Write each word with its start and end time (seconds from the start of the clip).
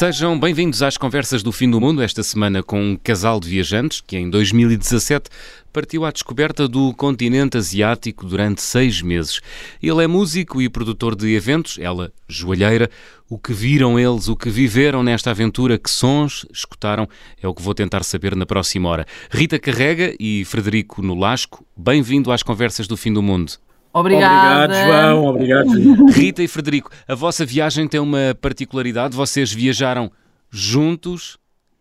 Sejam 0.00 0.40
bem-vindos 0.40 0.82
às 0.82 0.96
conversas 0.96 1.42
do 1.42 1.52
fim 1.52 1.70
do 1.70 1.78
mundo, 1.78 2.00
esta 2.00 2.22
semana 2.22 2.62
com 2.62 2.80
um 2.80 2.96
casal 2.96 3.38
de 3.38 3.50
viajantes 3.50 4.00
que 4.00 4.16
em 4.16 4.30
2017 4.30 5.28
partiu 5.74 6.06
à 6.06 6.10
descoberta 6.10 6.66
do 6.66 6.94
continente 6.94 7.58
asiático 7.58 8.24
durante 8.24 8.62
seis 8.62 9.02
meses. 9.02 9.42
Ele 9.82 10.02
é 10.02 10.06
músico 10.06 10.62
e 10.62 10.70
produtor 10.70 11.14
de 11.14 11.34
eventos, 11.34 11.78
ela 11.78 12.10
joalheira. 12.26 12.88
O 13.28 13.38
que 13.38 13.52
viram 13.52 13.98
eles, 14.00 14.26
o 14.26 14.34
que 14.34 14.48
viveram 14.48 15.02
nesta 15.02 15.32
aventura, 15.32 15.76
que 15.76 15.90
sons 15.90 16.46
escutaram, 16.50 17.06
é 17.42 17.46
o 17.46 17.52
que 17.52 17.60
vou 17.60 17.74
tentar 17.74 18.02
saber 18.02 18.34
na 18.34 18.46
próxima 18.46 18.88
hora. 18.88 19.06
Rita 19.30 19.58
Carrega 19.58 20.14
e 20.18 20.46
Frederico 20.46 21.02
Nolasco, 21.02 21.62
bem-vindo 21.76 22.32
às 22.32 22.42
conversas 22.42 22.88
do 22.88 22.96
fim 22.96 23.12
do 23.12 23.20
mundo. 23.22 23.52
Obrigada. 23.92 24.64
Obrigado, 24.64 24.86
João. 24.86 25.26
Obrigado. 25.26 26.06
Rita 26.12 26.42
e 26.42 26.48
Frederico, 26.48 26.90
a 27.08 27.14
vossa 27.14 27.44
viagem 27.44 27.88
tem 27.88 28.00
uma 28.00 28.36
particularidade. 28.40 29.16
Vocês 29.16 29.52
viajaram 29.52 30.10
juntos 30.50 31.38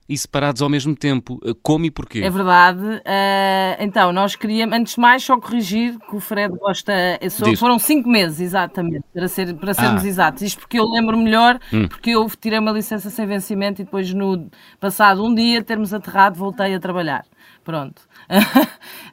e 0.09 0.17
separados 0.17 0.61
ao 0.63 0.69
mesmo 0.69 0.95
tempo. 0.95 1.39
Como 1.61 1.85
e 1.85 1.91
porquê? 1.91 2.21
É 2.21 2.29
verdade. 2.31 2.81
Uh, 2.83 3.77
então, 3.79 4.11
nós 4.11 4.35
queríamos, 4.35 4.75
antes 4.75 4.95
de 4.95 4.99
mais, 4.99 5.23
só 5.23 5.39
corrigir 5.39 5.99
que 5.99 6.15
o 6.15 6.19
Fred 6.19 6.51
gosta. 6.57 6.91
Só, 7.29 7.55
foram 7.55 7.77
cinco 7.77 8.09
meses, 8.09 8.39
exatamente, 8.39 9.05
para, 9.13 9.27
ser, 9.27 9.53
para 9.53 9.73
sermos 9.75 10.03
ah. 10.03 10.07
exatos. 10.07 10.41
Isto 10.41 10.61
porque 10.61 10.79
eu 10.79 10.85
lembro 10.85 11.15
melhor, 11.15 11.59
hum. 11.71 11.87
porque 11.87 12.09
eu 12.09 12.27
tirei 12.41 12.57
uma 12.57 12.71
licença 12.71 13.11
sem 13.11 13.27
vencimento 13.27 13.83
e 13.83 13.85
depois, 13.85 14.11
no 14.11 14.49
passado 14.79 15.23
um 15.23 15.33
dia, 15.33 15.63
termos 15.63 15.93
aterrado, 15.93 16.39
voltei 16.39 16.73
a 16.73 16.79
trabalhar. 16.79 17.23
Pronto. 17.63 18.01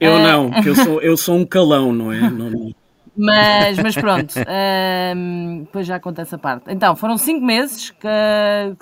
Eu 0.00 0.16
não, 0.18 0.50
porque 0.50 0.70
eu 0.70 0.74
sou, 0.74 1.02
eu 1.02 1.16
sou 1.18 1.36
um 1.36 1.44
calão, 1.44 1.92
não 1.92 2.10
é? 2.10 2.20
Não, 2.30 2.50
não. 2.50 2.74
Mas, 3.18 3.78
mas 3.78 3.94
pronto, 3.96 4.34
um, 5.16 5.60
depois 5.64 5.86
já 5.86 5.96
acontece 5.96 6.34
a 6.34 6.38
parte. 6.38 6.70
Então, 6.70 6.94
foram 6.94 7.16
cinco 7.16 7.44
meses 7.44 7.90
que, 7.90 8.06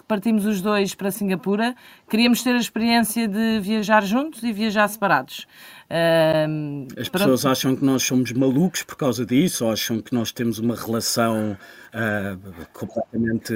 partimos 0.09 0.45
os 0.45 0.61
dois 0.61 0.93
para 0.95 1.11
Singapura. 1.13 1.75
Queríamos 2.09 2.43
ter 2.43 2.55
a 2.55 2.59
experiência 2.59 3.29
de 3.29 3.61
viajar 3.61 4.03
juntos 4.03 4.43
e 4.43 4.53
viajar 4.53 4.89
separados. 4.89 5.47
Um, 5.91 6.89
As 6.99 7.09
pessoas 7.09 7.45
acham 7.45 7.77
que 7.77 7.85
nós 7.85 8.03
somos 8.03 8.33
malucos 8.33 8.83
por 8.83 8.97
causa 8.97 9.25
disso, 9.25 9.67
ou 9.67 9.73
acham 9.73 10.01
que 10.01 10.15
nós 10.15 10.33
temos 10.33 10.59
uma 10.59 10.75
relação 10.75 11.57
uh, 11.93 12.67
completamente. 12.73 13.53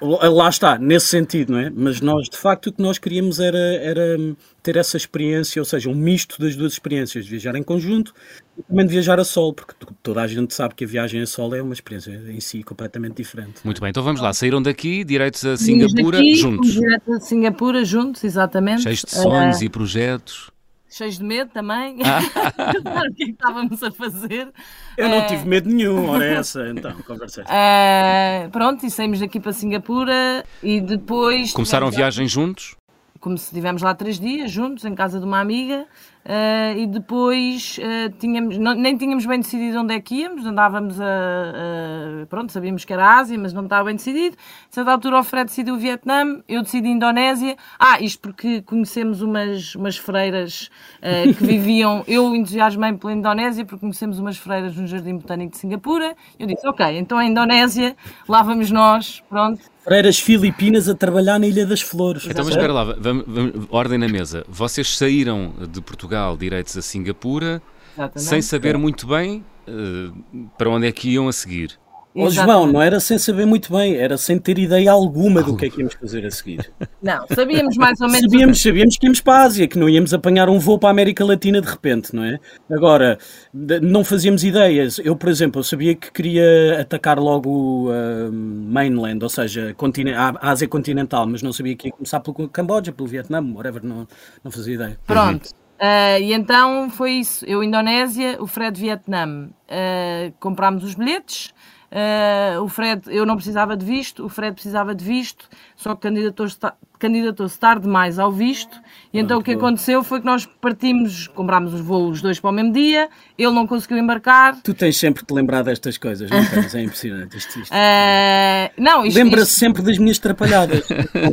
Uh, 0.00 0.30
lá 0.30 0.48
está, 0.48 0.78
nesse 0.78 1.06
sentido, 1.06 1.52
não 1.52 1.58
é? 1.58 1.70
Mas 1.70 2.00
nós, 2.00 2.28
de 2.28 2.36
facto, 2.36 2.68
o 2.68 2.72
que 2.72 2.82
nós 2.82 2.98
queríamos 2.98 3.40
era, 3.40 3.58
era 3.58 4.16
ter 4.62 4.76
essa 4.76 4.96
experiência, 4.96 5.60
ou 5.60 5.64
seja, 5.64 5.88
um 5.88 5.94
misto 5.94 6.40
das 6.40 6.54
duas 6.54 6.74
experiências, 6.74 7.24
de 7.24 7.30
viajar 7.30 7.56
em 7.56 7.62
conjunto 7.62 8.12
e 8.58 8.62
também 8.62 8.86
de 8.86 8.92
viajar 8.92 9.18
a 9.18 9.24
solo, 9.24 9.54
porque 9.54 9.74
toda 10.02 10.20
a 10.20 10.26
gente 10.26 10.52
sabe 10.52 10.74
que 10.74 10.84
a 10.84 10.86
viagem 10.86 11.22
a 11.22 11.26
solo 11.26 11.56
é 11.56 11.62
uma 11.62 11.72
experiência 11.72 12.10
em 12.28 12.40
si 12.40 12.62
completamente 12.62 13.16
diferente. 13.16 13.62
Muito 13.64 13.80
bem, 13.80 13.88
então 13.88 14.02
vamos 14.02 14.20
lá, 14.20 14.32
saíram 14.34 14.60
daqui, 14.60 15.02
direitos 15.02 15.44
a 15.46 15.56
Singapura 15.56 16.18
daqui, 16.18 16.34
juntos. 16.36 16.72
Direto 16.72 17.12
a 17.14 17.20
Singapura 17.20 17.84
juntos, 17.84 18.22
exatamente. 18.22 18.82
Cheios 18.82 19.02
de 19.02 19.10
sonhos 19.10 19.60
uh, 19.60 19.64
e 19.64 19.68
projetos 19.70 20.51
cheios 20.92 21.18
de 21.18 21.24
medo 21.24 21.50
também. 21.50 21.98
Ah. 22.12 23.04
o 23.08 23.14
que 23.14 23.22
é 23.22 23.26
que 23.26 23.32
estávamos 23.32 23.82
a 23.82 23.90
fazer? 23.90 24.48
Eu 24.96 25.08
não 25.08 25.20
uh, 25.20 25.26
tive 25.26 25.48
medo 25.48 25.68
nenhum, 25.68 26.08
ora 26.08 26.24
é 26.24 26.34
essa, 26.34 26.68
então, 26.68 26.92
conversei. 27.06 27.44
Uh, 27.44 28.50
pronto, 28.50 28.84
e 28.84 28.90
saímos 28.90 29.20
daqui 29.20 29.40
para 29.40 29.52
Singapura 29.52 30.44
e 30.62 30.80
depois. 30.80 31.52
Começaram 31.52 31.86
a 31.86 31.90
viagem 31.90 32.26
juntos? 32.26 32.76
Como 33.20 33.38
se 33.38 33.44
estivemos 33.44 33.82
lá 33.82 33.94
três 33.94 34.18
dias 34.18 34.50
juntos, 34.50 34.84
em 34.84 34.94
casa 34.94 35.18
de 35.18 35.24
uma 35.24 35.40
amiga. 35.40 35.86
Uh, 36.24 36.78
e 36.78 36.86
depois 36.86 37.78
uh, 37.78 38.10
tínhamos, 38.18 38.56
não, 38.56 38.74
nem 38.74 38.96
tínhamos 38.96 39.26
bem 39.26 39.40
decidido 39.40 39.80
onde 39.80 39.92
é 39.94 40.00
que 40.00 40.14
íamos, 40.14 40.46
andávamos 40.46 41.00
a, 41.00 41.04
a, 41.04 42.26
Pronto, 42.26 42.52
sabíamos 42.52 42.84
que 42.84 42.92
era 42.92 43.04
a 43.04 43.18
Ásia, 43.18 43.36
mas 43.36 43.52
não 43.52 43.64
estava 43.64 43.84
bem 43.84 43.96
decidido. 43.96 44.36
A 44.70 44.74
certa 44.74 44.92
altura 44.92 45.18
o 45.18 45.24
Fred 45.24 45.46
decidiu 45.46 45.74
o 45.74 45.78
Vietnã, 45.78 46.40
eu 46.48 46.62
decidi 46.62 46.88
a 46.88 46.90
Indonésia. 46.92 47.56
Ah, 47.76 48.00
isto 48.00 48.20
porque 48.20 48.62
conhecemos 48.62 49.20
umas, 49.20 49.74
umas 49.74 49.96
freiras 49.96 50.70
uh, 50.98 51.34
que 51.34 51.44
viviam. 51.44 52.04
Eu 52.12 52.34
entusiasmei 52.36 52.92
pela 52.92 53.12
Indonésia 53.12 53.64
porque 53.64 53.80
conhecemos 53.80 54.18
umas 54.18 54.36
freiras 54.36 54.76
no 54.76 54.86
Jardim 54.86 55.16
Botânico 55.16 55.52
de 55.52 55.58
Singapura. 55.58 56.14
Eu 56.38 56.46
disse, 56.46 56.66
ok, 56.66 56.98
então 56.98 57.18
a 57.18 57.24
Indonésia, 57.24 57.96
lá 58.28 58.42
vamos 58.42 58.70
nós, 58.70 59.22
pronto. 59.28 59.60
Freiras 59.82 60.20
filipinas 60.20 60.88
a 60.88 60.94
trabalhar 60.94 61.40
na 61.40 61.46
Ilha 61.46 61.66
das 61.66 61.80
Flores. 61.80 62.24
Então, 62.24 62.44
mas 62.44 62.54
espera 62.54 62.72
lá, 62.72 62.84
vamos, 62.84 63.24
vamos, 63.26 63.66
ordem 63.68 63.98
na 63.98 64.08
mesa. 64.08 64.44
Vocês 64.48 64.96
saíram 64.96 65.52
de 65.68 65.80
Portugal 65.80 66.11
direitos 66.38 66.76
a 66.76 66.82
Singapura 66.82 67.62
Exatamente. 67.94 68.22
sem 68.22 68.42
saber 68.42 68.76
muito 68.78 69.06
bem 69.06 69.44
uh, 69.68 70.48
para 70.56 70.70
onde 70.70 70.86
é 70.86 70.92
que 70.92 71.10
iam 71.10 71.28
a 71.28 71.32
seguir. 71.32 71.78
Oh, 72.14 72.28
João, 72.28 72.66
não 72.66 72.82
era 72.82 73.00
sem 73.00 73.16
saber 73.16 73.46
muito 73.46 73.72
bem, 73.72 73.96
era 73.96 74.18
sem 74.18 74.38
ter 74.38 74.58
ideia 74.58 74.92
alguma 74.92 75.42
do 75.42 75.56
que 75.56 75.64
é 75.64 75.70
que 75.70 75.78
íamos 75.80 75.94
fazer 75.94 76.26
a 76.26 76.30
seguir. 76.30 76.70
Não, 77.02 77.26
sabíamos 77.34 77.76
mais 77.76 78.00
ou 78.00 78.08
menos. 78.08 78.30
Sabíamos, 78.30 78.62
sabíamos 78.62 78.96
que 78.98 79.06
íamos 79.06 79.20
para 79.20 79.34
a 79.34 79.42
Ásia, 79.42 79.66
que 79.66 79.76
não 79.76 79.88
íamos 79.88 80.14
apanhar 80.14 80.48
um 80.48 80.58
voo 80.58 80.78
para 80.78 80.90
a 80.90 80.92
América 80.92 81.24
Latina 81.24 81.60
de 81.60 81.68
repente, 81.68 82.14
não 82.14 82.22
é? 82.22 82.38
Agora, 82.70 83.18
não 83.52 84.04
fazíamos 84.04 84.44
ideias. 84.44 85.00
Eu, 85.02 85.16
por 85.16 85.28
exemplo, 85.28 85.58
eu 85.58 85.64
sabia 85.64 85.96
que 85.96 86.12
queria 86.12 86.80
atacar 86.80 87.18
logo 87.18 87.50
o 87.50 87.88
uh, 87.88 88.32
mainland, 88.32 89.20
ou 89.20 89.28
seja, 89.28 89.74
a 90.16 90.50
Ásia 90.50 90.68
continental, 90.68 91.26
mas 91.26 91.42
não 91.42 91.52
sabia 91.52 91.74
que 91.74 91.88
ia 91.88 91.92
começar 91.92 92.20
pelo 92.20 92.48
Camboja, 92.48 92.92
pelo 92.92 93.08
Vietnã, 93.08 93.42
whatever, 93.52 93.82
não, 93.82 94.06
não 94.44 94.50
fazia 94.52 94.74
ideia. 94.74 95.00
Pronto. 95.04 95.50
Uh, 95.82 96.22
e 96.22 96.32
então 96.32 96.88
foi 96.88 97.14
isso. 97.14 97.44
Eu, 97.44 97.60
Indonésia, 97.60 98.36
o 98.40 98.46
Fred, 98.46 98.80
Vietnã. 98.80 99.48
Uh, 99.48 100.32
comprámos 100.38 100.84
os 100.84 100.94
bilhetes. 100.94 101.52
Uh, 101.90 102.62
o 102.62 102.68
Fred, 102.68 103.02
eu 103.08 103.26
não 103.26 103.34
precisava 103.34 103.76
de 103.76 103.84
visto, 103.84 104.24
o 104.24 104.28
Fred 104.28 104.54
precisava 104.54 104.94
de 104.94 105.04
visto, 105.04 105.46
só 105.82 105.94
que 105.94 106.02
candidatou-se 106.02 106.58
candidatou-se 107.02 107.58
tarde 107.58 107.82
demais 107.82 108.16
ao 108.16 108.30
visto, 108.30 108.80
e 109.12 109.18
então 109.18 109.40
o 109.40 109.42
que 109.42 109.50
aconteceu 109.50 110.04
foi 110.04 110.20
que 110.20 110.26
nós 110.26 110.46
partimos, 110.46 111.26
comprámos 111.26 111.74
os 111.74 111.80
voos 111.80 112.22
dois 112.22 112.38
para 112.38 112.50
o 112.50 112.52
mesmo 112.52 112.72
dia, 112.72 113.08
ele 113.36 113.50
não 113.50 113.66
conseguiu 113.66 113.98
embarcar. 113.98 114.62
Tu 114.62 114.72
tens 114.72 114.96
sempre 114.98 115.26
de 115.26 115.34
lembrar 115.34 115.64
destas 115.64 115.98
coisas, 115.98 116.30
não 116.30 116.38
tens? 116.46 116.72
É 116.76 116.82
impressionante 116.82 117.36
isto. 117.36 117.58
isto. 117.58 117.72
Uh, 117.72 118.70
não, 118.80 119.02
Lembra-se 119.02 119.50
isto... 119.50 119.58
sempre 119.58 119.82
das 119.82 119.98
minhas 119.98 120.20
trapalhadas. 120.20 120.84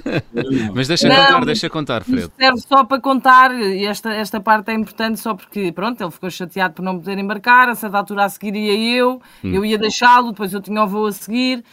Mas 0.73 0.87
deixa 0.87 1.07
não, 1.07 1.15
contar, 1.15 1.45
deixa 1.45 1.69
contar, 1.69 2.03
Fred. 2.03 2.31
serve 2.35 2.61
só 2.61 2.83
para 2.83 2.99
contar, 2.99 3.53
e 3.53 3.85
esta, 3.85 4.11
esta 4.11 4.41
parte 4.41 4.71
é 4.71 4.73
importante 4.73 5.19
só 5.19 5.35
porque, 5.35 5.71
pronto, 5.71 6.01
ele 6.03 6.11
ficou 6.11 6.31
chateado 6.31 6.73
por 6.73 6.81
não 6.81 6.97
poder 6.97 7.19
embarcar, 7.19 7.69
a 7.69 7.75
certa 7.75 7.99
altura 7.99 8.25
a 8.25 8.29
seguir 8.29 8.55
ia 8.55 8.97
eu, 8.97 9.21
hum. 9.43 9.53
eu 9.53 9.63
ia 9.63 9.77
deixá-lo, 9.77 10.31
depois 10.31 10.51
eu 10.51 10.61
tinha 10.61 10.83
o 10.83 10.87
voo 10.87 11.05
a 11.05 11.11
seguir. 11.11 11.63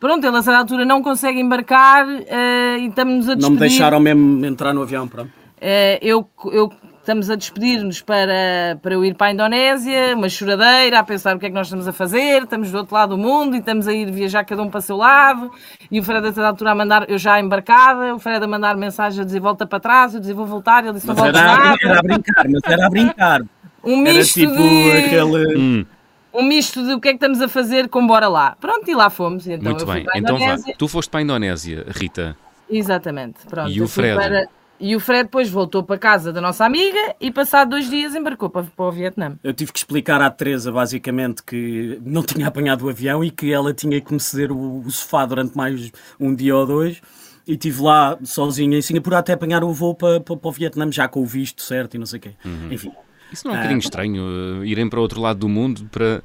Pronto, 0.00 0.26
ele 0.26 0.36
a 0.36 0.42
certa 0.42 0.58
altura 0.58 0.84
não 0.86 1.02
consegue 1.02 1.38
embarcar 1.38 2.06
uh, 2.08 2.78
e 2.80 2.86
estamos 2.86 3.28
a 3.28 3.34
despedir. 3.34 3.42
Não 3.42 3.50
me 3.50 3.58
deixaram 3.58 4.00
mesmo 4.00 4.46
entrar 4.46 4.72
no 4.72 4.82
avião, 4.82 5.06
pronto. 5.06 5.28
Uh, 5.28 6.00
eu, 6.00 6.26
eu 6.46 6.72
estamos 7.00 7.28
a 7.28 7.34
despedir-nos 7.34 8.00
para, 8.00 8.78
para 8.80 8.94
eu 8.94 9.04
ir 9.04 9.14
para 9.14 9.26
a 9.26 9.32
Indonésia, 9.32 10.16
uma 10.16 10.28
choradeira, 10.28 11.00
a 11.00 11.04
pensar 11.04 11.36
o 11.36 11.38
que 11.38 11.46
é 11.46 11.48
que 11.50 11.54
nós 11.54 11.66
estamos 11.66 11.86
a 11.86 11.92
fazer, 11.92 12.44
estamos 12.44 12.70
do 12.70 12.78
outro 12.78 12.94
lado 12.94 13.16
do 13.16 13.18
mundo 13.18 13.56
e 13.56 13.58
estamos 13.58 13.86
a 13.86 13.92
ir 13.92 14.10
viajar 14.10 14.42
cada 14.44 14.62
um 14.62 14.70
para 14.70 14.78
o 14.78 14.82
seu 14.82 14.96
lado, 14.96 15.50
e 15.90 16.00
o 16.00 16.02
Fred 16.02 16.26
a 16.26 16.32
certa 16.32 16.46
altura 16.46 16.70
a 16.70 16.74
mandar, 16.74 17.10
eu 17.10 17.18
já 17.18 17.38
embarcada, 17.38 18.14
o 18.14 18.18
Fred 18.18 18.42
a 18.42 18.48
mandar 18.48 18.76
mensagem 18.76 19.20
a 19.20 19.24
dizer 19.24 19.40
volta 19.40 19.66
para 19.66 19.80
trás, 19.80 20.14
eu 20.14 20.20
dizia 20.20 20.34
vou 20.34 20.46
voltar, 20.46 20.84
ele 20.84 20.94
disse 20.94 21.06
não 21.06 21.14
volta 21.14 21.38
era, 21.38 21.76
era 21.82 21.98
a 21.98 22.02
brincar, 22.02 22.48
mas 22.48 22.60
era 22.64 22.86
a 22.86 22.90
brincar. 22.90 23.42
Um 23.82 23.96
misto 23.96 24.40
era 24.40 24.50
tipo 24.50 24.62
de... 24.62 24.92
aquele... 24.92 25.58
Hum 25.58 25.86
um 26.32 26.42
misto 26.42 26.84
de 26.84 26.92
o 26.94 27.00
que 27.00 27.08
é 27.08 27.10
que 27.12 27.16
estamos 27.16 27.40
a 27.40 27.48
fazer 27.48 27.88
com 27.88 28.06
bora 28.06 28.28
lá. 28.28 28.56
Pronto, 28.60 28.88
e 28.88 28.94
lá 28.94 29.10
fomos. 29.10 29.46
Então 29.46 29.70
Muito 29.72 29.86
bem, 29.86 30.06
então 30.14 30.38
vá. 30.38 30.56
Tu 30.78 30.88
foste 30.88 31.10
para 31.10 31.20
a 31.20 31.22
Indonésia, 31.22 31.84
Rita. 31.88 32.36
Exatamente. 32.68 33.46
Pronto, 33.48 33.70
e 33.70 33.82
o 33.82 33.88
Fred? 33.88 34.16
Para... 34.16 34.48
E 34.82 34.96
o 34.96 35.00
Fred 35.00 35.24
depois 35.24 35.50
voltou 35.50 35.82
para 35.82 35.98
casa 35.98 36.32
da 36.32 36.40
nossa 36.40 36.64
amiga 36.64 37.14
e 37.20 37.30
passado 37.30 37.70
dois 37.70 37.90
dias 37.90 38.14
embarcou 38.14 38.48
para, 38.48 38.62
para 38.62 38.84
o 38.86 38.90
Vietnã. 38.90 39.36
Eu 39.44 39.52
tive 39.52 39.72
que 39.72 39.78
explicar 39.78 40.22
à 40.22 40.30
Teresa 40.30 40.72
basicamente 40.72 41.42
que 41.42 42.00
não 42.02 42.22
tinha 42.22 42.46
apanhado 42.46 42.86
o 42.86 42.88
avião 42.88 43.22
e 43.22 43.30
que 43.30 43.52
ela 43.52 43.74
tinha 43.74 44.00
que 44.00 44.10
me 44.10 44.18
ceder 44.18 44.50
o, 44.50 44.80
o 44.80 44.90
sofá 44.90 45.26
durante 45.26 45.54
mais 45.54 45.92
um 46.18 46.34
dia 46.34 46.56
ou 46.56 46.64
dois 46.64 47.02
e 47.46 47.52
estive 47.52 47.82
lá 47.82 48.16
sozinha 48.22 48.78
em 48.78 48.82
Singapura 48.82 49.18
até 49.18 49.34
apanhar 49.34 49.62
o 49.62 49.72
voo 49.72 49.94
para, 49.94 50.18
para, 50.18 50.36
para 50.36 50.48
o 50.48 50.52
Vietnã 50.52 50.90
já 50.90 51.06
com 51.08 51.20
o 51.20 51.26
visto 51.26 51.62
certo 51.62 51.94
e 51.94 51.98
não 51.98 52.06
sei 52.06 52.18
o 52.18 52.22
quê. 52.22 52.30
Uhum. 52.42 52.72
Enfim, 52.72 52.92
isso 53.32 53.46
não 53.46 53.54
é 53.54 53.58
um 53.58 53.60
bocadinho 53.60 53.78
ah, 53.78 53.84
estranho, 53.84 54.22
uh, 54.22 54.64
irem 54.64 54.88
para 54.88 55.00
outro 55.00 55.20
lado 55.20 55.40
do 55.40 55.48
mundo 55.48 55.88
para, 55.90 56.22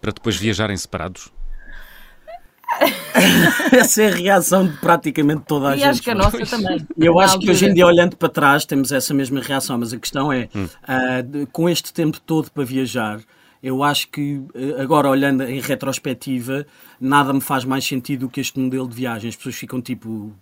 para 0.00 0.12
depois 0.12 0.36
viajarem 0.36 0.76
separados? 0.76 1.32
Essa 3.72 4.02
é 4.02 4.08
a 4.08 4.14
reação 4.14 4.66
de 4.66 4.76
praticamente 4.78 5.44
toda 5.46 5.70
a 5.70 5.76
e 5.76 5.78
gente. 5.78 5.86
E 5.86 5.88
acho 5.88 6.02
que 6.02 6.10
a 6.10 6.14
nossa 6.14 6.44
também. 6.44 6.86
Eu 6.98 7.18
acho 7.18 7.38
que 7.38 7.50
hoje 7.50 7.66
em 7.66 7.74
dia, 7.74 7.86
olhando 7.86 8.16
para 8.16 8.28
trás, 8.28 8.64
temos 8.64 8.92
essa 8.92 9.14
mesma 9.14 9.40
reação, 9.40 9.78
mas 9.78 9.92
a 9.92 9.98
questão 9.98 10.32
é, 10.32 10.48
hum. 10.54 10.64
uh, 10.64 11.46
com 11.52 11.68
este 11.68 11.92
tempo 11.92 12.20
todo 12.20 12.50
para 12.50 12.64
viajar, 12.64 13.20
eu 13.62 13.82
acho 13.82 14.08
que, 14.08 14.36
uh, 14.36 14.80
agora 14.80 15.08
olhando 15.08 15.42
em 15.44 15.60
retrospectiva, 15.60 16.66
nada 17.00 17.32
me 17.32 17.40
faz 17.40 17.64
mais 17.64 17.84
sentido 17.84 18.20
do 18.20 18.28
que 18.28 18.40
este 18.40 18.58
modelo 18.58 18.88
de 18.88 18.94
viagem. 18.94 19.28
As 19.28 19.36
pessoas 19.36 19.54
ficam 19.54 19.80
tipo 19.80 20.32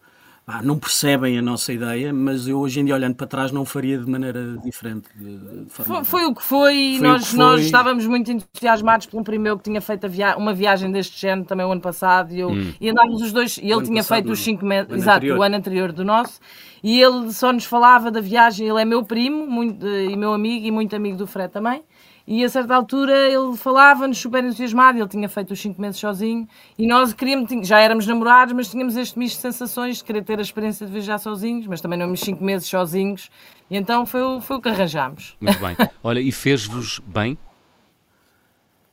ah, 0.47 0.61
não 0.61 0.79
percebem 0.79 1.39
a 1.39 1.43
nossa 1.43 1.73
ideia, 1.73 2.13
mas 2.13 2.47
eu 2.47 2.59
hoje 2.59 2.79
em 2.79 2.85
dia, 2.85 2.95
olhando 2.95 3.15
para 3.15 3.27
trás, 3.27 3.51
não 3.51 3.65
faria 3.65 3.97
de 3.97 4.11
maneira 4.11 4.59
diferente. 4.63 5.09
De, 5.17 5.65
foi, 5.69 6.05
foi, 6.05 6.25
o 6.27 6.35
que 6.35 6.43
foi, 6.43 6.99
foi 6.99 7.01
nós, 7.01 7.29
foi. 7.29 7.39
nós 7.39 7.61
estávamos 7.63 8.07
muito 8.07 8.31
entusiasmados 8.31 9.07
por 9.07 9.19
um 9.19 9.25
primo 9.25 9.45
meu 9.45 9.57
que 9.57 9.65
tinha 9.65 9.81
feito 9.81 10.07
via 10.07 10.37
uma 10.37 10.53
viagem 10.53 10.93
deste 10.93 11.19
género 11.19 11.47
também 11.47 11.65
o 11.65 11.73
ano 11.73 11.81
passado 11.81 12.31
e, 12.35 12.41
eu, 12.41 12.51
hum. 12.51 12.75
e 12.79 12.91
andávamos 12.91 13.23
os 13.23 13.33
dois, 13.33 13.57
e 13.57 13.73
ele 13.73 13.85
tinha 13.85 14.05
feito 14.05 14.31
os 14.31 14.39
5 14.41 14.67
meses, 14.67 14.93
exato, 14.93 15.17
anterior. 15.17 15.39
o 15.39 15.43
ano 15.43 15.57
anterior 15.57 15.93
do 15.93 16.05
nosso, 16.05 16.39
e 16.83 17.01
ele 17.01 17.33
só 17.33 17.51
nos 17.51 17.65
falava 17.65 18.11
da 18.11 18.21
viagem, 18.21 18.69
ele 18.69 18.83
é 18.83 18.85
meu 18.85 19.03
primo 19.03 19.47
muito, 19.47 19.87
e 19.87 20.15
meu 20.15 20.35
amigo 20.35 20.67
e 20.67 20.71
muito 20.71 20.95
amigo 20.95 21.17
do 21.17 21.27
Fred 21.27 21.51
também. 21.51 21.83
E 22.27 22.43
a 22.43 22.49
certa 22.49 22.75
altura 22.75 23.29
ele 23.29 23.55
falava-nos 23.57 24.17
super 24.19 24.43
entusiasmado, 24.43 24.99
ele 24.99 25.09
tinha 25.09 25.29
feito 25.29 25.53
os 25.53 25.61
5 25.61 25.79
meses 25.81 26.01
sozinho 26.01 26.49
e 26.79 26.87
nós 26.87 27.13
queríamos, 27.13 27.51
já 27.67 27.81
éramos 27.81 28.07
namorados, 28.07 28.55
mas 28.55 28.71
tínhamos 28.71 28.97
este 28.97 29.19
misto 29.19 29.37
de 29.37 29.43
sensações 29.43 29.99
de 29.99 30.05
querer 30.05 30.25
ter 30.25 30.39
a 30.39 30.43
experiência 30.43 30.87
de 30.87 30.93
viajar 30.93 31.19
sozinhos, 31.19 31.67
mas 31.67 31.83
também 31.83 31.99
não 31.99 32.07
íamos 32.07 32.21
5 32.21 32.43
meses 32.43 32.67
sozinhos 32.67 33.31
e 33.71 33.77
então 33.77 34.07
foi, 34.07 34.23
o, 34.23 34.41
foi 34.41 34.57
o 34.57 34.61
que 34.61 34.71
arranjámos. 34.71 35.37
Muito 35.39 35.59
bem. 35.59 35.77
Olha, 36.03 36.21
e 36.21 36.33
fez-vos 36.33 36.99
bem? 37.01 37.37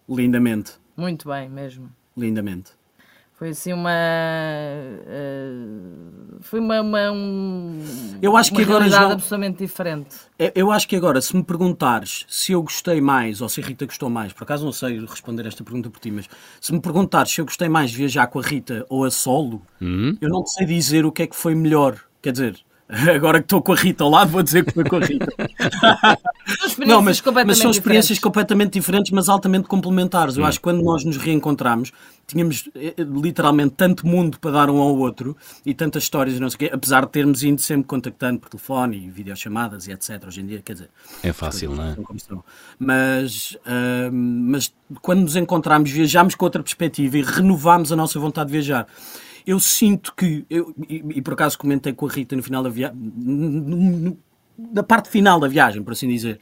Lindamente. 0.09 0.73
Muito 0.97 1.29
bem, 1.29 1.47
mesmo. 1.47 1.89
Lindamente. 2.17 2.80
Foi 3.41 3.49
assim 3.49 3.73
uma. 3.73 3.89
Uh, 5.07 6.37
foi 6.41 6.59
uma. 6.59 6.79
uma 6.79 7.11
um, 7.11 7.79
eu 8.21 8.37
acho 8.37 8.53
que 8.53 8.61
agora 8.61 8.87
já. 8.87 9.01
absolutamente 9.13 9.57
diferente. 9.57 10.15
É, 10.37 10.51
eu 10.53 10.71
acho 10.71 10.87
que 10.87 10.95
agora, 10.95 11.19
se 11.19 11.35
me 11.35 11.43
perguntares 11.43 12.23
se 12.29 12.51
eu 12.51 12.61
gostei 12.61 13.01
mais 13.01 13.41
ou 13.41 13.49
se 13.49 13.59
a 13.59 13.65
Rita 13.65 13.87
gostou 13.87 14.11
mais, 14.11 14.31
por 14.31 14.43
acaso 14.43 14.63
não 14.63 14.71
sei 14.71 14.99
responder 14.99 15.47
esta 15.47 15.63
pergunta 15.63 15.89
por 15.89 15.99
ti, 15.99 16.11
mas 16.11 16.29
se 16.61 16.71
me 16.71 16.79
perguntares 16.79 17.31
se 17.31 17.41
eu 17.41 17.45
gostei 17.45 17.67
mais 17.67 17.89
de 17.89 17.97
viajar 17.97 18.27
com 18.27 18.37
a 18.37 18.43
Rita 18.43 18.85
ou 18.87 19.05
a 19.05 19.09
solo, 19.09 19.63
uhum. 19.81 20.15
eu 20.21 20.29
não 20.29 20.45
sei 20.45 20.67
dizer 20.67 21.03
o 21.03 21.11
que 21.11 21.23
é 21.23 21.25
que 21.25 21.35
foi 21.35 21.55
melhor. 21.55 21.99
Quer 22.21 22.33
dizer, 22.33 22.59
Agora 23.15 23.39
que 23.39 23.45
estou 23.45 23.61
com 23.61 23.71
a 23.71 23.75
Rita 23.75 24.03
ao 24.03 24.09
lado, 24.09 24.31
vou 24.31 24.43
dizer 24.43 24.65
que 24.65 24.73
foi 24.73 24.83
com 24.83 24.97
a 24.97 24.99
Rita. 24.99 25.27
não, 26.85 27.01
mas, 27.01 27.21
mas, 27.45 27.57
são 27.57 27.71
experiências 27.71 28.17
diferentes. 28.17 28.19
completamente 28.19 28.73
diferentes, 28.73 29.11
mas 29.11 29.29
altamente 29.29 29.67
complementares. 29.67 30.35
Eu 30.35 30.43
hum. 30.43 30.47
acho 30.47 30.59
que 30.59 30.63
quando 30.63 30.83
nós 30.83 31.05
nos 31.05 31.15
reencontramos, 31.15 31.93
tínhamos 32.27 32.69
eh, 32.75 32.93
literalmente 32.97 33.75
tanto 33.77 34.05
mundo 34.05 34.37
para 34.39 34.51
dar 34.51 34.69
um 34.69 34.81
ao 34.81 34.97
outro 34.97 35.37
e 35.65 35.73
tantas 35.73 36.03
histórias, 36.03 36.37
não 36.37 36.49
sei 36.49 36.59
quê, 36.59 36.69
apesar 36.73 37.05
de 37.05 37.11
termos 37.11 37.43
ido 37.43 37.61
sempre 37.61 37.85
contactando 37.87 38.39
por 38.39 38.49
telefone 38.49 38.97
e 38.97 39.09
videochamadas 39.09 39.87
e 39.87 39.91
etc. 39.91 40.25
Hoje 40.27 40.41
em 40.41 40.45
dia, 40.45 40.61
quer 40.61 40.73
dizer. 40.73 40.89
É 41.23 41.31
fácil, 41.31 41.73
não 41.73 41.85
é? 41.85 41.95
Mas, 42.77 43.57
uh, 43.65 44.11
mas 44.11 44.73
quando 45.01 45.21
nos 45.21 45.37
encontramos, 45.37 45.89
viajámos 45.89 46.35
com 46.35 46.43
outra 46.43 46.61
perspectiva 46.61 47.17
e 47.17 47.21
renovámos 47.21 47.91
a 47.91 47.95
nossa 47.95 48.19
vontade 48.19 48.47
de 48.47 48.53
viajar 48.53 48.85
eu 49.45 49.59
sinto 49.59 50.13
que, 50.15 50.45
eu, 50.49 50.73
e, 50.87 51.03
e, 51.15 51.21
por 51.21 51.33
acaso 51.33 51.57
comentei 51.57 51.93
com 51.93 52.07
a 52.07 52.09
Rita 52.09 52.35
no 52.35 52.43
final 52.43 52.63
da 52.63 52.69
viagem, 52.69 52.97
na 54.57 54.83
parte 54.83 55.09
final 55.09 55.39
da 55.39 55.47
viagem, 55.47 55.81
por 55.83 55.93
assim 55.93 56.07
dizer, 56.07 56.39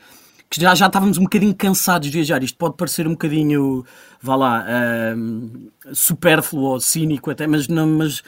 que 0.49 0.59
já, 0.59 0.73
já 0.73 0.87
estávamos 0.87 1.17
um 1.17 1.23
bocadinho 1.23 1.55
cansados 1.55 2.09
de 2.09 2.13
viajar. 2.13 2.43
Isto 2.43 2.57
pode 2.57 2.75
parecer 2.75 3.07
um 3.07 3.11
bocadinho, 3.11 3.85
vá 4.21 4.35
lá, 4.35 4.65
uh, 4.65 5.95
supérfluo 5.95 6.63
ou 6.63 6.79
cínico 6.79 7.29
até, 7.29 7.45
mas, 7.45 7.67
não, 7.67 7.87
mas 7.87 8.23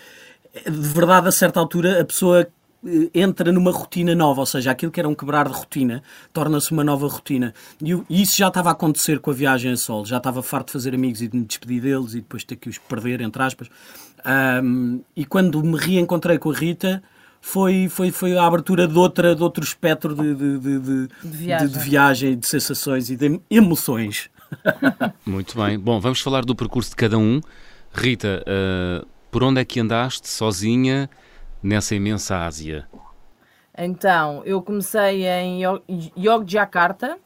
de 0.54 0.72
verdade, 0.72 1.28
a 1.28 1.32
certa 1.32 1.60
altura, 1.60 2.02
a 2.02 2.06
pessoa 2.06 2.48
entra 3.14 3.52
numa 3.52 3.72
rotina 3.72 4.16
nova, 4.16 4.40
ou 4.40 4.46
seja, 4.46 4.72
aquilo 4.72 4.92
que 4.92 5.00
era 5.00 5.08
um 5.08 5.14
quebrar 5.14 5.48
de 5.48 5.54
rotina 5.54 6.02
torna-se 6.34 6.72
uma 6.72 6.84
nova 6.84 7.08
rotina. 7.08 7.54
E, 7.82 8.22
isso 8.22 8.38
já 8.38 8.48
estava 8.48 8.70
a 8.70 8.72
acontecer 8.72 9.20
com 9.20 9.30
a 9.32 9.34
viagem 9.34 9.72
a 9.72 9.78
solo. 9.78 10.06
Já 10.06 10.18
estava 10.18 10.42
farto 10.42 10.68
de 10.68 10.74
fazer 10.74 10.96
amigos 10.96 11.22
e 11.22 11.28
de 11.28 11.38
me 11.38 11.46
despedir 11.46 11.82
deles 11.82 12.14
e 12.14 12.22
depois 12.22 12.44
ter 12.44 12.56
que 12.56 12.70
os 12.70 12.78
perder, 12.78 13.22
entre 13.22 13.42
aspas. 13.44 13.70
Um, 14.64 15.02
e 15.16 15.26
quando 15.26 15.64
me 15.64 15.78
reencontrei 15.78 16.40
com 16.40 16.52
a 16.52 16.54
Rita, 16.56 17.04
foi, 17.40 17.88
foi, 17.90 18.12
foi 18.12 18.38
a 18.38 18.46
abertura 18.46 18.88
de, 18.88 18.98
outra, 18.98 19.36
de 19.36 19.44
outro 19.44 19.64
espectro 19.64 20.16
de, 20.16 20.36
de, 20.36 20.60
de, 20.60 20.80
de, 20.80 21.10
viagem. 21.24 21.68
de, 21.68 21.74
de 21.74 21.80
viagem, 21.80 22.40
de 22.40 22.48
sensações 22.48 23.10
e 23.10 23.16
de 23.16 23.40
emoções. 23.50 24.30
Muito 25.26 25.56
bem. 25.56 25.78
Bom, 25.78 26.00
vamos 26.00 26.20
falar 26.20 26.44
do 26.44 26.56
percurso 26.56 26.90
de 26.92 26.96
cada 26.96 27.18
um. 27.18 27.42
Rita, 27.94 28.44
uh, 28.48 29.08
por 29.30 29.44
onde 29.44 29.62
é 29.62 29.66
que 29.66 29.80
andaste 29.80 30.28
sozinha 30.30 31.10
nessa 31.62 31.96
imensa 31.96 32.46
Ásia? 32.46 32.88
Então, 33.78 34.42
eu 34.46 34.62
comecei 34.62 35.26
em 35.26 35.62
Yogyakarta, 36.18 37.18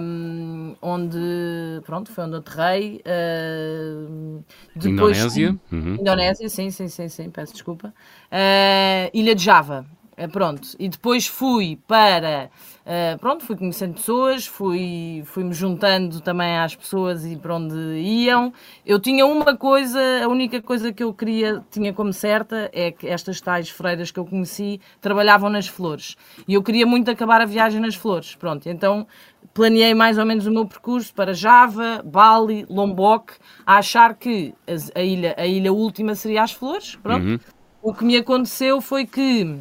um, 0.00 0.74
onde 0.80 1.80
pronto 1.84 2.10
foi 2.10 2.24
onde 2.24 2.36
eu 2.36 2.38
aterrei 2.40 3.02
uh, 3.04 4.44
depois, 4.74 5.18
Indonésia 5.18 5.56
uhum. 5.70 5.94
Indonésia 5.94 6.48
sim 6.48 6.70
sim 6.70 6.88
sim 6.88 7.08
sim 7.08 7.30
peço 7.30 7.52
desculpa 7.52 7.88
uh, 7.88 9.10
Ilha 9.12 9.34
de 9.34 9.44
Java 9.44 9.84
uh, 10.16 10.28
pronto 10.30 10.68
e 10.78 10.88
depois 10.88 11.26
fui 11.26 11.78
para 11.86 12.50
Uh, 12.86 13.18
pronto, 13.18 13.44
fui 13.44 13.56
conhecendo 13.56 13.94
pessoas, 13.94 14.46
fui, 14.46 15.20
fui-me 15.24 15.52
juntando 15.52 16.20
também 16.20 16.56
às 16.56 16.76
pessoas 16.76 17.26
e 17.26 17.36
para 17.36 17.56
onde 17.56 17.74
iam. 17.74 18.52
Eu 18.84 19.00
tinha 19.00 19.26
uma 19.26 19.56
coisa, 19.56 20.00
a 20.22 20.28
única 20.28 20.62
coisa 20.62 20.92
que 20.92 21.02
eu 21.02 21.12
queria, 21.12 21.64
tinha 21.68 21.92
como 21.92 22.12
certa, 22.12 22.70
é 22.72 22.92
que 22.92 23.08
estas 23.08 23.40
tais 23.40 23.68
freiras 23.68 24.12
que 24.12 24.20
eu 24.20 24.24
conheci 24.24 24.80
trabalhavam 25.00 25.50
nas 25.50 25.66
flores. 25.66 26.16
E 26.46 26.54
eu 26.54 26.62
queria 26.62 26.86
muito 26.86 27.10
acabar 27.10 27.40
a 27.40 27.44
viagem 27.44 27.80
nas 27.80 27.96
flores. 27.96 28.36
Pronto, 28.36 28.68
então 28.68 29.04
planeei 29.52 29.92
mais 29.92 30.16
ou 30.16 30.24
menos 30.24 30.46
o 30.46 30.52
meu 30.52 30.64
percurso 30.64 31.12
para 31.12 31.34
Java, 31.34 32.00
Bali, 32.04 32.66
Lombok, 32.70 33.32
a 33.66 33.78
achar 33.78 34.14
que 34.14 34.54
a, 34.64 35.00
a 35.00 35.02
ilha, 35.02 35.34
a 35.36 35.44
ilha 35.44 35.72
última 35.72 36.14
seria 36.14 36.44
as 36.44 36.52
flores. 36.52 36.94
Pronto. 37.02 37.26
Uhum. 37.26 37.38
O 37.82 37.92
que 37.92 38.04
me 38.04 38.16
aconteceu 38.16 38.80
foi 38.80 39.04
que 39.04 39.58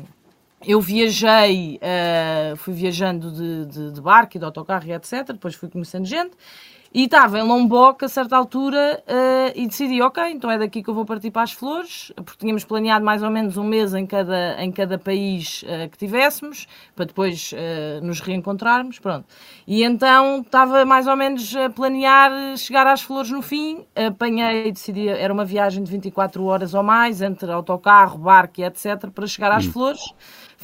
eu 0.64 0.80
viajei, 0.80 1.80
uh, 1.82 2.56
fui 2.56 2.74
viajando 2.74 3.32
de, 3.32 3.66
de, 3.66 3.92
de, 3.92 4.02
barco 4.02 4.38
e 4.38 4.40
de 4.40 4.46
autocarro 4.46 4.88
e 4.88 4.94
etc. 4.94 5.28
Depois 5.28 5.56
fui 5.56 5.70
conhecendo 5.70 6.06
gente. 6.06 6.32
E 6.94 7.04
estava 7.04 7.38
em 7.38 7.44
Lombok 7.44 8.06
a 8.06 8.08
certa 8.08 8.38
altura 8.38 9.04
uh, 9.06 9.52
e 9.54 9.68
decidi, 9.68 10.02
ok, 10.02 10.32
então 10.32 10.50
é 10.50 10.58
daqui 10.58 10.82
que 10.82 10.90
eu 10.90 10.94
vou 10.94 11.04
partir 11.04 11.30
para 11.30 11.42
as 11.42 11.52
flores, 11.52 12.10
porque 12.16 12.38
tínhamos 12.40 12.64
planeado 12.64 13.04
mais 13.04 13.22
ou 13.22 13.30
menos 13.30 13.58
um 13.58 13.66
mês 13.66 13.94
em 13.94 14.06
cada, 14.06 14.64
em 14.64 14.72
cada 14.72 14.98
país 14.98 15.64
uh, 15.64 15.90
que 15.90 15.98
tivéssemos, 15.98 16.66
para 16.96 17.04
depois 17.04 17.54
nos 18.02 18.22
reencontrarmos, 18.22 18.98
pronto. 18.98 19.26
E 19.68 19.84
então 19.84 20.40
estava 20.40 20.86
mais 20.86 21.06
ou 21.06 21.18
menos 21.18 21.54
a 21.54 21.70
planear 21.70 22.56
chegar 22.56 22.88
às 22.88 23.02
flores 23.02 23.30
no 23.30 23.42
fim, 23.42 23.84
apanhei, 23.94 24.72
decidi, 24.72 25.10
era 25.10 25.34
uma 25.34 25.44
viagem 25.44 25.84
de 25.84 25.92
24 25.92 26.46
horas 26.46 26.74
ou 26.74 26.82
mais, 26.82 27.22
entre 27.22 27.52
autocarro, 27.52 28.20
barco 28.20 28.62
e 28.62 28.64
etc, 28.64 29.10
para 29.14 29.28
chegar 29.28 29.52
às 29.52 29.66
hum. 29.66 29.74
flores. 29.74 30.00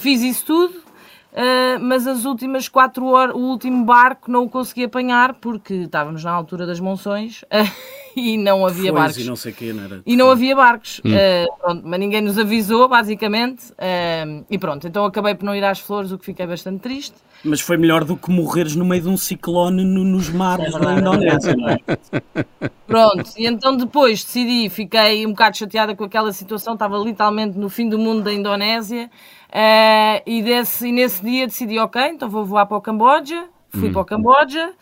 Fiz 0.01 0.23
isso 0.23 0.43
tudo, 0.47 0.73
uh, 0.73 1.79
mas 1.79 2.07
as 2.07 2.25
últimas 2.25 2.67
quatro 2.67 3.05
horas, 3.05 3.35
o 3.35 3.37
último 3.37 3.85
barco 3.85 4.31
não 4.31 4.45
o 4.45 4.49
consegui 4.49 4.85
apanhar 4.85 5.35
porque 5.35 5.75
estávamos 5.75 6.23
na 6.23 6.31
altura 6.31 6.65
das 6.65 6.79
monções 6.79 7.43
uh, 7.43 7.71
e 8.17 8.35
não 8.35 8.65
havia 8.65 8.91
barcos. 8.91 9.19
E 9.19 9.23
não 9.25 9.35
sei 9.35 9.51
quê, 9.51 9.71
não 9.71 9.83
era? 9.83 10.01
E 10.03 10.15
não 10.15 10.31
havia 10.31 10.55
barcos. 10.55 10.99
Hum. 11.05 11.11
Uh, 11.11 11.57
pronto, 11.61 11.83
mas 11.85 11.99
ninguém 11.99 12.19
nos 12.19 12.39
avisou, 12.39 12.87
basicamente. 12.87 13.65
e 14.49 14.57
pronto, 14.57 14.87
então 14.87 15.05
acabei 15.05 15.35
por 15.35 15.45
não 15.45 15.55
ir 15.55 15.63
às 15.63 15.79
flores, 15.79 16.11
o 16.11 16.17
que 16.17 16.25
fiquei 16.25 16.47
bastante 16.47 16.79
triste. 16.79 17.13
Mas 17.43 17.59
foi 17.59 17.77
melhor 17.77 18.03
do 18.03 18.15
que 18.15 18.31
morreres 18.31 18.75
no 18.75 18.85
meio 18.85 19.01
de 19.01 19.09
um 19.09 19.17
ciclone 19.17 19.83
no, 19.83 20.03
nos 20.03 20.29
mares 20.29 20.73
é 20.73 20.79
da 20.79 20.93
Indonésia, 20.93 21.55
não 21.55 21.69
é? 21.69 21.77
Pronto, 22.85 23.31
e 23.37 23.47
então 23.47 23.75
depois 23.75 24.23
decidi, 24.23 24.69
fiquei 24.69 25.25
um 25.25 25.29
bocado 25.31 25.57
chateada 25.57 25.95
com 25.95 26.03
aquela 26.03 26.31
situação, 26.33 26.73
estava 26.73 26.97
literalmente 26.97 27.57
no 27.57 27.69
fim 27.69 27.89
do 27.89 27.97
mundo 27.97 28.21
da 28.21 28.33
Indonésia. 28.33 29.09
Uh, 29.51 30.23
e, 30.25 30.41
desse, 30.41 30.87
e 30.87 30.91
nesse 30.93 31.21
dia 31.21 31.45
decidi, 31.45 31.77
ok, 31.77 32.01
então 32.07 32.29
vou 32.29 32.45
voar 32.45 32.65
para 32.65 32.77
o 32.77 32.81
Camboja. 32.81 33.49
Fui 33.69 33.89
hum. 33.89 33.93
para 33.93 34.01
o 34.01 34.05
Camboja. 34.05 34.73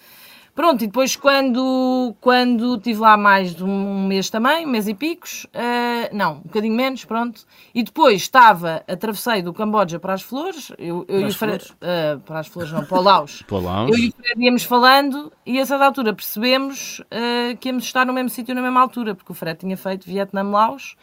Pronto, 0.60 0.84
e 0.84 0.88
depois 0.88 1.16
quando, 1.16 2.14
quando 2.20 2.76
estive 2.76 3.00
lá 3.00 3.16
mais 3.16 3.56
de 3.56 3.64
um 3.64 4.06
mês 4.06 4.30
também, 4.30 4.66
um 4.66 4.70
mês 4.70 4.90
e 4.90 4.94
picos, 4.94 5.46
uh, 5.46 6.14
não, 6.14 6.34
um 6.34 6.42
bocadinho 6.42 6.76
menos, 6.76 7.06
pronto. 7.06 7.46
E 7.74 7.82
depois 7.82 8.24
estava, 8.24 8.84
atravessei 8.86 9.42
do 9.42 9.54
Camboja 9.54 10.00
para 10.00 10.14
as 10.14 10.22
flores, 10.22 10.70
eu, 10.78 11.06
eu 11.08 11.20
para, 11.20 11.28
as 11.28 11.36
flores? 11.36 11.70
Uh, 11.70 12.20
para 12.26 12.40
as 12.40 12.48
flores 12.48 12.72
não, 12.74 12.84
para 12.84 12.98
o 12.98 13.02
Laos. 13.02 13.42
para 13.48 13.56
o 13.56 13.62
Laos. 13.62 13.92
Eu 13.92 13.98
e 13.98 14.10
o 14.10 14.12
Fred 14.12 14.46
íamos 14.46 14.64
falando 14.64 15.32
e 15.46 15.58
a 15.60 15.66
certa 15.66 15.86
altura 15.86 16.14
percebemos 16.14 17.00
uh, 17.00 17.56
que 17.58 17.70
íamos 17.70 17.86
estar 17.86 18.06
no 18.06 18.12
mesmo 18.12 18.30
sítio 18.30 18.54
na 18.54 18.62
mesma 18.62 18.82
altura, 18.82 19.16
porque 19.16 19.32
o 19.32 19.36
Fred 19.36 19.58
tinha 19.60 19.78
feito 19.78 20.06
Vietnã-Laos 20.06 20.98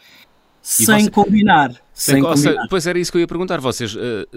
sem 0.67 1.03
você... 1.03 1.09
combinar. 1.09 1.71
Sem, 1.93 2.21
combinar. 2.21 2.67
Pois 2.69 2.85
era 2.85 2.99
isso 2.99 3.09
que 3.09 3.17
eu 3.17 3.21
ia 3.21 3.27
perguntar. 3.27 3.61
Vocês, 3.61 3.95
eh, 3.97 4.27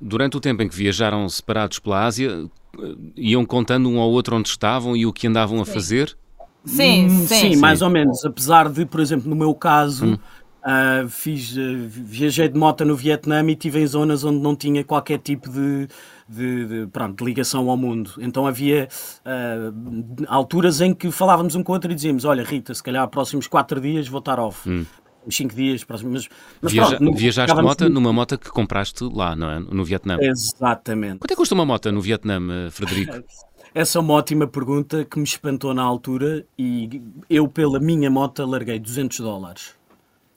durante 0.00 0.34
o 0.34 0.40
tempo 0.40 0.62
em 0.62 0.68
que 0.68 0.74
viajaram 0.74 1.28
separados 1.28 1.78
pela 1.78 2.06
Ásia, 2.06 2.48
eh, 2.78 2.94
iam 3.14 3.44
contando 3.44 3.86
um 3.86 4.00
ao 4.00 4.10
outro 4.10 4.34
onde 4.36 4.48
estavam 4.48 4.96
e 4.96 5.04
o 5.04 5.12
que 5.12 5.26
andavam 5.26 5.60
a 5.60 5.66
fazer? 5.66 6.16
Sim, 6.64 6.74
sim, 6.74 7.04
hum, 7.04 7.26
sim, 7.26 7.54
sim, 7.54 7.56
mais 7.56 7.82
ou 7.82 7.90
menos. 7.90 8.24
Apesar 8.24 8.70
de, 8.70 8.86
por 8.86 9.00
exemplo, 9.00 9.28
no 9.28 9.36
meu 9.36 9.54
caso, 9.54 10.06
hum. 10.06 10.14
uh, 10.14 11.06
fiz, 11.10 11.54
uh, 11.54 11.60
viajei 11.86 12.48
de 12.48 12.58
moto 12.58 12.82
no 12.86 12.96
Vietnã 12.96 13.44
e 13.46 13.52
estive 13.52 13.80
em 13.80 13.86
zonas 13.86 14.24
onde 14.24 14.38
não 14.38 14.56
tinha 14.56 14.82
qualquer 14.82 15.18
tipo 15.18 15.50
de, 15.50 15.88
de, 16.26 16.66
de, 16.66 16.86
pronto, 16.86 17.18
de 17.18 17.24
ligação 17.24 17.68
ao 17.68 17.76
mundo. 17.76 18.12
Então 18.18 18.46
havia 18.46 18.88
uh, 19.26 20.24
alturas 20.26 20.80
em 20.80 20.94
que 20.94 21.10
falávamos 21.10 21.54
um 21.54 21.62
com 21.62 21.72
o 21.72 21.74
outro 21.74 21.92
e 21.92 21.94
dizíamos: 21.94 22.24
Olha, 22.24 22.42
Rita, 22.42 22.72
se 22.72 22.82
calhar 22.82 23.06
próximos 23.08 23.46
quatro 23.46 23.78
dias 23.78 24.08
vou 24.08 24.20
estar 24.20 24.40
off. 24.40 24.66
Hum 24.66 24.86
uns 25.26 25.36
5 25.36 25.54
dias, 25.54 25.84
mas, 25.88 26.02
mas 26.02 26.28
Viaja, 26.62 26.96
pronto, 26.96 27.18
Viajaste 27.18 27.56
de 27.56 27.62
moto 27.62 27.88
numa 27.88 28.12
moto 28.12 28.38
que 28.38 28.48
compraste 28.50 29.04
lá, 29.04 29.36
não 29.36 29.50
é? 29.50 29.60
No 29.60 29.84
Vietnã. 29.84 30.16
Exatamente. 30.20 31.18
Quanto 31.18 31.30
é 31.30 31.34
que 31.34 31.36
custa 31.36 31.54
uma 31.54 31.66
moto 31.66 31.90
no 31.92 32.00
Vietnã, 32.00 32.70
Frederico? 32.70 33.22
Essa 33.72 33.98
é 33.98 34.00
uma 34.00 34.14
ótima 34.14 34.48
pergunta 34.48 35.04
que 35.04 35.16
me 35.16 35.24
espantou 35.24 35.72
na 35.72 35.82
altura 35.82 36.44
e 36.58 37.00
eu, 37.28 37.46
pela 37.46 37.78
minha 37.78 38.10
moto, 38.10 38.44
larguei 38.44 38.80
200 38.80 39.20
dólares. 39.20 39.74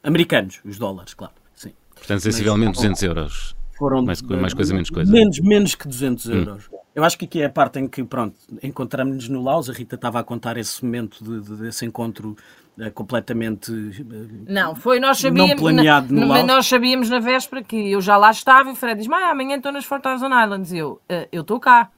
Americanos, 0.03 0.59
os 0.63 0.77
dólares, 0.77 1.15
claro. 1.15 1.33
Sim. 1.55 1.71
Portanto, 1.95 2.19
sensivelmente 2.19 2.73
200 2.73 3.03
euros. 3.03 3.55
Foram 3.75 4.03
mais, 4.03 4.21
mais 4.21 4.53
coisa, 4.53 4.73
menos 4.73 4.89
coisa. 4.91 5.11
Menos, 5.11 5.39
menos 5.39 5.73
que 5.73 5.87
200 5.87 6.25
hum. 6.27 6.33
euros. 6.33 6.69
Hum. 6.71 6.77
Eu 6.93 7.03
acho 7.03 7.17
que 7.17 7.25
aqui 7.25 7.41
é 7.41 7.45
a 7.45 7.49
parte 7.49 7.79
em 7.79 7.87
que, 7.87 8.03
pronto, 8.03 8.35
encontramos-nos 8.61 9.27
no 9.27 9.41
Laos. 9.41 9.67
A 9.67 9.73
Rita 9.73 9.95
estava 9.95 10.19
a 10.19 10.23
contar 10.23 10.57
esse 10.57 10.85
momento 10.85 11.23
de, 11.23 11.41
de, 11.41 11.55
desse 11.63 11.85
encontro 11.85 12.37
completamente. 12.93 13.71
Uh, 13.71 14.45
não, 14.47 14.75
foi, 14.75 14.99
nós 14.99 15.19
sabíamos. 15.19 15.51
Não 15.51 15.57
planeado 15.57 16.13
na, 16.13 16.21
no 16.21 16.27
Laos. 16.27 16.45
Nós 16.45 16.67
sabíamos 16.67 17.09
na 17.09 17.19
véspera 17.19 17.63
que 17.63 17.91
eu 17.91 18.01
já 18.01 18.17
lá 18.17 18.31
estava 18.31 18.69
e 18.69 18.73
o 18.73 18.75
Fred 18.75 18.99
diz: 18.99 19.07
Mas 19.07 19.23
amanhã 19.23 19.57
estou 19.57 19.71
nas 19.71 19.85
Fort 19.85 20.03
Islands. 20.05 20.71
E 20.71 20.77
eu, 20.77 21.01
uh, 21.09 21.27
eu 21.31 21.41
estou 21.41 21.59
cá. 21.59 21.89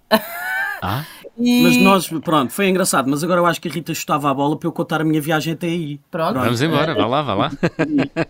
Ah? 0.82 1.04
E... 1.38 1.64
Mas 1.64 1.78
nós, 1.78 2.08
pronto, 2.24 2.54
foi 2.54 2.70
engraçado, 2.70 3.10
mas 3.10 3.22
agora 3.22 3.42
eu 3.42 3.46
acho 3.46 3.60
que 3.60 3.68
a 3.68 3.72
Rita 3.72 3.94
chutava 3.94 4.32
a 4.32 4.34
bola 4.34 4.58
para 4.58 4.70
eu 4.70 4.72
contar 4.72 5.02
a 5.02 5.04
minha 5.04 5.20
viagem 5.20 5.52
até 5.52 5.68
aí. 5.68 6.00
Pronto. 6.10 6.32
pronto. 6.32 6.46
Vamos 6.46 6.62
embora, 6.62 6.96
vá 6.96 7.06
lá, 7.06 7.22
vá 7.22 7.34
lá. 7.34 7.52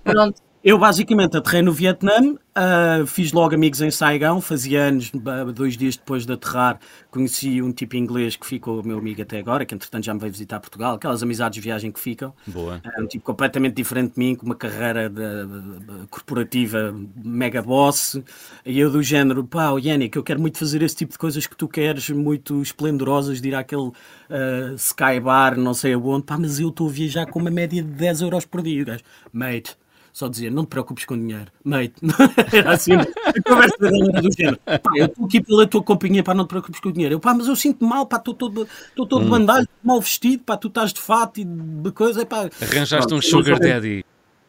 Pronto. 0.03 0.41
Eu 0.65 0.79
basicamente 0.79 1.37
aterrei 1.37 1.61
no 1.61 1.71
Vietnã, 1.71 2.33
uh, 2.33 3.05
fiz 3.05 3.31
logo 3.31 3.53
amigos 3.53 3.81
em 3.81 3.91
Saigão, 3.91 4.41
fazia 4.41 4.85
anos, 4.85 5.11
dois 5.53 5.77
dias 5.77 5.95
depois 5.95 6.25
de 6.25 6.33
aterrar, 6.33 6.79
conheci 7.11 7.61
um 7.61 7.71
tipo 7.71 7.95
inglês 7.95 8.35
que 8.35 8.47
ficou 8.47 8.81
meu 8.81 8.97
amigo 8.97 9.21
até 9.21 9.37
agora, 9.37 9.63
que 9.63 9.75
entretanto 9.75 10.03
já 10.03 10.11
me 10.11 10.19
veio 10.19 10.31
visitar 10.31 10.59
Portugal, 10.59 10.95
aquelas 10.95 11.21
amizades 11.21 11.57
de 11.57 11.61
viagem 11.61 11.91
que 11.91 11.99
ficam. 11.99 12.33
Boa. 12.47 12.81
Uh, 12.83 13.03
um 13.03 13.05
tipo 13.05 13.23
completamente 13.23 13.75
diferente 13.75 14.15
de 14.15 14.19
mim, 14.19 14.33
com 14.33 14.47
uma 14.47 14.55
carreira 14.55 15.07
de, 15.07 15.45
de, 15.45 16.07
corporativa 16.07 16.95
mega 17.23 17.61
boss, 17.61 18.19
e 18.65 18.79
eu 18.79 18.89
do 18.89 19.03
género, 19.03 19.43
pá, 19.43 19.69
Yannick, 19.79 20.17
eu 20.17 20.23
quero 20.23 20.41
muito 20.41 20.57
fazer 20.57 20.81
esse 20.81 20.95
tipo 20.95 21.11
de 21.11 21.19
coisas 21.19 21.45
que 21.45 21.55
tu 21.55 21.67
queres, 21.67 22.09
muito 22.09 22.59
esplendorosas, 22.63 23.39
de 23.39 23.49
ir 23.49 23.53
àquele 23.53 23.89
uh, 23.89 24.73
sky 24.77 25.19
bar, 25.21 25.59
não 25.59 25.75
sei 25.75 25.93
aonde, 25.93 26.25
pá, 26.25 26.39
mas 26.39 26.59
eu 26.59 26.69
estou 26.69 26.89
a 26.89 26.91
viajar 26.91 27.27
com 27.27 27.37
uma 27.37 27.51
média 27.51 27.83
de 27.83 27.89
10 27.91 28.21
euros 28.21 28.45
por 28.45 28.63
dia, 28.63 28.83
gajo, 28.83 29.03
mate 29.31 29.77
só 30.15 30.29
dizia, 30.29 30.49
não 30.49 30.63
te 30.63 30.69
preocupes 30.69 31.03
com 31.03 31.17
dinheiro, 31.17 31.51
mate. 31.61 31.95
Era 32.55 32.71
assim, 32.71 32.93
a 32.93 33.05
conversa 33.45 33.75
do 34.21 34.31
género. 34.31 34.57
Pá, 34.63 34.91
eu 34.95 35.07
estou 35.07 35.25
aqui 35.25 35.41
pela 35.41 35.67
tua 35.67 35.83
companhia, 35.83 36.23
pá, 36.23 36.33
não 36.33 36.45
te 36.45 36.47
preocupes 36.51 36.79
com 36.79 36.87
o 36.87 36.91
dinheiro. 36.93 37.15
Eu, 37.15 37.19
pá, 37.19 37.33
mas 37.33 37.49
eu 37.49 37.55
sinto 37.57 37.83
mal, 37.83 38.05
pá, 38.05 38.15
estou 38.15 38.33
todo, 38.33 38.65
estou 38.87 39.05
todo 39.05 39.25
hum. 39.25 39.45
mal 39.83 39.99
vestido, 39.99 40.41
pá, 40.45 40.55
tu 40.55 40.69
estás 40.69 40.93
de 40.93 41.01
fato 41.01 41.41
e 41.41 41.43
de 41.43 41.91
coisa, 41.91 42.25
pá. 42.25 42.49
Arranjaste 42.61 43.13
um 43.13 43.21
sugar 43.21 43.59
daddy. 43.59 44.05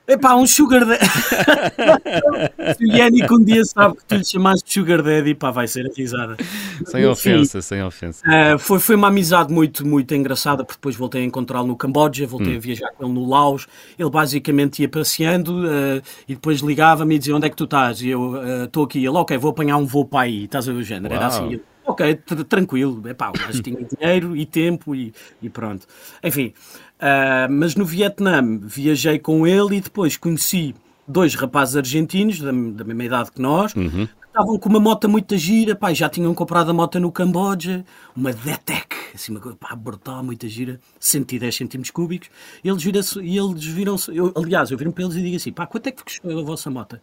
Epá, 0.08 0.36
um 0.36 0.46
sugar 0.46 0.84
daddy. 0.86 1.04
Se 2.78 2.84
o 2.84 2.96
Yannick 2.96 3.32
um 3.32 3.42
dia 3.42 3.64
sabe 3.64 3.96
que 3.96 4.04
tu 4.04 4.14
lhe 4.14 4.25
chamaste 4.25 4.64
de 4.64 4.72
sugar 4.72 5.02
daddy, 5.02 5.34
pá, 5.34 5.50
vai 5.50 5.66
ser 5.66 5.86
a 5.86 5.90
risada. 5.94 6.36
Sem 6.84 7.00
Enfim, 7.00 7.10
ofensa, 7.10 7.60
sem 7.60 7.82
ofensa. 7.82 8.22
Uh, 8.25 8.58
foi, 8.58 8.78
foi 8.78 8.94
uma 8.94 9.08
amizade 9.08 9.52
muito, 9.52 9.84
muito 9.84 10.14
engraçada, 10.14 10.64
porque 10.64 10.78
depois 10.78 10.94
voltei 10.94 11.22
a 11.22 11.25
encontrá-lo 11.25 11.66
no 11.66 11.76
Camboja, 11.76 12.25
voltei 12.25 12.54
hum. 12.54 12.56
a 12.56 12.60
viajar 12.60 12.90
com 12.92 13.04
ele 13.04 13.14
no 13.14 13.28
Laos. 13.28 13.66
Ele 13.98 14.10
basicamente 14.10 14.80
ia 14.82 14.88
passeando 14.88 15.64
uh, 15.64 16.02
e 16.28 16.34
depois 16.34 16.60
ligava-me 16.60 17.16
e 17.16 17.18
dizia 17.18 17.34
onde 17.34 17.46
é 17.46 17.50
que 17.50 17.56
tu 17.56 17.64
estás? 17.64 18.00
E 18.00 18.08
eu 18.08 18.64
estou 18.64 18.84
uh, 18.84 18.86
aqui. 18.86 18.98
Ele, 18.98 19.08
ok, 19.08 19.36
vou 19.38 19.50
apanhar 19.50 19.76
um 19.76 19.86
voo 19.86 20.04
para 20.04 20.20
aí. 20.20 20.44
Estás 20.44 20.68
a 20.68 20.72
ver 20.72 20.78
o 20.78 20.84
género? 20.84 21.14
Uau. 21.14 21.16
Era 21.16 21.26
assim. 21.26 21.60
Ok, 21.84 22.14
tranquilo. 22.48 23.02
Epá, 23.08 23.30
o 23.30 23.32
gajo 23.32 23.62
tinha 23.62 23.78
dinheiro 23.84 24.36
e 24.36 24.46
tempo 24.46 24.94
e, 24.94 25.12
e 25.42 25.50
pronto. 25.50 25.84
Enfim... 26.22 26.52
Uh, 26.96 27.50
mas 27.50 27.74
no 27.74 27.84
Vietnã 27.84 28.58
viajei 28.62 29.18
com 29.18 29.46
ele 29.46 29.76
e 29.76 29.80
depois 29.80 30.16
conheci 30.16 30.74
dois 31.06 31.34
rapazes 31.34 31.76
argentinos 31.76 32.40
da, 32.40 32.50
da 32.50 32.84
mesma 32.84 33.04
idade 33.04 33.30
que 33.30 33.40
nós, 33.40 33.74
uhum. 33.74 34.06
que 34.06 34.26
estavam 34.26 34.58
com 34.58 34.68
uma 34.68 34.80
moto 34.80 35.08
muito 35.08 35.36
gira, 35.36 35.76
pá, 35.76 35.92
já 35.92 36.08
tinham 36.08 36.34
comprado 36.34 36.70
a 36.70 36.74
moto 36.74 36.98
no 36.98 37.12
Camboja, 37.12 37.84
uma 38.16 38.32
DTEC, 38.32 38.96
assim, 39.14 39.32
uma 39.32 39.40
coisa, 39.40 39.56
pá, 39.56 39.76
brutal, 39.76 40.24
muito 40.24 40.48
gira, 40.48 40.80
110 40.98 41.54
centímetros 41.54 41.90
cúbicos, 41.90 42.30
e 42.64 42.68
eles, 42.68 42.84
eles 43.16 43.64
viram-se, 43.64 44.10
aliás, 44.34 44.70
eu 44.70 44.78
viro 44.78 44.92
para 44.92 45.04
eles 45.04 45.16
e 45.16 45.22
digo 45.22 45.36
assim, 45.36 45.52
pá, 45.52 45.66
quanto 45.66 45.86
é 45.86 45.92
que 45.92 46.02
custou 46.02 46.38
a 46.38 46.42
vossa 46.42 46.70
moto? 46.70 46.98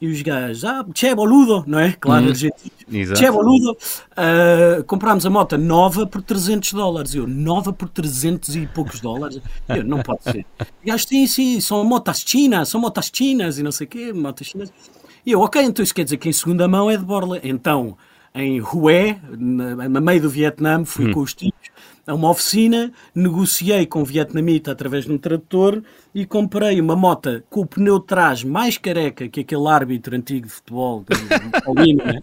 E 0.00 0.06
os 0.08 0.20
gajos, 0.22 0.64
ah, 0.64 0.84
che 0.92 1.14
boludo, 1.14 1.64
não 1.66 1.78
é? 1.78 1.92
Claro, 1.92 2.26
uhum. 2.26 3.14
che 3.14 3.30
boludo. 3.30 3.76
Uh, 4.12 4.84
comprámos 4.84 5.24
a 5.24 5.30
moto 5.30 5.56
nova 5.56 6.06
por 6.06 6.22
300 6.22 6.72
dólares. 6.72 7.14
Eu, 7.14 7.26
nova 7.26 7.72
por 7.72 7.88
300 7.88 8.56
e 8.56 8.66
poucos 8.66 9.00
dólares? 9.00 9.40
Eu, 9.68 9.84
não 9.84 10.02
pode 10.02 10.24
ser. 10.24 10.46
E 10.82 10.88
gajos, 10.88 11.08
sim, 11.08 11.26
sim, 11.26 11.60
são 11.60 11.84
motas 11.84 12.22
chinas, 12.26 12.68
são 12.68 12.80
motas 12.80 13.10
chinas 13.12 13.58
e 13.58 13.62
não 13.62 13.72
sei 13.72 13.86
o 13.86 13.90
quê, 13.90 14.12
motas 14.12 14.48
chinas. 14.48 14.72
E 15.24 15.32
eu, 15.32 15.40
ok, 15.40 15.62
então 15.62 15.82
isso 15.82 15.94
quer 15.94 16.04
dizer 16.04 16.18
que 16.18 16.28
em 16.28 16.32
segunda 16.32 16.68
mão 16.68 16.90
é 16.90 16.96
de 16.96 17.04
borla. 17.04 17.40
Então, 17.42 17.96
em 18.34 18.60
Hue, 18.60 19.16
no 19.38 20.00
meio 20.00 20.20
do 20.20 20.28
Vietnã, 20.28 20.84
fui 20.84 21.08
hum. 21.08 21.12
com 21.12 21.20
os 21.20 21.32
tipos 21.32 21.70
a 22.06 22.14
uma 22.14 22.30
oficina, 22.30 22.92
negociei 23.14 23.86
com 23.86 24.02
o 24.02 24.04
vietnamita 24.04 24.72
através 24.72 25.04
de 25.04 25.12
um 25.12 25.18
tradutor 25.18 25.82
e 26.14 26.24
comprei 26.24 26.80
uma 26.80 26.94
moto 26.94 27.42
com 27.48 27.62
o 27.62 27.66
pneu 27.66 27.98
de 27.98 28.06
trás 28.06 28.44
mais 28.44 28.78
careca 28.78 29.28
que 29.28 29.40
aquele 29.40 29.66
árbitro 29.66 30.14
antigo 30.14 30.46
de 30.46 30.52
futebol, 30.52 31.04
Paulino, 31.64 32.04
né? 32.04 32.20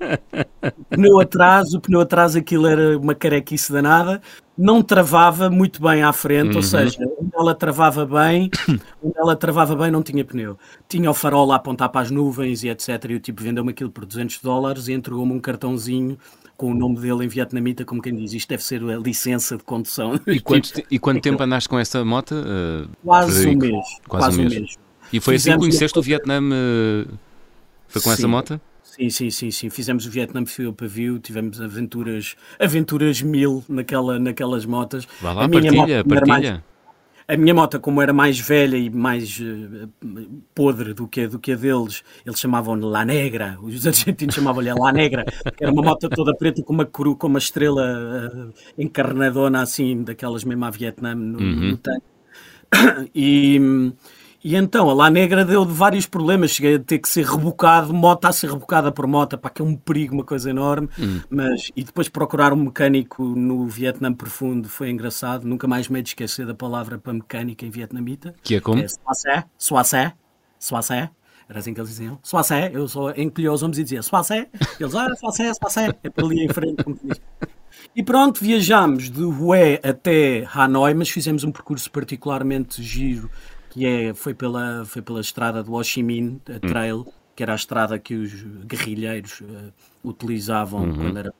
o 0.61 0.95
pneu 0.95 1.19
atrás, 1.19 1.73
o 1.73 1.81
pneu 1.81 2.01
atrás 2.01 2.35
aquilo 2.35 2.67
era 2.67 2.97
uma 2.97 3.15
carequice 3.15 3.71
danada, 3.71 4.21
não 4.57 4.83
travava 4.83 5.49
muito 5.49 5.81
bem 5.81 6.03
à 6.03 6.13
frente, 6.13 6.51
uhum. 6.51 6.57
ou 6.57 6.63
seja, 6.63 6.99
onde 7.19 7.31
ela 7.35 7.55
travava 7.55 8.05
bem, 8.05 8.49
onde 9.01 9.17
ela 9.17 9.35
travava 9.35 9.75
bem 9.75 9.89
não 9.89 10.03
tinha 10.03 10.23
pneu. 10.23 10.57
Tinha 10.87 11.09
o 11.09 11.13
farol 11.13 11.51
a 11.51 11.55
apontar 11.55 11.89
para 11.89 12.01
as 12.01 12.11
nuvens 12.11 12.63
e 12.63 12.69
etc. 12.69 12.89
E 13.09 13.15
o 13.15 13.19
tipo 13.19 13.41
vendeu-me 13.41 13.71
aquilo 13.71 13.89
por 13.89 14.05
200 14.05 14.39
dólares 14.41 14.87
e 14.87 14.93
entregou-me 14.93 15.33
um 15.33 15.39
cartãozinho 15.39 16.17
com 16.61 16.69
o 16.69 16.75
nome 16.75 16.99
dele 16.99 17.25
em 17.25 17.27
vietnamita, 17.27 17.83
como 17.83 17.99
quem 18.03 18.15
diz, 18.15 18.33
isto 18.33 18.47
deve 18.47 18.63
ser 18.63 18.83
a 18.83 18.97
licença 18.97 19.57
de 19.57 19.63
condução. 19.63 20.19
E 20.27 20.37
quanto, 20.39 20.83
e 20.91 20.99
quanto 20.99 21.19
tempo 21.19 21.41
andaste 21.41 21.67
com 21.67 21.79
essa 21.79 22.05
moto? 22.05 22.35
Uh, 22.35 22.87
quase 23.03 23.49
um 23.49 23.57
mês. 23.57 23.73
Quase, 24.07 24.25
quase 24.27 24.39
um 24.39 24.43
mês. 24.43 24.53
mês. 24.53 24.79
E 25.11 25.19
foi 25.19 25.37
assim 25.37 25.45
Fizemos 25.45 25.47
assim 25.47 25.53
que 25.53 25.57
conheceste 25.57 25.97
o 25.97 26.01
Vietnã? 26.03 26.39
Uh, 26.39 27.17
foi 27.87 28.01
com 28.03 28.09
sim. 28.09 28.13
essa 28.13 28.27
moto? 28.27 28.61
Sim, 28.83 29.09
sim, 29.09 29.31
sim, 29.31 29.49
sim. 29.49 29.69
Fizemos 29.71 30.05
o 30.05 30.11
Vietnam 30.11 30.45
Fio 30.45 30.71
Pavio, 30.71 31.17
tivemos 31.17 31.59
aventuras, 31.59 32.35
aventuras 32.59 33.23
mil 33.23 33.65
naquela, 33.67 34.19
naquelas 34.19 34.63
motas. 34.63 35.07
Vá 35.19 35.33
lá, 35.33 35.45
a 35.45 35.49
partilha, 35.49 36.05
partilha. 36.05 36.63
A 37.31 37.37
minha 37.37 37.53
moto, 37.53 37.79
como 37.79 38.01
era 38.01 38.11
mais 38.11 38.37
velha 38.37 38.75
e 38.75 38.89
mais 38.89 39.39
uh, 39.39 39.89
podre 40.53 40.93
do 40.93 41.07
que, 41.07 41.27
do 41.27 41.39
que 41.39 41.53
a 41.53 41.55
deles, 41.55 42.03
eles 42.25 42.37
chamavam-lhe 42.37 42.83
La 42.83 43.05
Negra, 43.05 43.57
os 43.61 43.87
argentinos 43.87 44.35
chamavam-lhe 44.35 44.73
La 44.73 44.91
Negra, 44.91 45.23
que 45.23 45.63
era 45.63 45.71
uma 45.71 45.81
moto 45.81 46.09
toda 46.09 46.35
preta 46.35 46.61
com 46.61 46.73
uma, 46.73 46.85
cru, 46.85 47.15
com 47.15 47.27
uma 47.27 47.39
estrela 47.39 48.27
uh, 48.27 48.53
encarnadona 48.77 49.61
assim, 49.61 50.03
daquelas 50.03 50.43
mesmo 50.43 50.65
à 50.65 50.69
Vietnã 50.71 51.15
no, 51.15 51.39
uhum. 51.39 51.69
no 51.69 51.77
tanque. 51.77 52.05
E, 53.15 53.57
e 54.43 54.55
então 54.55 54.89
a 54.89 54.93
La 54.93 55.09
Negra 55.09 55.45
deu 55.45 55.63
de 55.65 55.71
vários 55.71 56.07
problemas, 56.07 56.51
cheguei 56.51 56.75
a 56.75 56.79
ter 56.79 56.99
que 56.99 57.07
ser 57.07 57.25
rebocado, 57.25 57.93
moto 57.93 58.25
a 58.25 58.31
ser 58.31 58.49
rebocada 58.49 58.91
por 58.91 59.05
moto, 59.05 59.37
para 59.37 59.51
que 59.51 59.61
é 59.61 59.65
um 59.65 59.75
perigo, 59.75 60.15
uma 60.15 60.23
coisa 60.23 60.49
enorme. 60.49 60.89
Hum. 60.99 61.21
Mas, 61.29 61.71
e 61.75 61.83
depois 61.83 62.09
procurar 62.09 62.51
um 62.51 62.55
mecânico 62.55 63.23
no 63.23 63.67
Vietnã 63.67 64.11
profundo 64.11 64.67
foi 64.67 64.89
engraçado, 64.89 65.47
nunca 65.47 65.67
mais 65.67 65.87
me 65.87 66.01
de 66.01 66.09
esquecer 66.09 66.45
da 66.45 66.55
palavra 66.55 66.97
para 66.97 67.13
mecânica 67.13 67.65
em 67.65 67.69
vietnamita. 67.69 68.33
Que 68.41 68.55
é 68.55 68.59
como? 68.59 68.81
É 68.81 68.87
Soissé, 69.57 70.13
Soissé. 70.57 71.09
Era 71.47 71.59
assim 71.59 71.73
que 71.73 71.81
eles 71.81 71.89
diziam. 71.89 72.17
Soissé, 72.23 72.71
eu 72.73 72.87
só 72.87 73.11
encolhia 73.11 73.51
os 73.51 73.61
ombros 73.61 73.77
e 73.77 73.83
dizia 73.83 74.01
Soissé. 74.01 74.47
Eles, 74.79 74.95
ah, 74.95 75.13
Soissé, 75.15 75.53
Soissé. 75.53 75.93
É 76.01 76.09
para 76.09 76.25
ali 76.25 76.45
em 76.45 76.49
frente, 76.49 76.83
como 76.83 76.97
diz. 77.03 77.21
E 77.95 78.01
pronto, 78.01 78.43
viajámos 78.43 79.09
de 79.09 79.23
Hue 79.23 79.79
até 79.83 80.47
Hanoi, 80.53 80.93
mas 80.93 81.09
fizemos 81.09 81.43
um 81.43 81.51
percurso 81.51 81.91
particularmente 81.91 82.81
giro 82.81 83.29
que 83.71 83.85
é, 83.85 84.13
foi, 84.13 84.33
pela, 84.33 84.85
foi 84.85 85.01
pela 85.01 85.21
estrada 85.21 85.63
do 85.63 85.73
Ho 85.73 85.83
Chi 85.83 86.03
Minh 86.03 86.39
hum. 86.47 86.59
Trail, 86.59 86.99
hum. 86.99 87.11
que 87.35 87.41
era 87.41 87.53
a 87.53 87.55
estrada 87.55 87.97
que 87.97 88.13
os 88.13 88.43
guerrilheiros 88.65 89.41
uh, 89.41 89.73
utilizavam 90.03 90.83
uhum. 90.83 90.95
quando 90.95 91.17
era 91.17 91.33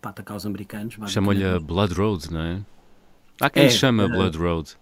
para 0.00 0.10
atacar 0.10 0.36
os 0.36 0.46
americanos. 0.46 0.96
Chamam-lhe 1.06 1.58
Blood 1.58 1.94
Road, 1.94 2.32
não 2.32 2.40
é? 2.40 2.60
Há 3.40 3.48
quem 3.48 3.64
é, 3.64 3.70
chama 3.70 4.04
uh, 4.04 4.08
Blood 4.08 4.36
Road. 4.36 4.76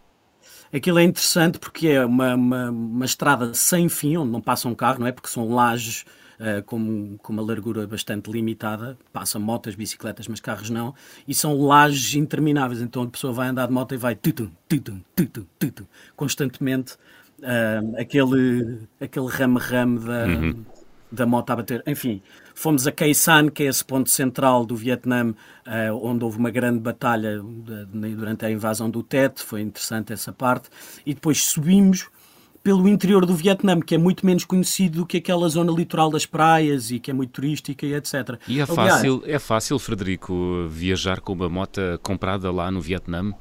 Aquilo 0.73 0.99
é 0.99 1.05
interessante 1.05 1.59
porque 1.59 1.89
é 1.89 2.05
uma, 2.05 2.35
uma, 2.35 2.71
uma, 2.71 3.05
estrada 3.05 3.55
sem 3.55 3.89
fim, 3.89 4.17
onde 4.17 4.33
não 4.33 4.41
passa 4.41 4.69
um 4.69 4.75
carro, 4.75 4.99
não 4.99 5.07
é? 5.07 5.13
Porque 5.13 5.29
são 5.29 5.49
lajes 5.49 6.05
uh, 6.41 6.63
com, 6.65 7.17
com 7.19 7.33
uma 7.33 7.43
largura 7.43 7.87
bastante 7.87 8.31
limitada, 8.31 8.99
passam 9.13 9.41
motas, 9.41 9.75
bicicletas, 9.75 10.29
mas 10.29 10.41
carros 10.41 10.71
não, 10.71 10.95
e 11.27 11.35
são 11.35 11.61
lajes 11.61 12.15
intermináveis, 12.15 12.81
então 12.81 13.03
a 13.03 13.07
pessoa 13.09 13.33
vai 13.33 13.49
andar 13.49 13.67
de 13.67 13.73
moto 13.73 13.95
e 13.95 13.99
vai 13.99 14.15
tutum, 14.15 14.51
tutum, 14.69 15.01
tutum, 15.15 15.47
tutum, 15.59 15.85
constantemente 16.17 16.95
uh, 17.41 18.01
aquele, 18.01 18.81
aquele 19.01 19.27
rame-rame 19.27 19.99
da, 20.01 20.27
uhum. 20.27 20.65
da 21.11 21.27
moto 21.27 21.51
a 21.51 21.57
bater. 21.57 21.83
Enfim, 21.87 22.23
fomos 22.55 22.87
a 22.87 22.93
Khe 22.93 23.15
San, 23.15 23.49
que 23.49 23.63
é 23.63 23.67
esse 23.67 23.85
ponto 23.85 24.11
central 24.11 24.65
do 24.65 24.77
Vietnã, 24.77 25.31
uh, 25.31 25.35
onde 26.03 26.25
houve 26.25 26.39
uma 26.39 26.51
grande 26.51 26.81
batalha 26.81 27.41
durante 27.93 28.47
a 28.47 28.51
invasão 28.51 28.91
do 28.91 29.03
Tet, 29.03 29.43
foi 29.43 29.61
interessante 29.61 30.13
essa 30.13 30.33
parte, 30.33 30.69
e 31.05 31.15
depois 31.15 31.45
subimos 31.45 32.09
pelo 32.63 32.89
interior 32.89 33.25
do 33.25 33.35
Vietnã, 33.35 33.81
que 33.81 33.95
é 33.95 33.99
muito 33.99 34.25
menos 34.25 34.45
conhecido 34.45 34.99
do 34.99 35.07
que 35.07 35.19
aquela 35.19 35.49
zona 35.49 35.73
litoral 35.73 36.11
das 36.11 36.27
praias 36.27 36.91
e 36.91 36.99
que 36.99 37.11
é 37.11 37.15
muito 37.15 37.31
turística 37.31 37.87
e 37.87 37.95
etc. 37.95 38.39
E 38.47 38.61
é 38.61 38.63
Aliás, 38.63 38.69
fácil, 38.75 39.23
é 39.27 39.39
fácil, 39.39 39.79
Frederico, 39.79 40.67
viajar 40.69 41.21
com 41.21 41.33
uma 41.33 41.49
moto 41.49 41.81
comprada 42.03 42.51
lá 42.51 42.71
no 42.71 42.81
Vietnã? 42.81 43.33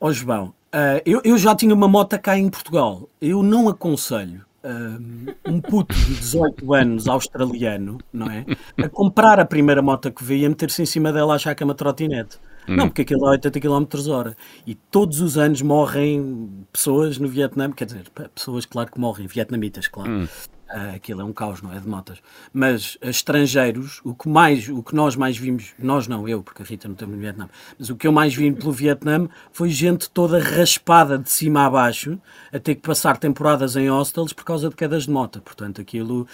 Ó 0.00 0.08
oh, 0.08 0.12
João, 0.12 0.48
uh, 0.74 1.00
eu, 1.04 1.20
eu 1.24 1.38
já 1.38 1.54
tinha 1.54 1.74
uma 1.74 1.88
moto 1.88 2.18
cá 2.18 2.38
em 2.38 2.48
Portugal. 2.48 3.08
Eu 3.20 3.42
não 3.42 3.68
aconselho 3.68 4.44
uh, 4.64 5.34
um 5.46 5.60
puto 5.60 5.94
de 5.94 6.14
18 6.14 6.72
anos 6.74 7.08
australiano, 7.08 7.98
não 8.12 8.26
é? 8.26 8.44
A 8.82 8.88
comprar 8.88 9.38
a 9.38 9.44
primeira 9.44 9.82
moto 9.82 10.10
que 10.10 10.24
vê 10.24 10.38
e 10.38 10.46
a 10.46 10.48
meter-se 10.48 10.82
em 10.82 10.86
cima 10.86 11.12
dela 11.12 11.34
achar 11.34 11.54
que 11.54 11.62
é 11.62 11.66
uma 11.66 11.74
trotinete. 11.74 12.38
Hum. 12.68 12.76
Não, 12.76 12.88
porque 12.88 13.02
aquilo 13.02 13.26
é 13.26 13.30
80 13.30 13.60
km 13.60 13.86
hora. 14.10 14.36
E 14.66 14.74
todos 14.74 15.20
os 15.20 15.36
anos 15.36 15.62
morrem 15.62 16.66
pessoas 16.72 17.18
no 17.18 17.28
Vietnã, 17.28 17.70
quer 17.70 17.86
dizer, 17.86 18.04
pessoas, 18.34 18.64
claro 18.64 18.90
que 18.90 18.98
morrem, 18.98 19.26
vietnamitas, 19.26 19.88
claro. 19.88 20.10
Hum. 20.10 20.28
Uh, 20.74 20.96
aquilo 20.96 21.20
é 21.20 21.24
um 21.24 21.32
caos, 21.32 21.60
não 21.60 21.72
é? 21.72 21.78
De 21.78 21.86
motas. 21.86 22.18
Mas 22.52 22.94
uh, 22.96 23.08
estrangeiros, 23.08 24.00
o 24.02 24.14
que, 24.14 24.28
mais, 24.28 24.66
o 24.68 24.82
que 24.82 24.94
nós 24.94 25.14
mais 25.14 25.36
vimos, 25.36 25.74
nós 25.78 26.08
não, 26.08 26.26
eu, 26.26 26.42
porque 26.42 26.62
a 26.62 26.64
Rita 26.64 26.88
não 26.88 26.94
estamos 26.94 27.14
no 27.14 27.20
Vietnã, 27.20 27.48
mas 27.78 27.90
o 27.90 27.96
que 27.96 28.06
eu 28.06 28.12
mais 28.12 28.34
vi 28.34 28.50
pelo 28.50 28.72
Vietnã 28.72 29.28
foi 29.52 29.68
gente 29.68 30.10
toda 30.10 30.38
raspada 30.38 31.18
de 31.18 31.30
cima 31.30 31.66
a 31.66 31.70
baixo, 31.70 32.18
a 32.50 32.58
ter 32.58 32.76
que 32.76 32.80
passar 32.80 33.18
temporadas 33.18 33.76
em 33.76 33.88
hostels 33.90 34.32
por 34.32 34.44
causa 34.44 34.70
de 34.70 34.74
quedas 34.74 35.04
de 35.04 35.10
moto. 35.10 35.40
Portanto, 35.42 35.82
aquilo 35.82 36.26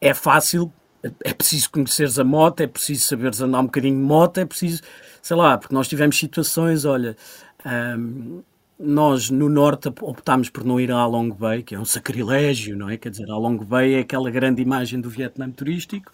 é 0.00 0.12
fácil, 0.12 0.70
é 1.02 1.32
preciso 1.32 1.70
conheceres 1.70 2.18
a 2.18 2.24
moto, 2.24 2.60
é 2.60 2.66
preciso 2.66 3.06
saberes 3.06 3.40
andar 3.40 3.60
um 3.60 3.66
bocadinho 3.66 3.96
de 3.96 4.02
moto, 4.02 4.38
é 4.38 4.44
preciso, 4.44 4.82
sei 5.22 5.36
lá, 5.36 5.56
porque 5.56 5.74
nós 5.74 5.88
tivemos 5.88 6.18
situações, 6.18 6.84
olha. 6.84 7.16
Um, 7.64 8.42
nós 8.80 9.28
no 9.28 9.48
norte 9.48 9.88
optámos 9.88 10.50
por 10.50 10.64
não 10.64 10.80
ir 10.80 10.92
a 10.92 11.04
Long 11.04 11.30
Bay, 11.30 11.64
que 11.64 11.74
é 11.74 11.80
um 11.80 11.84
sacrilégio, 11.84 12.76
não 12.76 12.88
é? 12.88 12.96
Quer 12.96 13.10
dizer, 13.10 13.28
a 13.28 13.36
Long 13.36 13.56
Bay 13.56 13.94
é 13.94 13.98
aquela 13.98 14.30
grande 14.30 14.62
imagem 14.62 15.00
do 15.00 15.10
Vietnã 15.10 15.50
turístico, 15.50 16.12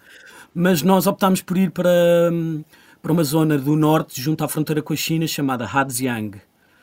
mas 0.55 0.81
nós 0.81 1.07
optámos 1.07 1.43
por 1.43 1.59
ir 1.59 1.71
para, 1.71 2.31
para 3.03 3.12
uma 3.12 3.23
zona 3.23 3.59
do 3.59 3.76
norte, 3.76 4.19
junto 4.19 4.43
à 4.43 4.49
fronteira 4.49 4.81
com 4.81 4.95
a 4.95 4.97
China, 4.97 5.26
chamada 5.26 5.67
Hadziang. 5.67 6.41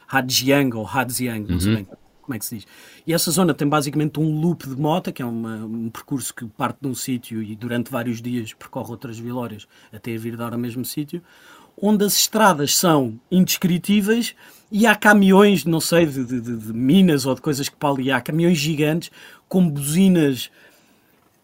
Hadziang 0.07 0.75
ou 0.75 0.85
Hadziang, 0.85 1.51
não 1.51 1.59
sei 1.59 1.69
uhum. 1.71 1.75
bem 1.77 1.87
como 2.31 2.35
é 2.35 2.39
que 2.39 2.45
se 2.45 2.55
diz. 2.55 2.67
E 3.05 3.13
essa 3.13 3.29
zona 3.29 3.53
tem 3.53 3.67
basicamente 3.67 4.19
um 4.19 4.39
loop 4.39 4.67
de 4.67 4.75
moto, 4.75 5.11
que 5.11 5.21
é 5.21 5.25
uma, 5.25 5.57
um 5.57 5.89
percurso 5.89 6.33
que 6.33 6.45
parte 6.45 6.77
de 6.81 6.87
um 6.87 6.95
sítio 6.95 7.43
e 7.43 7.55
durante 7.55 7.91
vários 7.91 8.21
dias 8.21 8.53
percorre 8.53 8.91
outras 8.91 9.19
vilórias 9.19 9.67
até 9.91 10.15
vir 10.15 10.37
dar 10.37 10.53
ao 10.53 10.59
mesmo 10.59 10.85
sítio, 10.85 11.21
onde 11.81 12.05
as 12.05 12.15
estradas 12.15 12.75
são 12.75 13.19
indescritíveis 13.29 14.35
e 14.71 14.87
há 14.87 14.95
caminhões, 14.95 15.65
não 15.65 15.81
sei, 15.81 16.05
de, 16.05 16.23
de, 16.23 16.39
de 16.39 16.73
minas 16.73 17.25
ou 17.25 17.35
de 17.35 17.41
coisas 17.41 17.67
que 17.67 17.75
para 17.75 17.89
ali 17.89 18.11
há, 18.11 18.21
caminhões 18.21 18.57
gigantes 18.57 19.11
com 19.49 19.67
buzinas 19.67 20.49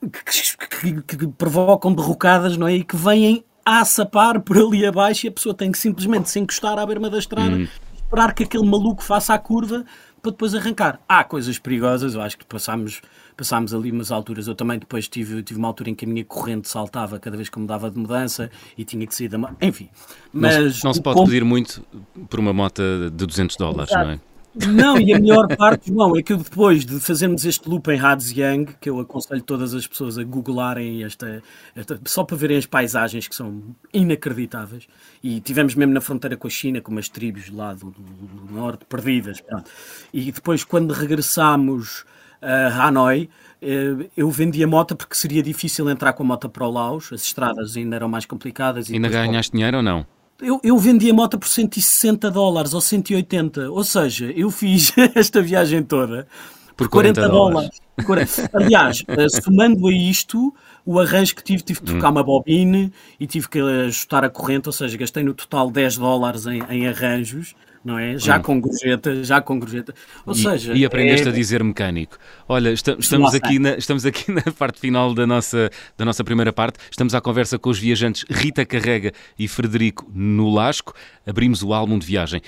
que, 0.01 1.01
que, 1.01 1.17
que, 1.17 1.27
provocam 1.27 1.93
derrocadas, 1.93 2.55
não 2.55 2.67
é? 2.67 2.75
E 2.75 2.83
que 2.83 2.95
vêm 2.95 3.43
a 3.65 3.83
sapar 3.83 4.39
por 4.39 4.57
ali 4.57 4.85
abaixo 4.85 5.25
e 5.25 5.29
a 5.29 5.31
pessoa 5.31 5.53
tem 5.53 5.71
que 5.71 5.77
simplesmente 5.77 6.29
se 6.29 6.39
encostar 6.39 6.79
à 6.79 6.85
berma 6.85 7.09
da 7.09 7.17
estrada, 7.17 7.55
hum. 7.55 7.67
esperar 7.95 8.33
que 8.33 8.43
aquele 8.43 8.65
maluco 8.65 9.03
faça 9.03 9.33
a 9.33 9.39
curva 9.39 9.83
para 10.21 10.31
depois 10.31 10.55
arrancar. 10.55 10.99
Há 11.07 11.23
coisas 11.23 11.57
perigosas, 11.59 12.13
eu 12.13 12.21
acho 12.21 12.37
que 12.37 12.45
passámos, 12.45 13.01
passámos 13.35 13.73
ali 13.73 13.91
umas 13.91 14.11
alturas. 14.11 14.47
Eu 14.47 14.55
também 14.55 14.79
depois 14.79 15.07
tive, 15.07 15.41
tive 15.43 15.59
uma 15.59 15.67
altura 15.67 15.89
em 15.89 15.95
que 15.95 16.05
a 16.05 16.07
minha 16.07 16.25
corrente 16.25 16.67
saltava 16.69 17.19
cada 17.19 17.35
vez 17.35 17.49
que 17.49 17.59
mudava 17.59 17.89
de 17.89 17.97
mudança 17.97 18.49
e 18.77 18.83
tinha 18.83 19.05
que 19.05 19.15
sair 19.15 19.27
da. 19.27 19.37
Enfim. 19.61 19.89
Mas 20.31 20.83
não, 20.83 20.89
não 20.89 20.93
se 20.93 21.01
pode 21.01 21.23
pedir 21.25 21.43
muito 21.43 21.85
por 22.29 22.39
uma 22.39 22.53
moto 22.53 22.81
de 23.11 23.25
200 23.25 23.55
dólares, 23.57 23.91
Exato. 23.91 24.05
não 24.05 24.13
é? 24.13 24.19
Não, 24.65 24.99
e 24.99 25.13
a 25.13 25.19
melhor 25.19 25.47
parte, 25.55 25.89
João, 25.89 26.15
é 26.15 26.23
que 26.23 26.35
depois 26.35 26.85
de 26.85 26.99
fazermos 26.99 27.45
este 27.45 27.69
loop 27.69 27.89
em 27.89 27.99
Hadziang, 27.99 28.73
que 28.79 28.89
eu 28.89 28.99
aconselho 28.99 29.41
todas 29.41 29.73
as 29.73 29.85
pessoas 29.85 30.17
a 30.17 30.23
googlarem 30.23 31.03
esta, 31.03 31.43
esta, 31.75 31.99
só 32.05 32.23
para 32.23 32.37
verem 32.37 32.57
as 32.57 32.65
paisagens 32.65 33.27
que 33.27 33.35
são 33.35 33.61
inacreditáveis, 33.93 34.87
e 35.23 35.39
tivemos 35.39 35.75
mesmo 35.75 35.93
na 35.93 36.01
fronteira 36.01 36.35
com 36.35 36.47
a 36.47 36.49
China, 36.49 36.81
com 36.81 36.91
umas 36.91 37.09
tribos 37.09 37.49
lá 37.49 37.73
do, 37.73 37.91
do, 37.91 38.01
do 38.01 38.53
norte 38.53 38.85
perdidas, 38.85 39.41
pronto. 39.41 39.69
e 40.13 40.31
depois 40.31 40.63
quando 40.63 40.91
regressámos 40.91 42.05
a 42.41 42.87
Hanoi, 42.87 43.29
eh, 43.61 44.09
eu 44.15 44.29
vendi 44.29 44.63
a 44.63 44.67
moto 44.67 44.95
porque 44.95 45.15
seria 45.15 45.41
difícil 45.41 45.89
entrar 45.89 46.13
com 46.13 46.23
a 46.23 46.25
moto 46.25 46.49
para 46.49 46.65
o 46.65 46.71
Laos, 46.71 47.11
as 47.11 47.23
estradas 47.23 47.75
ainda 47.75 47.95
eram 47.95 48.07
mais 48.07 48.25
complicadas. 48.25 48.89
E 48.89 48.93
ainda 48.93 49.09
ganhaste 49.09 49.51
dinheiro 49.51 49.77
ou 49.77 49.83
não? 49.83 50.05
Eu, 50.41 50.59
eu 50.63 50.77
vendi 50.77 51.09
a 51.09 51.13
moto 51.13 51.37
por 51.37 51.47
160 51.47 52.29
dólares 52.29 52.73
ou 52.73 52.81
180. 52.81 53.71
Ou 53.71 53.83
seja, 53.83 54.31
eu 54.35 54.51
fiz 54.51 54.93
esta 55.15 55.41
viagem 55.41 55.83
toda 55.83 56.27
por 56.75 56.87
40, 56.87 57.21
40 57.21 57.35
dólares. 57.35 57.81
dólares. 58.05 58.49
Aliás, 58.53 59.03
eh, 59.07 59.29
somando 59.41 59.87
a 59.87 59.91
isto, 59.91 60.53
o 60.85 60.99
arranjo 60.99 61.35
que 61.35 61.43
tive, 61.43 61.63
tive 61.63 61.79
que 61.79 61.85
trocar 61.85 62.09
hum. 62.09 62.11
uma 62.11 62.23
bobine 62.23 62.93
e 63.19 63.25
tive 63.25 63.49
que 63.49 63.59
ajustar 63.59 64.23
a 64.23 64.29
corrente, 64.29 64.69
ou 64.69 64.73
seja, 64.73 64.95
gastei 64.95 65.23
no 65.23 65.33
total 65.33 65.71
10 65.71 65.97
dólares 65.97 66.45
em, 66.45 66.61
em 66.69 66.87
arranjos 66.87 67.55
não 67.83 67.97
é? 67.97 68.17
Já 68.17 68.37
hum. 68.37 68.41
com 68.41 68.61
gorjeta, 68.61 69.23
já 69.23 69.41
com 69.41 69.59
gorjeta. 69.59 69.93
Ou 70.25 70.33
e, 70.33 70.37
seja. 70.37 70.73
E 70.73 70.85
aprendeste 70.85 71.27
é... 71.27 71.31
a 71.31 71.33
dizer 71.33 71.63
mecânico. 71.63 72.17
Olha, 72.47 72.71
estamos, 72.71 73.33
aqui 73.33 73.59
na, 73.59 73.75
estamos 73.77 74.05
aqui 74.05 74.31
na 74.33 74.41
parte 74.41 74.79
final 74.79 75.13
da 75.13 75.25
nossa, 75.25 75.69
da 75.97 76.05
nossa 76.05 76.23
primeira 76.23 76.51
parte. 76.51 76.79
Estamos 76.89 77.13
à 77.15 77.21
conversa 77.21 77.57
com 77.57 77.69
os 77.69 77.79
viajantes 77.79 78.25
Rita 78.29 78.65
Carrega 78.65 79.11
e 79.37 79.47
Frederico 79.47 80.09
Nolasco. 80.13 80.93
Abrimos 81.25 81.63
o 81.63 81.73
álbum 81.73 81.97
de 81.99 82.05
viagem. 82.05 82.41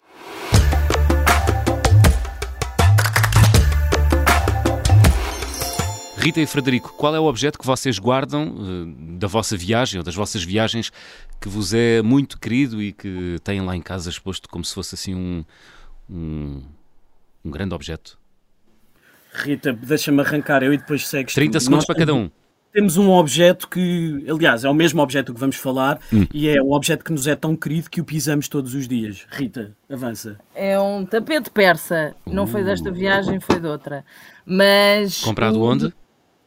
Rita 6.19 6.41
e 6.41 6.45
Frederico, 6.45 6.93
qual 6.97 7.15
é 7.15 7.19
o 7.19 7.23
objeto 7.23 7.57
que 7.57 7.65
vocês 7.65 7.97
guardam 7.97 8.49
uh, 8.49 9.17
da 9.17 9.25
vossa 9.25 9.55
viagem 9.55 9.99
ou 9.99 10.03
das 10.03 10.13
vossas 10.13 10.43
viagens 10.43 10.91
que 11.39 11.47
vos 11.47 11.73
é 11.73 12.01
muito 12.01 12.37
querido 12.37 12.81
e 12.81 12.91
que 12.91 13.37
têm 13.41 13.61
lá 13.61 13.73
em 13.73 13.81
casa 13.81 14.09
exposto 14.09 14.49
como 14.49 14.65
se 14.65 14.73
fosse 14.75 14.95
assim 14.95 15.15
um, 15.15 15.45
um, 16.09 16.61
um 17.45 17.49
grande 17.49 17.73
objeto? 17.73 18.19
Rita, 19.33 19.71
deixa-me 19.71 20.19
arrancar 20.19 20.61
eu 20.61 20.73
e 20.73 20.77
depois 20.77 21.07
segues. 21.07 21.33
30 21.33 21.57
tu. 21.57 21.61
segundos 21.61 21.83
Nós 21.83 21.85
para 21.85 21.95
cada 21.95 22.13
um. 22.13 22.29
Temos 22.73 22.97
um 22.97 23.09
objeto 23.11 23.69
que, 23.69 24.25
aliás, 24.29 24.65
é 24.65 24.69
o 24.69 24.73
mesmo 24.73 25.01
objeto 25.01 25.33
que 25.33 25.39
vamos 25.39 25.55
falar 25.55 26.01
hum. 26.13 26.27
e 26.33 26.49
é 26.49 26.61
um 26.61 26.73
objeto 26.73 27.03
que 27.03 27.13
nos 27.13 27.27
é 27.27 27.35
tão 27.35 27.55
querido 27.55 27.89
que 27.89 28.01
o 28.01 28.03
pisamos 28.03 28.49
todos 28.49 28.75
os 28.75 28.89
dias. 28.89 29.25
Rita, 29.31 29.71
avança. 29.89 30.37
É 30.53 30.77
um 30.77 31.05
tapete 31.05 31.49
persa. 31.49 32.13
Não 32.25 32.45
foi 32.45 32.61
desta 32.61 32.91
viagem, 32.91 33.39
foi 33.39 33.61
de 33.61 33.67
outra. 33.67 34.03
Mas. 34.45 35.21
Comprado 35.21 35.61
onde? 35.61 35.93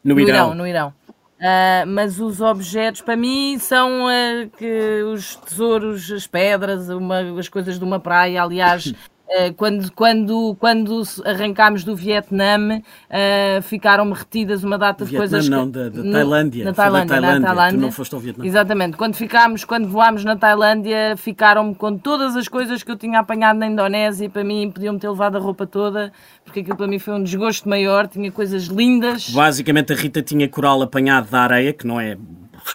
No, 0.04 0.14
no 0.14 0.20
Irão. 0.20 0.34
Irão. 0.34 0.54
No 0.54 0.66
Irão. 0.66 0.94
Uh, 1.42 1.84
mas 1.88 2.20
os 2.20 2.40
objetos 2.40 3.00
para 3.00 3.16
mim 3.16 3.58
são 3.58 4.06
uh, 4.06 4.48
que 4.56 5.02
os 5.02 5.34
tesouros, 5.34 6.08
as 6.12 6.24
pedras, 6.24 6.88
uma, 6.88 7.18
as 7.36 7.48
coisas 7.48 7.80
de 7.80 7.84
uma 7.84 7.98
praia. 7.98 8.42
Aliás, 8.42 8.94
quando, 9.57 9.92
quando, 9.92 10.57
quando 10.59 11.03
arrancámos 11.25 11.85
do 11.85 11.97
Vietnã, 11.97 12.79
uh, 12.79 13.62
ficaram-me 13.62 14.12
retidas 14.12 14.62
uma 14.64 14.79
data 14.79 15.05
de 15.05 15.16
coisas. 15.16 15.49
Não, 15.49 15.68
da, 15.68 15.88
da 15.88 16.03
Tailândia. 16.03 16.64
Na 16.64 16.73
Tailândia, 16.73 17.09
Tailândia. 17.09 17.40
na 17.40 17.47
Tailândia. 17.47 17.79
Tu 17.79 17.83
não 17.83 17.92
foste 17.92 18.14
ao 18.14 18.21
Vietnã. 18.21 18.47
Exatamente. 18.47 18.97
Quando 18.97 19.14
ficámos, 19.14 19.64
quando 19.64 19.88
voámos 19.88 20.25
na 20.25 20.37
Tailândia, 20.37 21.16
ficaram-me 21.16 21.75
com 21.75 21.97
todas 21.97 22.37
as 22.37 22.49
coisas 22.49 22.83
que 22.83 22.90
eu 22.90 22.97
tinha 22.97 23.21
apanhado 23.21 23.59
na 23.59 23.66
Indonésia. 23.66 24.29
Para 24.29 24.45
mim, 24.45 24.71
podiam-me 24.71 24.99
ter 24.99 25.09
levado 25.09 25.37
a 25.37 25.40
roupa 25.40 25.66
toda, 25.66 26.12
porque 26.45 26.61
aquilo 26.61 26.77
para 26.77 26.87
mim 26.87 26.99
foi 26.99 27.14
um 27.14 27.23
desgosto 27.23 27.68
maior. 27.68 28.07
Tinha 28.07 28.31
coisas 28.31 28.64
lindas. 28.64 29.31
Basicamente, 29.31 29.92
a 29.92 29.97
Rita 29.97 30.23
tinha 30.23 30.49
coral 30.49 30.83
apanhado 30.83 31.31
da 31.31 31.40
areia, 31.40 31.73
que 31.73 31.87
não 31.87 32.01
é 32.01 32.16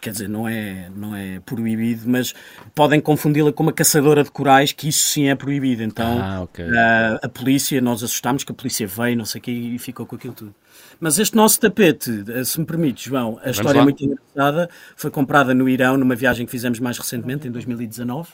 quer 0.02 0.12
dizer, 0.12 0.28
não 0.28 0.48
é, 0.48 0.90
não 0.96 1.16
é 1.16 1.40
proibido, 1.40 2.10
mas 2.10 2.34
podem 2.76 3.00
confundi-la 3.00 3.52
com 3.52 3.64
uma 3.64 3.74
caçadora 3.74 4.24
de 4.24 4.32
corais, 4.32 4.72
que 4.72 4.90
isso 4.90 5.08
sim 5.08 5.30
é 5.30 5.36
proibido. 5.36 5.84
Então 5.84 6.22
ah, 6.22 6.42
okay. 6.42 6.66
a, 6.66 7.20
a, 7.24 7.30
polícia, 7.30 7.80
nós 7.82 8.04
assustámos 8.04 8.44
que 8.44 8.52
a 8.52 8.56
polícia 8.56 8.86
veio, 8.86 9.18
não 9.18 9.26
sei 9.26 9.40
o 9.40 9.42
que, 9.42 9.52
e 9.52 9.80
ficou 9.80 10.06
com 10.06 10.16
aquilo 10.16 10.34
tudo. 10.34 10.56
Mas 11.00 11.20
este 11.20 11.36
nosso 11.36 11.60
tapete, 11.60 12.24
eh, 12.28 12.44
se 12.44 12.60
me 12.60 12.66
permite, 12.66 13.08
João, 13.10 13.38
a 13.38 13.42
Vamos 13.42 13.58
história 13.58 13.78
é 13.78 13.80
lá. 13.80 13.82
é 13.82 13.84
muito 13.84 14.04
engraçada. 14.04 14.70
Foi 14.96 15.12
comprada 15.12 15.54
no 15.54 15.70
Irão, 15.70 15.98
numa 15.98 16.16
viagem 16.16 16.46
que 16.46 16.52
fizemos 16.52 16.80
mais 16.80 16.98
recentemente, 16.98 17.48
em 17.48 17.52
2019. 17.52 18.30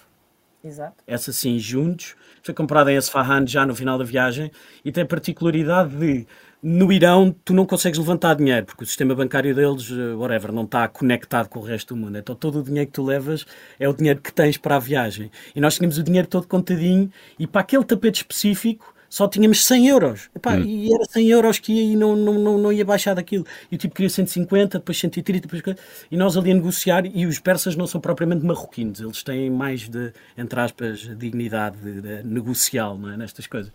Exato. 0.64 1.04
Essa 1.06 1.34
sim, 1.34 1.60
juntos. 1.60 2.16
Foi 2.42 2.54
comprada 2.54 2.92
em 2.92 2.96
Esfahan 2.96 3.46
já 3.46 3.66
no 3.66 3.76
final 3.76 3.98
da 3.98 4.06
viagem 4.06 4.52
e 4.84 4.92
tem 4.92 5.04
a 5.04 5.06
particularidade 5.06 5.96
de 5.96 6.26
no 6.66 6.94
Irão, 6.94 7.36
tu 7.44 7.54
não 7.54 7.66
consegues 7.66 8.00
levantar 8.00 8.36
dinheiro, 8.36 8.66
porque 8.66 8.86
o 8.86 8.88
sistema 8.88 9.14
bancário 9.14 9.54
deles, 9.54 9.92
eh, 9.92 10.16
whatever, 10.16 10.54
não 10.54 10.64
está 10.64 10.88
conectado 10.88 11.50
com 11.50 11.60
o 11.60 11.62
resto 11.62 11.94
do 11.94 12.00
mundo. 12.00 12.18
Então 12.18 12.34
todo 12.34 12.60
o 12.60 12.64
dinheiro 12.64 12.88
que 12.88 12.94
tu 12.94 13.04
levas 13.04 13.46
é 13.78 13.90
o 13.90 13.94
dinheiro 13.94 14.22
que 14.22 14.32
tens 14.32 14.56
para 14.58 14.78
a 14.78 14.80
viagem. 14.80 15.30
E 15.54 15.60
nós 15.60 15.76
tínhamos 15.76 15.98
o 15.98 16.04
dinheiro 16.04 16.26
todo 16.26 16.48
contadinho 16.48 17.12
e 17.38 17.46
para 17.46 17.60
aquele 17.60 17.84
tapete 17.84 18.22
específico 18.22 18.94
só 19.14 19.28
tínhamos 19.28 19.64
100 19.64 19.90
euros. 19.90 20.30
Epá, 20.36 20.56
hum. 20.56 20.64
E 20.66 20.92
era 20.92 21.06
100 21.06 21.28
euros 21.28 21.60
que 21.60 21.72
ia 21.72 21.84
e 21.84 21.96
não, 21.96 22.16
não, 22.16 22.34
não, 22.34 22.58
não 22.58 22.74
ia 22.74 22.84
baixar 22.84 23.14
daquilo. 23.14 23.46
E 23.72 23.76
o 23.76 23.78
tipo 23.78 23.94
queria 23.94 24.10
150, 24.10 24.80
depois 24.80 24.98
130, 24.98 25.48
depois... 25.48 25.78
e 26.10 26.18
nós 26.18 26.36
ali 26.36 26.50
a 26.50 26.56
negociar. 26.56 27.06
E 27.06 27.28
os 27.28 27.38
persas 27.38 27.76
não 27.76 27.86
são 27.86 28.02
propriamente 28.02 28.44
marroquinos, 28.44 29.00
eles 29.00 29.22
têm 29.22 29.52
mais 29.52 29.88
de, 29.88 30.12
entre 30.36 30.60
aspas, 30.60 31.02
dignidade 31.16 31.78
de, 31.78 32.02
de, 32.02 32.24
negocial 32.24 33.00
é? 33.08 33.16
nestas 33.16 33.46
coisas. 33.46 33.72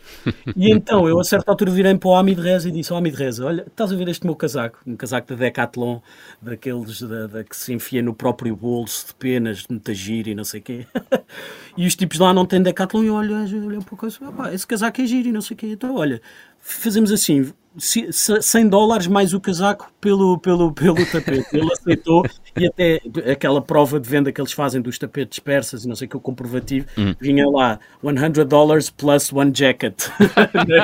E 0.56 0.72
então 0.74 1.08
eu 1.08 1.20
a 1.20 1.24
certa 1.24 1.52
altura 1.52 1.70
virei 1.70 1.96
para 1.96 2.08
o 2.08 2.16
Amid 2.16 2.40
Reza 2.40 2.68
e 2.68 2.72
disse: 2.72 2.92
Ó 2.92 2.96
oh, 2.96 2.98
Amid 2.98 3.14
Reza, 3.14 3.46
olha, 3.46 3.64
estás 3.64 3.92
a 3.92 3.94
ver 3.94 4.08
este 4.08 4.26
meu 4.26 4.34
casaco? 4.34 4.80
Um 4.84 4.96
casaco 4.96 5.28
da 5.28 5.36
Decathlon, 5.36 6.00
daqueles 6.42 7.00
da, 7.02 7.28
da, 7.28 7.44
que 7.44 7.56
se 7.56 7.72
enfia 7.72 8.02
no 8.02 8.12
próprio 8.12 8.56
bolso 8.56 9.06
de 9.06 9.14
penas, 9.14 9.58
de 9.58 9.66
muita 9.70 9.94
gira 9.94 10.30
e 10.30 10.34
não 10.34 10.42
sei 10.42 10.58
o 10.58 10.62
quê. 10.64 10.86
e 11.78 11.86
os 11.86 11.94
tipos 11.94 12.18
lá 12.18 12.34
não 12.34 12.44
têm 12.44 12.60
Decathlon 12.60 13.04
e 13.04 13.10
olha, 13.10 13.36
olha 13.36 13.78
um 13.78 13.82
pouco 13.82 14.06
assim, 14.06 14.24
esse 14.52 14.66
casaco 14.66 15.00
é 15.00 15.06
giro 15.06 15.27
e 15.28 15.32
não 15.32 15.40
sei 15.40 15.54
o 15.54 15.58
quê. 15.58 15.66
Então, 15.68 15.94
olha, 15.94 16.20
fazemos 16.60 17.12
assim, 17.12 17.52
100 17.78 18.68
dólares 18.68 19.06
mais 19.06 19.32
o 19.32 19.40
casaco 19.40 19.90
pelo, 20.00 20.38
pelo, 20.38 20.72
pelo 20.72 21.06
tapete. 21.06 21.46
Ele 21.52 21.72
aceitou 21.72 22.24
e 22.56 22.66
até 22.66 23.00
aquela 23.30 23.62
prova 23.62 24.00
de 24.00 24.08
venda 24.08 24.32
que 24.32 24.40
eles 24.40 24.52
fazem 24.52 24.80
dos 24.80 24.98
tapetes 24.98 25.38
persas 25.38 25.84
e 25.84 25.88
não 25.88 25.94
sei 25.94 26.06
o 26.06 26.10
que, 26.10 26.16
o 26.16 26.20
comprovativo, 26.20 26.86
hum. 26.98 27.14
vinha 27.20 27.48
lá 27.48 27.78
100 28.02 28.44
dólares 28.46 28.90
plus 28.90 29.32
one 29.32 29.52
jacket. 29.54 30.08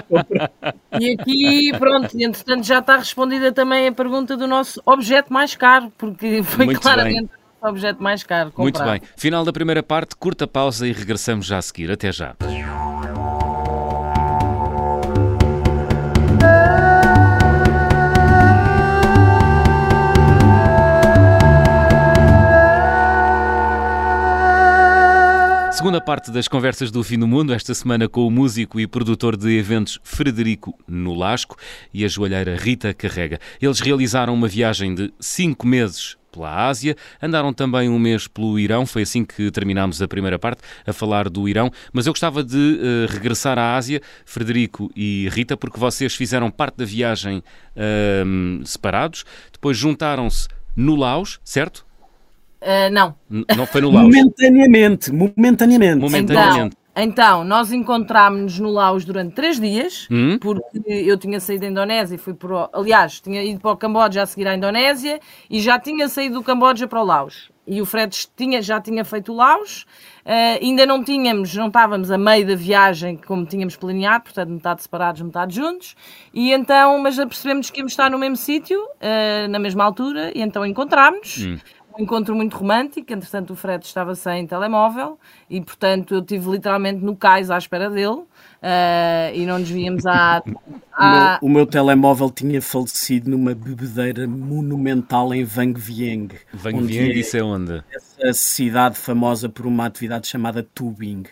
e 1.01 1.11
aqui, 1.13 1.73
pronto, 1.79 2.17
entretanto 2.19 2.65
já 2.65 2.79
está 2.79 2.97
respondida 2.97 3.53
também 3.53 3.89
a 3.89 3.93
pergunta 3.93 4.37
do 4.37 4.47
nosso 4.47 4.81
objeto 4.87 5.33
mais 5.33 5.55
caro, 5.57 5.93
porque 5.99 6.43
foi 6.43 6.67
Muito 6.67 6.81
claramente... 6.81 7.23
Bem. 7.23 7.31
o 7.63 7.69
Objeto 7.69 8.03
mais 8.03 8.23
caro. 8.23 8.53
Comprado. 8.53 8.89
Muito 8.89 9.01
bem. 9.01 9.11
Final 9.17 9.43
da 9.43 9.51
primeira 9.51 9.83
parte, 9.83 10.15
curta 10.17 10.47
pausa 10.47 10.87
e 10.87 10.93
regressamos 10.93 11.47
já 11.47 11.57
a 11.57 11.63
seguir. 11.63 11.91
Até 11.91 12.13
já. 12.13 12.37
Segunda 25.75 26.01
parte 26.01 26.31
das 26.31 26.47
conversas 26.47 26.93
do 26.93 27.03
Fim 27.03 27.19
do 27.19 27.27
Mundo, 27.27 27.53
esta 27.53 27.75
semana 27.75 28.09
com 28.09 28.25
o 28.25 28.31
músico 28.31 28.79
e 28.79 28.87
produtor 28.87 29.37
de 29.37 29.59
eventos 29.59 29.99
Frederico 30.05 30.73
Nolasco 30.87 31.57
e 31.93 32.05
a 32.05 32.09
joalheira 32.09 32.57
Rita 32.57 32.95
Carrega. 32.95 33.41
Eles 33.61 33.81
realizaram 33.81 34.33
uma 34.33 34.47
viagem 34.47 34.95
de 34.95 35.13
cinco 35.19 35.67
meses 35.67 36.17
pela 36.31 36.69
Ásia, 36.69 36.97
andaram 37.21 37.53
também 37.53 37.89
um 37.89 37.99
mês 37.99 38.29
pelo 38.29 38.57
Irão, 38.57 38.87
foi 38.87 39.03
assim 39.03 39.25
que 39.25 39.51
terminámos 39.51 40.01
a 40.01 40.07
primeira 40.07 40.39
parte, 40.39 40.63
a 40.87 40.93
falar 40.93 41.29
do 41.29 41.49
Irão, 41.49 41.73
mas 41.93 42.07
eu 42.07 42.13
gostava 42.13 42.45
de 42.45 42.57
uh, 42.57 43.13
regressar 43.13 43.59
à 43.59 43.77
Ásia, 43.77 44.01
Frederico 44.25 44.93
e 44.95 45.29
Rita, 45.33 45.57
porque 45.57 45.79
vocês 45.79 46.15
fizeram 46.15 46.53
parte 46.53 46.77
da 46.77 46.85
viagem 46.85 47.39
uh, 47.39 48.65
separados, 48.65 49.25
depois 49.53 49.77
juntaram-se 49.77 50.47
no 50.77 50.95
Laos, 50.95 51.41
certo? 51.45 51.85
Uh, 52.65 52.91
não. 52.91 53.15
N 53.31 53.45
não 53.55 53.67
foi 53.67 53.83
no 53.83 53.91
Laos? 53.91 54.07
momentaneamente, 54.07 55.13
momentaneamente. 55.13 56.01
Momentaneamente. 56.01 56.77
Então, 56.95 57.05
então 57.05 57.45
nós 57.45 57.71
encontrámos-nos 57.73 58.59
no 58.59 58.71
Laos 58.71 59.05
durante 59.05 59.35
três 59.35 59.61
dias, 59.61 60.09
hum? 60.11 60.39
porque 60.41 60.81
eu 60.89 61.19
tinha 61.19 61.39
saído 61.41 61.63
da 61.63 61.69
Indonésia 61.69 62.15
e 62.15 62.19
fui 62.19 62.33
para. 62.33 62.71
Aliás, 62.73 63.21
tinha 63.21 63.43
ido 63.45 63.61
para 63.61 63.73
o 63.73 63.77
Camboja 63.77 64.23
a 64.23 64.27
seguir 64.27 64.49
à 64.49 64.57
Indonésia 64.57 65.21
e 65.51 65.61
já 65.61 65.79
tinha 65.79 66.09
saído 66.09 66.37
do 66.37 66.43
Camboja 66.43 66.89
para 66.89 67.03
o 67.03 67.05
Laos. 67.05 67.53
E 67.67 67.81
o 67.81 67.87
Fred 67.87 68.15
tinha, 68.37 68.61
já 68.61 68.79
tinha 68.79 69.05
feito 69.07 69.33
o 69.33 69.37
Laos, 69.37 69.87
uh, 70.25 70.63
ainda 70.63 70.85
não 70.85 71.03
tínhamos, 71.03 71.55
não 71.55 71.69
estávamos 71.69 72.11
a 72.11 72.19
meio 72.19 72.47
da 72.47 72.55
viagem 72.55 73.17
como 73.17 73.47
tínhamos 73.47 73.75
planeado, 73.75 74.25
portanto, 74.25 74.51
metade 74.51 74.83
separados, 74.83 75.23
metade 75.23 75.57
juntos, 75.57 75.97
e 76.33 76.53
então, 76.53 76.99
mas 76.99 77.17
percebemos 77.17 77.71
que 77.71 77.81
íamos 77.81 77.93
estar 77.93 78.11
no 78.11 78.19
mesmo 78.19 78.37
sítio, 78.37 78.79
uh, 78.79 79.49
na 79.49 79.59
mesma 79.59 79.83
altura, 79.83 80.31
e 80.35 80.43
então 80.43 80.65
encontrámos. 80.65 81.39
Hum 81.39 81.57
um 81.97 82.03
encontro 82.03 82.35
muito 82.35 82.57
romântico, 82.57 83.13
entretanto 83.13 83.53
o 83.53 83.57
Fred 83.57 83.85
estava 83.85 84.15
sem 84.15 84.47
telemóvel 84.47 85.19
e, 85.49 85.61
portanto, 85.61 86.15
eu 86.15 86.21
estive 86.21 86.51
literalmente 86.51 87.05
no 87.05 87.17
cais 87.17 87.51
à 87.51 87.59
espera 87.59 87.89
dele 87.89 88.19
uh, 88.19 88.27
e 89.33 89.47
não 89.47 89.59
nos 89.59 89.71
víamos 89.71 90.05
há... 90.07 90.43
há... 90.93 91.39
O, 91.45 91.49
meu, 91.49 91.53
o, 91.53 91.55
meu, 91.55 91.67
telemóvel 91.67 92.31
tinha 92.31 92.63
falecido 92.63 93.31
numa 93.31 93.55
bebedeira 93.55 94.27
monumental 94.27 95.35
em 95.35 95.45
Vang 95.45 95.79
Vieng. 95.79 96.29
Vang 96.53 96.85
Vieng, 96.85 97.11
é, 97.11 97.15
isso 97.15 97.37
é 97.37 97.43
onde? 97.43 97.83
Essa 97.93 98.33
cidade 98.33 98.97
famosa 98.97 99.49
por 99.49 99.67
uma 99.67 99.87
atividade 99.87 100.29
chamada 100.29 100.63
tubing. 100.63 101.25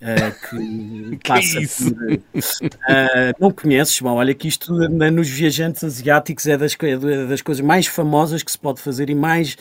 Uh, 0.00 1.10
que, 1.10 1.16
que 1.18 1.28
passa 1.28 1.60
isso? 1.60 1.94
Por, 1.94 2.12
uh, 2.12 3.34
não 3.40 3.50
conheces, 3.50 4.00
bom, 4.00 4.14
olha 4.14 4.32
que 4.32 4.46
isto 4.46 4.72
nos 4.72 5.28
viajantes 5.28 5.82
asiáticos 5.82 6.46
é 6.46 6.56
das, 6.56 6.76
é 6.80 7.26
das 7.26 7.42
coisas 7.42 7.64
mais 7.64 7.86
famosas 7.86 8.42
que 8.42 8.50
se 8.50 8.58
pode 8.58 8.80
fazer 8.80 9.10
e 9.10 9.14
mais 9.14 9.56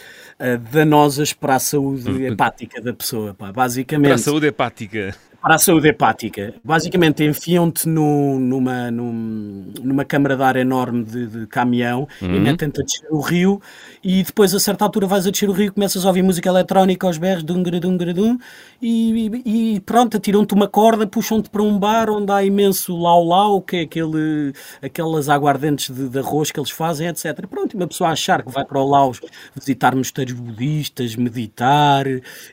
danosas 0.72 1.34
para 1.34 1.56
a 1.56 1.60
saúde 1.60 2.10
hepática 2.24 2.80
da 2.80 2.94
pessoa, 2.94 3.34
pá, 3.34 3.52
basicamente. 3.52 4.10
Para 4.10 4.16
a 4.16 4.20
saúde 4.20 4.46
hepática 4.46 5.16
para 5.42 5.56
a 5.56 5.58
saúde 5.58 5.88
hepática. 5.88 6.54
Basicamente 6.64 7.24
enfiam-te 7.24 7.88
no, 7.88 8.40
numa, 8.40 8.92
num, 8.92 9.72
numa 9.82 10.04
câmara 10.04 10.36
de 10.36 10.44
ar 10.44 10.56
enorme 10.56 11.04
de, 11.04 11.28
de 11.28 11.48
caminhão 11.48 12.08
uhum. 12.22 12.36
e 12.36 12.40
metem-te 12.40 12.82
a 12.82 12.84
descer 12.84 13.08
o 13.12 13.22
rio 13.22 13.62
e 14.04 14.24
depois 14.24 14.54
a 14.54 14.60
certa 14.60 14.84
altura 14.84 15.08
vais 15.08 15.28
a 15.28 15.32
descer 15.32 15.50
o 15.50 15.54
rio 15.54 15.72
começas 15.72 16.06
a 16.06 16.08
ouvir 16.08 16.24
música 16.24 16.50
eletrónica 16.50 17.06
aos 17.08 17.18
berros, 17.18 17.44
dum, 17.44 17.62
dum, 17.62 17.98
dum, 17.98 18.38
e, 18.82 19.76
e 19.76 19.80
pronto, 19.82 20.18
atiram-te 20.18 20.54
uma 20.54 20.68
corda, 20.68 21.06
puxam-te 21.06 21.50
para 21.50 21.62
um 21.62 21.78
bar 21.78 22.10
onde 22.10 22.32
há 22.32 22.44
imenso 22.44 22.96
lau-lau, 22.96 23.62
que 23.62 23.78
é 23.78 23.82
aquele, 23.82 24.54
aquelas 24.82 25.30
aguardentes 25.30 25.96
de, 25.96 26.10
de, 26.10 26.20
arroz 26.20 26.52
que 26.52 26.60
eles 26.60 26.72
fazem, 26.72 27.08
etc. 27.08 27.46
Pronto, 27.48 27.76
uma 27.76 27.88
pessoa 27.88 28.10
achar 28.10 28.44
que 28.44 28.52
vai 28.52 28.66
para 28.66 28.80
o 28.80 28.88
Laos 28.88 29.22
visitar 29.56 29.96
mosteiros 29.96 30.34
budistas, 30.34 31.16
meditar 31.16 32.06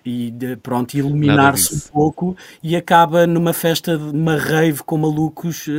e 0.04 0.32
pronto, 0.62 0.94
iluminar-se 0.94 1.74
um 1.74 1.92
pouco 1.92 2.36
e 2.62 2.76
acaba 2.84 3.26
numa 3.26 3.54
festa, 3.54 3.96
numa 3.96 4.36
rave 4.36 4.82
com 4.84 4.98
malucos 4.98 5.66
uh, 5.66 5.70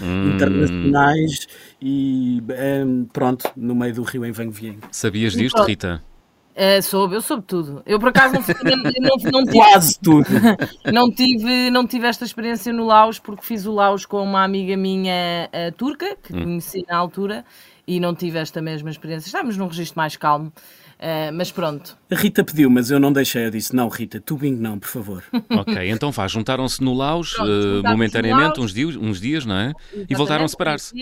hum. 0.00 0.34
internacionais 0.34 1.48
e 1.82 2.40
um, 2.86 3.04
pronto, 3.12 3.50
no 3.56 3.74
meio 3.74 3.94
do 3.94 4.02
rio 4.02 4.24
em 4.24 4.30
Van 4.30 4.48
Vieng. 4.48 4.78
Sabias 4.92 5.32
disto, 5.32 5.60
Rita? 5.64 6.00
Uh, 6.54 6.82
soube, 6.82 7.14
eu 7.14 7.20
soube 7.20 7.42
tudo. 7.44 7.82
Eu 7.84 8.00
por 8.00 8.08
acaso 8.08 8.34
não, 8.34 8.42
não, 8.76 9.30
não, 9.32 9.44
tive, 9.44 9.58
quase 9.58 9.98
tudo. 10.00 10.26
não 10.92 11.10
tive, 11.10 11.70
não 11.70 11.86
tive 11.86 12.06
esta 12.06 12.24
experiência 12.24 12.72
no 12.72 12.86
Laos 12.86 13.18
porque 13.18 13.44
fiz 13.44 13.66
o 13.66 13.72
Laos 13.72 14.06
com 14.06 14.22
uma 14.22 14.42
amiga 14.42 14.76
minha 14.76 15.48
uh, 15.52 15.72
turca 15.76 16.16
que 16.22 16.34
hum. 16.34 16.42
conheci 16.42 16.84
na 16.88 16.96
altura 16.96 17.44
e 17.86 17.98
não 18.00 18.14
tive 18.14 18.38
esta 18.38 18.60
mesma 18.60 18.90
experiência. 18.90 19.28
Estávamos 19.28 19.56
num 19.56 19.66
registro 19.66 19.96
mais 19.96 20.16
calmo. 20.16 20.52
Uh, 20.98 21.32
mas 21.32 21.52
pronto. 21.52 21.96
A 22.10 22.14
Rita 22.16 22.42
pediu, 22.42 22.68
mas 22.68 22.90
eu 22.90 22.98
não 22.98 23.12
deixei. 23.12 23.46
Eu 23.46 23.50
disse: 23.50 23.74
não, 23.74 23.88
Rita, 23.88 24.20
tubing 24.20 24.56
não, 24.56 24.78
por 24.78 24.88
favor. 24.88 25.22
ok, 25.50 25.90
então 25.90 26.10
faz. 26.10 26.32
Juntaram-se 26.32 26.82
no 26.82 26.92
Laos 26.92 27.34
pronto, 27.34 27.48
uh, 27.48 27.82
momentaneamente, 27.88 28.58
Laos, 28.58 28.58
uns, 28.58 28.74
dias, 28.74 28.96
uns 28.96 29.20
dias, 29.20 29.46
não 29.46 29.56
é? 29.56 29.72
E 30.08 30.14
voltaram 30.14 30.44
a 30.44 30.48
separar-se. 30.48 30.92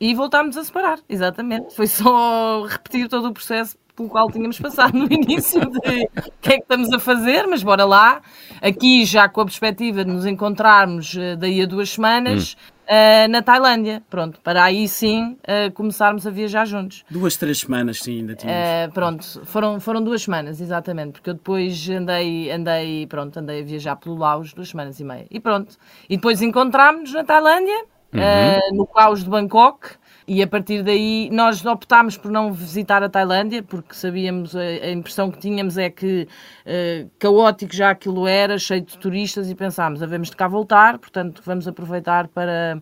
E 0.00 0.14
voltámos 0.14 0.56
a 0.56 0.62
separar, 0.62 1.00
exatamente. 1.08 1.74
Foi 1.74 1.86
só 1.86 2.64
repetir 2.66 3.08
todo 3.08 3.28
o 3.28 3.32
processo 3.32 3.76
pelo 3.98 4.08
qual 4.08 4.30
tínhamos 4.30 4.58
passado 4.58 4.96
no 4.96 5.04
início 5.12 5.60
de 5.60 5.78
o 5.78 6.32
que 6.40 6.52
é 6.52 6.56
que 6.56 6.62
estamos 6.62 6.92
a 6.92 6.98
fazer, 6.98 7.46
mas 7.46 7.62
bora 7.62 7.84
lá. 7.84 8.22
Aqui 8.62 9.04
já 9.04 9.28
com 9.28 9.42
a 9.42 9.44
perspectiva 9.44 10.04
de 10.04 10.10
nos 10.10 10.24
encontrarmos 10.24 11.14
uh, 11.14 11.36
daí 11.36 11.60
a 11.60 11.66
duas 11.66 11.90
semanas. 11.90 12.56
Hum 12.56 12.78
uh, 12.88 13.28
na 13.28 13.42
Tailândia. 13.42 14.02
Pronto, 14.08 14.40
para 14.40 14.64
aí 14.64 14.88
sim 14.88 15.36
uh, 15.42 15.70
começarmos 15.72 16.26
a 16.26 16.30
viajar 16.30 16.64
juntos. 16.64 17.04
Duas, 17.10 17.36
três 17.36 17.58
semanas, 17.58 18.00
sim, 18.00 18.20
ainda 18.20 18.34
tínhamos. 18.34 18.88
Uh, 18.88 18.92
pronto, 18.92 19.46
foram, 19.46 19.80
foram 19.80 20.02
duas 20.02 20.22
semanas, 20.22 20.60
exatamente, 20.60 21.12
porque 21.12 21.30
eu 21.30 21.34
depois 21.34 21.88
andei, 21.90 22.50
andei, 22.50 23.06
pronto, 23.06 23.38
andei 23.38 23.60
a 23.60 23.64
viajar 23.64 23.96
pelo 23.96 24.16
Laos 24.16 24.52
duas 24.52 24.70
semanas 24.70 24.98
e 24.98 25.04
meia. 25.04 25.26
E 25.30 25.38
pronto. 25.38 25.76
E 26.08 26.16
depois 26.16 26.40
encontrámos-nos 26.42 27.12
na 27.12 27.24
Tailândia, 27.24 27.84
uhum. 28.12 28.76
no 28.76 28.86
caos 28.86 29.22
de 29.22 29.30
Bangkok. 29.30 29.97
E 30.28 30.42
a 30.42 30.46
partir 30.46 30.82
daí 30.82 31.30
nós 31.32 31.64
optámos 31.64 32.18
por 32.18 32.30
não 32.30 32.52
visitar 32.52 33.02
a 33.02 33.08
Tailândia, 33.08 33.62
porque 33.62 33.94
sabíamos, 33.94 34.54
a, 34.54 34.60
a 34.60 34.90
impressão 34.90 35.30
que 35.30 35.38
tínhamos 35.38 35.78
é 35.78 35.88
que 35.88 36.28
uh, 36.66 37.10
caótico 37.18 37.74
já 37.74 37.88
aquilo 37.88 38.28
era, 38.28 38.58
cheio 38.58 38.82
de 38.82 38.98
turistas, 38.98 39.48
e 39.50 39.54
pensámos, 39.54 40.02
havemos 40.02 40.28
de 40.28 40.36
cá 40.36 40.46
voltar, 40.46 40.98
portanto 40.98 41.40
vamos 41.46 41.66
aproveitar 41.66 42.28
para, 42.28 42.78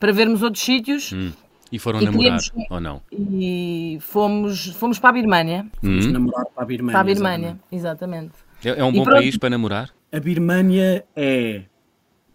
para 0.00 0.10
vermos 0.10 0.42
outros 0.42 0.64
sítios. 0.64 1.12
Hum. 1.12 1.32
E 1.70 1.78
foram 1.78 2.00
e 2.00 2.06
namorar, 2.06 2.38
queríamos... 2.40 2.70
ou 2.70 2.80
não? 2.80 3.02
E 3.12 3.98
fomos, 4.00 4.68
fomos 4.76 4.98
para 4.98 5.10
a 5.10 5.12
Birmânia. 5.12 5.66
Fomos 5.78 6.06
hum. 6.06 6.12
namorar 6.12 6.46
para 6.46 6.62
a 6.62 6.66
Birmânia. 6.66 6.92
Para 6.92 7.00
a 7.00 7.14
Birmânia, 7.14 7.60
exatamente. 7.70 8.32
exatamente. 8.62 8.78
É, 8.80 8.80
é 8.80 8.84
um 8.84 8.92
bom 8.92 9.04
país 9.04 9.36
para 9.36 9.50
namorar? 9.50 9.90
A 10.10 10.18
Birmânia 10.18 11.04
é 11.14 11.64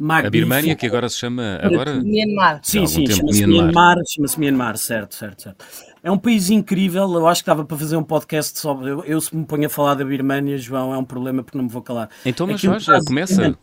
A 0.09 0.29
Birmânia, 0.29 0.75
que 0.75 0.85
agora 0.85 1.07
se 1.09 1.17
chama. 1.17 1.59
Agora... 1.61 2.01
Myanmar. 2.01 2.59
Sim, 2.63 2.87
sim, 2.87 3.05
chama-se 3.05 3.45
Myanmar. 3.45 3.97
Chama-se 4.07 4.39
Myanmar, 4.39 4.77
certo, 4.77 5.15
certo, 5.15 5.43
certo. 5.43 5.65
É 6.03 6.09
um 6.09 6.17
país 6.17 6.49
incrível. 6.49 7.03
Eu 7.13 7.27
acho 7.27 7.41
que 7.41 7.43
estava 7.43 7.63
para 7.63 7.77
fazer 7.77 7.95
um 7.95 8.03
podcast 8.03 8.57
sobre. 8.57 8.89
Eu, 8.89 9.03
eu 9.03 9.21
se 9.21 9.35
me 9.35 9.45
ponho 9.45 9.67
a 9.67 9.69
falar 9.69 9.93
da 9.95 10.03
Birmânia, 10.03 10.57
João, 10.57 10.93
é 10.93 10.97
um 10.97 11.03
problema 11.03 11.43
porque 11.43 11.57
não 11.57 11.65
me 11.65 11.71
vou 11.71 11.81
calar. 11.81 12.09
Então, 12.25 12.47
mas 12.47 12.59
já, 12.59 12.79
já 12.79 12.99
começa. 13.03 13.57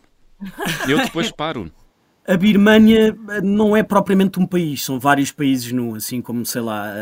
Eu 0.87 0.97
depois 0.99 1.31
paro. 1.31 1.69
A 2.29 2.37
Birmânia 2.37 3.17
não 3.41 3.75
é 3.75 3.81
propriamente 3.81 4.39
um 4.39 4.45
país, 4.45 4.85
são 4.85 4.99
vários 4.99 5.31
países 5.31 5.71
no, 5.71 5.95
assim 5.95 6.21
como, 6.21 6.45
sei 6.45 6.61
lá, 6.61 6.93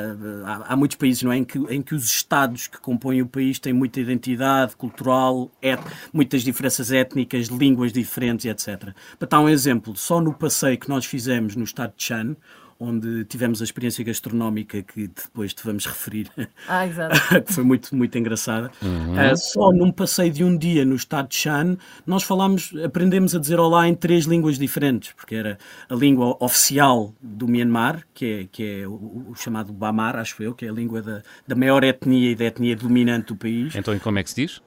há, 0.45 0.71
há 0.73 0.75
muitos 0.77 0.95
países 0.95 1.21
não 1.21 1.33
é, 1.33 1.37
em, 1.37 1.43
que, 1.43 1.57
em 1.69 1.81
que 1.81 1.93
os 1.93 2.05
estados 2.05 2.67
que 2.67 2.79
compõem 2.79 3.21
o 3.21 3.27
país 3.27 3.59
têm 3.59 3.73
muita 3.73 3.99
identidade 3.99 4.73
cultural, 4.77 5.51
et, 5.61 5.81
muitas 6.13 6.43
diferenças 6.43 6.93
étnicas, 6.93 7.47
línguas 7.47 7.91
diferentes, 7.91 8.45
etc. 8.45 8.93
Para 9.19 9.27
dar 9.27 9.41
um 9.41 9.49
exemplo, 9.49 9.97
só 9.97 10.21
no 10.21 10.33
passeio 10.33 10.79
que 10.79 10.87
nós 10.87 11.03
fizemos 11.03 11.57
no 11.57 11.65
estado 11.65 11.93
de 11.97 12.05
Chan, 12.05 12.33
onde 12.79 13.25
tivemos 13.25 13.61
a 13.61 13.63
experiência 13.63 14.03
gastronómica 14.03 14.81
que 14.81 15.07
depois 15.07 15.53
te 15.53 15.63
vamos 15.63 15.85
referir, 15.85 16.29
ah, 16.67 16.85
exato. 16.85 17.15
que 17.45 17.53
foi 17.53 17.63
muito, 17.63 17.95
muito 17.95 18.17
engraçada. 18.17 18.71
Uhum. 18.81 19.13
Uh, 19.13 19.37
só 19.37 19.71
num 19.71 19.91
passeio 19.91 20.31
de 20.31 20.43
um 20.43 20.57
dia 20.57 20.85
no 20.85 20.95
estado 20.95 21.29
de 21.29 21.35
Shan, 21.35 21.77
nós 22.05 22.23
falámos, 22.23 22.73
aprendemos 22.83 23.35
a 23.35 23.39
dizer 23.39 23.59
olá 23.59 23.87
em 23.87 23.95
três 23.95 24.25
línguas 24.25 24.57
diferentes, 24.57 25.13
porque 25.13 25.35
era 25.35 25.57
a 25.89 25.95
língua 25.95 26.37
oficial 26.39 27.13
do 27.21 27.47
Myanmar, 27.47 28.03
que 28.13 28.25
é, 28.25 28.47
que 28.51 28.81
é 28.81 28.87
o, 28.87 29.27
o 29.29 29.35
chamado 29.35 29.73
Bamar, 29.73 30.15
acho 30.15 30.41
eu, 30.43 30.53
que 30.53 30.65
é 30.65 30.69
a 30.69 30.73
língua 30.73 31.01
da, 31.01 31.23
da 31.47 31.55
maior 31.55 31.83
etnia 31.83 32.31
e 32.31 32.35
da 32.35 32.45
etnia 32.45 32.75
dominante 32.75 33.27
do 33.27 33.35
país. 33.35 33.75
Então, 33.75 33.95
e 33.95 33.99
como 33.99 34.19
é 34.19 34.23
que 34.23 34.29
se 34.29 34.35
diz? 34.35 34.61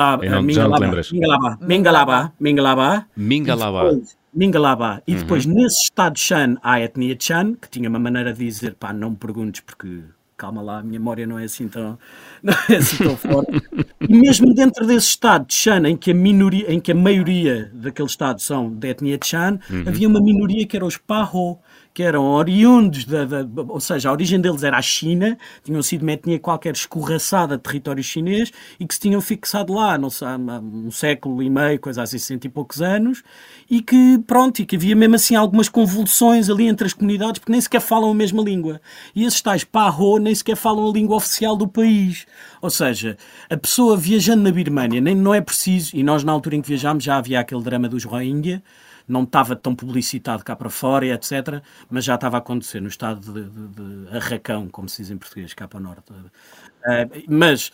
Ah, 0.00 0.16
não, 0.16 0.42
Mingalaba, 0.42 0.86
Mingalaba, 1.10 1.58
Mingalaba, 1.60 2.32
Mingalaba. 2.38 3.06
Mingalaba. 3.16 4.00
Mingalaba. 4.32 5.02
E 5.06 5.14
depois, 5.14 5.46
uhum. 5.46 5.54
nesse 5.54 5.84
estado 5.84 6.18
Chan, 6.18 6.56
há 6.62 6.74
a 6.74 6.80
etnia 6.80 7.16
Chan, 7.18 7.54
que 7.54 7.68
tinha 7.68 7.88
uma 7.88 7.98
maneira 7.98 8.32
de 8.32 8.44
dizer, 8.44 8.74
pá, 8.74 8.92
não 8.92 9.10
me 9.10 9.16
perguntes 9.16 9.60
porque 9.60 10.02
calma 10.38 10.62
lá, 10.62 10.78
a 10.78 10.82
minha 10.82 11.00
memória 11.00 11.26
não 11.26 11.36
é 11.36 11.44
assim 11.44 11.66
tão, 11.66 11.98
não 12.40 12.54
é 12.68 12.76
assim 12.76 12.96
tão 12.98 13.16
forte. 13.16 13.60
E 14.00 14.16
mesmo 14.16 14.54
dentro 14.54 14.86
desse 14.86 15.08
estado 15.08 15.46
de 15.46 15.54
Chan, 15.54 15.88
em 15.88 15.96
que 15.96 16.12
a, 16.12 16.14
minoria, 16.14 16.72
em 16.72 16.78
que 16.78 16.92
a 16.92 16.94
maioria 16.94 17.70
daquele 17.74 18.08
estado 18.08 18.40
são 18.40 18.72
da 18.72 18.88
etnia 18.88 19.18
Chan, 19.22 19.58
uhum. 19.68 19.84
havia 19.86 20.08
uma 20.08 20.20
minoria 20.20 20.64
que 20.64 20.76
era 20.76 20.86
os 20.86 20.96
Paho, 20.96 21.58
que 21.98 22.02
eram 22.04 22.26
oriundos, 22.26 23.04
da, 23.04 23.24
da, 23.24 23.44
ou 23.66 23.80
seja, 23.80 24.08
a 24.08 24.12
origem 24.12 24.40
deles 24.40 24.62
era 24.62 24.78
a 24.78 24.80
China, 24.80 25.36
tinham 25.64 25.82
sido 25.82 26.02
uma 26.02 26.12
etnia 26.12 26.38
qualquer 26.38 26.72
escorraçada 26.72 27.56
de 27.56 27.62
território 27.64 28.04
chinês 28.04 28.52
e 28.78 28.86
que 28.86 28.94
se 28.94 29.00
tinham 29.00 29.20
fixado 29.20 29.72
lá, 29.72 29.98
não 29.98 30.08
sei, 30.08 30.28
um 30.28 30.92
século 30.92 31.42
e 31.42 31.50
meio, 31.50 31.80
coisa 31.80 32.04
assim, 32.04 32.16
cento 32.16 32.44
e 32.44 32.48
poucos 32.48 32.80
anos, 32.80 33.24
e 33.68 33.82
que, 33.82 34.16
pronto, 34.28 34.60
e 34.60 34.64
que 34.64 34.76
havia 34.76 34.94
mesmo 34.94 35.16
assim 35.16 35.34
algumas 35.34 35.68
convulsões 35.68 36.48
ali 36.48 36.68
entre 36.68 36.86
as 36.86 36.92
comunidades, 36.92 37.40
porque 37.40 37.50
nem 37.50 37.60
sequer 37.60 37.80
falam 37.80 38.12
a 38.12 38.14
mesma 38.14 38.44
língua. 38.44 38.80
E 39.12 39.24
esses 39.24 39.42
tais 39.42 39.64
Pahô 39.64 40.18
nem 40.18 40.32
sequer 40.32 40.54
falam 40.54 40.88
a 40.88 40.92
língua 40.92 41.16
oficial 41.16 41.56
do 41.56 41.66
país. 41.66 42.26
Ou 42.62 42.70
seja, 42.70 43.16
a 43.50 43.56
pessoa 43.56 43.96
viajando 43.96 44.44
na 44.44 44.52
Birmânia, 44.52 45.00
nem, 45.00 45.16
não 45.16 45.34
é 45.34 45.40
preciso, 45.40 45.96
e 45.96 46.04
nós 46.04 46.22
na 46.22 46.30
altura 46.30 46.54
em 46.54 46.62
que 46.62 46.68
viajámos 46.68 47.02
já 47.02 47.16
havia 47.16 47.40
aquele 47.40 47.64
drama 47.64 47.88
dos 47.88 48.04
Rohingya, 48.04 48.62
não 49.08 49.22
estava 49.22 49.56
tão 49.56 49.74
publicitado 49.74 50.44
cá 50.44 50.54
para 50.54 50.68
fora, 50.68 51.06
etc., 51.06 51.62
mas 51.90 52.04
já 52.04 52.14
estava 52.14 52.36
a 52.36 52.38
acontecer 52.38 52.80
no 52.80 52.88
estado 52.88 53.20
de, 53.20 53.48
de, 53.48 53.68
de 53.68 54.16
arracão, 54.16 54.68
como 54.68 54.88
se 54.88 55.02
diz 55.02 55.10
em 55.10 55.16
português, 55.16 55.54
cá 55.54 55.66
para 55.66 55.78
o 55.78 55.82
norte. 55.82 56.12
Uh, 56.12 57.24
mas 57.28 57.72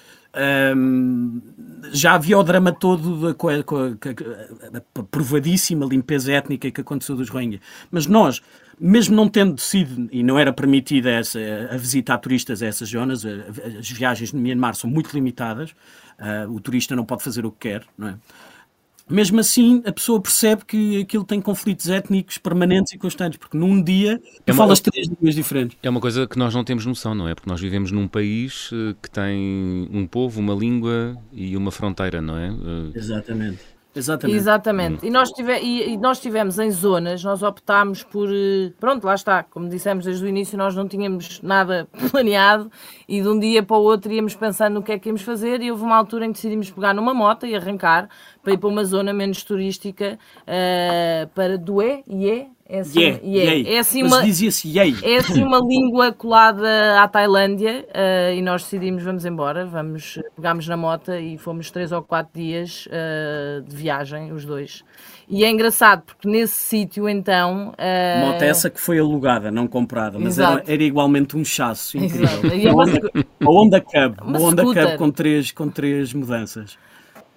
um, 0.76 1.40
já 1.92 2.14
havia 2.14 2.38
o 2.38 2.42
drama 2.42 2.72
todo 2.72 3.28
da, 3.28 3.34
com 3.34 3.48
a, 3.48 3.52
a, 3.52 3.56
a, 3.56 5.00
a, 5.00 5.02
provadíssima 5.04 5.86
limpeza 5.86 6.32
étnica 6.32 6.70
que 6.70 6.80
aconteceu 6.80 7.16
dos 7.16 7.28
Rohingya. 7.28 7.60
Mas 7.90 8.06
nós, 8.06 8.42
mesmo 8.78 9.14
não 9.14 9.28
tendo 9.28 9.60
sido, 9.60 10.08
e 10.10 10.22
não 10.22 10.38
era 10.38 10.52
permitida 10.52 11.10
essa, 11.10 11.38
a 11.70 11.76
visitar 11.76 12.18
turistas 12.18 12.62
a 12.62 12.66
essas 12.66 12.88
zonas, 12.88 13.24
as 13.24 13.90
viagens 13.90 14.32
no 14.32 14.40
Myanmar 14.40 14.74
são 14.74 14.90
muito 14.90 15.12
limitadas, 15.14 15.70
uh, 16.18 16.50
o 16.50 16.60
turista 16.60 16.96
não 16.96 17.04
pode 17.04 17.22
fazer 17.22 17.46
o 17.46 17.52
que 17.52 17.68
quer, 17.68 17.84
não 17.96 18.08
é? 18.08 18.14
Mesmo 19.08 19.40
assim 19.40 19.82
a 19.84 19.92
pessoa 19.92 20.20
percebe 20.20 20.64
que 20.64 21.00
aquilo 21.02 21.24
tem 21.24 21.40
conflitos 21.40 21.88
étnicos 21.88 22.38
permanentes 22.38 22.92
e 22.92 22.98
constantes, 22.98 23.38
porque 23.38 23.56
num 23.56 23.82
dia 23.82 24.20
é 24.46 24.52
uma, 24.52 24.58
falas 24.58 24.80
três 24.80 25.08
línguas 25.08 25.34
diferentes. 25.34 25.76
É 25.82 25.90
uma 25.90 26.00
coisa 26.00 26.26
que 26.26 26.38
nós 26.38 26.54
não 26.54 26.64
temos 26.64 26.86
noção, 26.86 27.14
não 27.14 27.28
é? 27.28 27.34
Porque 27.34 27.48
nós 27.48 27.60
vivemos 27.60 27.90
num 27.90 28.08
país 28.08 28.70
eh, 28.72 28.94
que 29.02 29.10
tem 29.10 29.88
um 29.92 30.06
povo, 30.06 30.40
uma 30.40 30.54
língua 30.54 31.16
e 31.32 31.56
uma 31.56 31.70
fronteira, 31.70 32.22
não 32.22 32.36
é? 32.36 32.48
Eh, 32.48 32.98
Exatamente. 32.98 33.73
Exatamente. 33.94 34.36
Exatamente. 34.36 35.04
Hum. 35.04 35.08
E, 35.08 35.10
nós 35.10 35.30
tive, 35.30 35.58
e, 35.60 35.92
e, 35.92 35.96
nós 35.96 36.20
tivemos 36.20 36.58
em 36.58 36.70
zonas, 36.70 37.22
nós 37.22 37.42
optámos 37.42 38.02
por. 38.02 38.28
Eh, 38.28 38.72
pronto, 38.80 39.04
lá 39.04 39.14
está. 39.14 39.42
Como 39.44 39.68
dissemos 39.68 40.04
desde 40.04 40.24
o 40.24 40.28
início, 40.28 40.58
nós 40.58 40.74
não 40.74 40.88
tínhamos 40.88 41.40
nada 41.42 41.88
planeado 42.10 42.70
e 43.08 43.22
de 43.22 43.28
um 43.28 43.38
dia 43.38 43.62
para 43.62 43.76
o 43.76 43.82
outro 43.82 44.12
íamos 44.12 44.34
pensando 44.34 44.74
no 44.74 44.82
que 44.82 44.92
é 44.92 44.98
que 44.98 45.08
íamos 45.08 45.22
fazer. 45.22 45.62
E 45.62 45.70
houve 45.70 45.84
uma 45.84 45.96
altura 45.96 46.24
em 46.24 46.28
que 46.28 46.34
decidimos 46.34 46.70
pegar 46.70 46.92
numa 46.92 47.14
moto 47.14 47.46
e 47.46 47.54
arrancar 47.54 48.08
para 48.42 48.52
ir 48.52 48.58
para 48.58 48.68
uma 48.68 48.84
zona 48.84 49.12
menos 49.12 49.44
turística 49.44 50.18
uh, 50.42 51.28
para 51.28 51.56
Dué, 51.56 52.02
Ié, 52.08 52.48
é 52.66 52.78
assim, 52.78 52.98
yeah, 52.98 53.20
yeah. 53.22 53.70
É 53.70 53.78
assim 53.78 54.02
uma, 54.02 54.22
dizia-se 54.22 54.68
yeah. 54.68 54.98
É 55.06 55.16
assim 55.18 55.42
uma 55.42 55.58
língua 55.58 56.12
colada 56.12 57.02
à 57.02 57.06
Tailândia 57.06 57.86
uh, 57.90 58.32
e 58.34 58.40
nós 58.40 58.62
decidimos 58.62 59.02
vamos 59.02 59.26
embora, 59.26 59.66
vamos, 59.66 60.18
pegámos 60.34 60.66
na 60.66 60.76
moto 60.76 61.12
e 61.12 61.36
fomos 61.36 61.70
três 61.70 61.92
ou 61.92 62.02
quatro 62.02 62.32
dias 62.40 62.86
uh, 62.86 63.62
de 63.62 63.76
viagem, 63.76 64.32
os 64.32 64.46
dois. 64.46 64.82
E 65.28 65.44
é 65.44 65.50
engraçado 65.50 66.04
porque 66.06 66.26
nesse 66.26 66.54
sítio 66.54 67.06
então. 67.06 67.74
Uh... 67.78 68.26
Moto 68.26 68.42
essa 68.42 68.70
que 68.70 68.80
foi 68.80 68.98
alugada, 68.98 69.50
não 69.50 69.66
comprada, 69.66 70.18
mas 70.18 70.38
era, 70.38 70.62
era, 70.66 70.82
igualmente 70.82 71.36
um 71.36 71.44
chasso 71.44 71.98
incrível. 71.98 72.50
Exato. 72.50 72.74
Uma, 72.74 73.24
uma 73.40 73.60
Honda 73.60 73.80
Cub, 73.80 74.16
uma, 74.24 74.38
uma 74.38 74.40
Honda 74.40 74.62
Cub 74.62 74.96
com 74.96 75.10
três, 75.10 75.52
com 75.52 75.68
três 75.68 76.14
mudanças. 76.14 76.78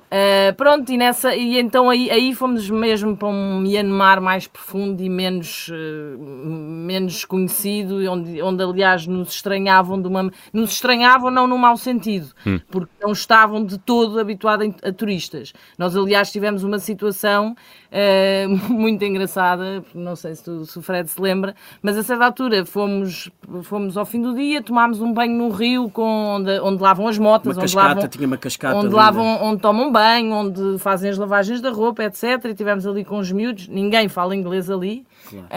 Uh, 0.08 0.56
pronto, 0.56 0.90
e, 0.90 0.96
nessa, 0.96 1.36
e 1.36 1.60
então 1.60 1.90
aí, 1.90 2.10
aí 2.10 2.34
fomos 2.34 2.70
mesmo 2.70 3.18
para 3.18 3.28
um 3.28 3.60
Myanmar 3.60 4.22
mais 4.22 4.48
profundo 4.48 5.04
e 5.04 5.10
menos, 5.10 5.68
uh, 5.68 6.18
menos 6.18 7.26
conhecido, 7.26 7.98
onde, 8.10 8.42
onde 8.42 8.64
aliás 8.64 9.06
nos 9.06 9.34
estranhavam 9.34 10.02
de 10.02 10.08
uma. 10.08 10.32
Nos 10.54 10.72
estranhavam 10.72 11.30
não 11.30 11.46
no 11.46 11.58
mau 11.58 11.76
sentido, 11.76 12.30
hum. 12.46 12.58
porque 12.72 12.92
não 13.02 13.12
estavam 13.12 13.66
de 13.66 13.78
todo 13.78 14.18
habituados 14.18 14.74
a, 14.82 14.88
a 14.88 14.94
turistas. 14.94 15.52
Nós, 15.78 15.94
aliás, 15.94 16.32
tivemos 16.32 16.64
uma 16.64 16.80
situação 16.80 17.54
uh, 17.92 18.50
muito 18.74 19.04
engraçada, 19.04 19.84
não 19.94 20.16
sei 20.16 20.36
se, 20.36 20.44
tu, 20.44 20.66
se 20.66 20.80
o 20.80 20.82
Fred 20.82 21.10
se 21.10 21.22
lembra, 21.22 21.54
mas 21.82 21.98
a 21.98 22.04
certa 22.04 22.24
altura 22.24 22.66
fomos, 22.66 23.30
fomos 23.64 23.98
ao 23.98 24.06
fim 24.06 24.22
do 24.22 24.34
dia, 24.34 24.62
tomámos 24.62 25.02
um 25.02 25.12
banho 25.12 25.38
num 25.38 25.50
rio 25.50 25.90
com, 25.90 26.38
onde, 26.38 26.60
onde 26.62 26.82
lavam 26.82 27.10
as 27.10 27.18
motas, 27.18 27.58
uma 27.58 27.64
onde, 27.64 27.74
cascata, 27.74 27.88
lavam, 27.96 28.08
tinha 28.08 28.28
uma 28.28 28.38
cascata 28.38 28.78
onde, 28.78 28.94
lavam, 28.94 29.44
onde 29.44 29.62
tomam 29.62 29.92
banho, 29.98 30.32
onde 30.32 30.78
fazem 30.78 31.10
as 31.10 31.18
lavagens 31.18 31.60
da 31.60 31.72
roupa, 31.72 32.04
etc. 32.04 32.46
E 32.46 32.54
tivemos 32.54 32.86
ali 32.86 33.04
com 33.04 33.18
os 33.18 33.32
miúdos, 33.32 33.68
ninguém 33.68 34.08
fala 34.08 34.36
inglês 34.36 34.70
ali. 34.70 35.06
Claro. 35.28 35.48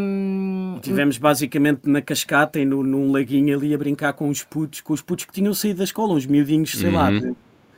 Um... 0.00 0.78
Tivemos 0.80 1.18
basicamente 1.18 1.88
na 1.88 2.00
cascata 2.00 2.60
e 2.60 2.64
no, 2.64 2.84
num 2.84 3.10
laguinho 3.10 3.56
ali 3.56 3.74
a 3.74 3.78
brincar 3.78 4.12
com 4.12 4.28
os 4.28 4.44
putos, 4.44 4.80
com 4.80 4.92
os 4.92 5.02
putos 5.02 5.24
que 5.24 5.32
tinham 5.32 5.52
saído 5.52 5.78
da 5.78 5.84
escola, 5.84 6.14
uns 6.14 6.24
miudinhos, 6.24 6.70
sei 6.70 6.88
uhum. 6.88 6.94
lá, 6.94 7.10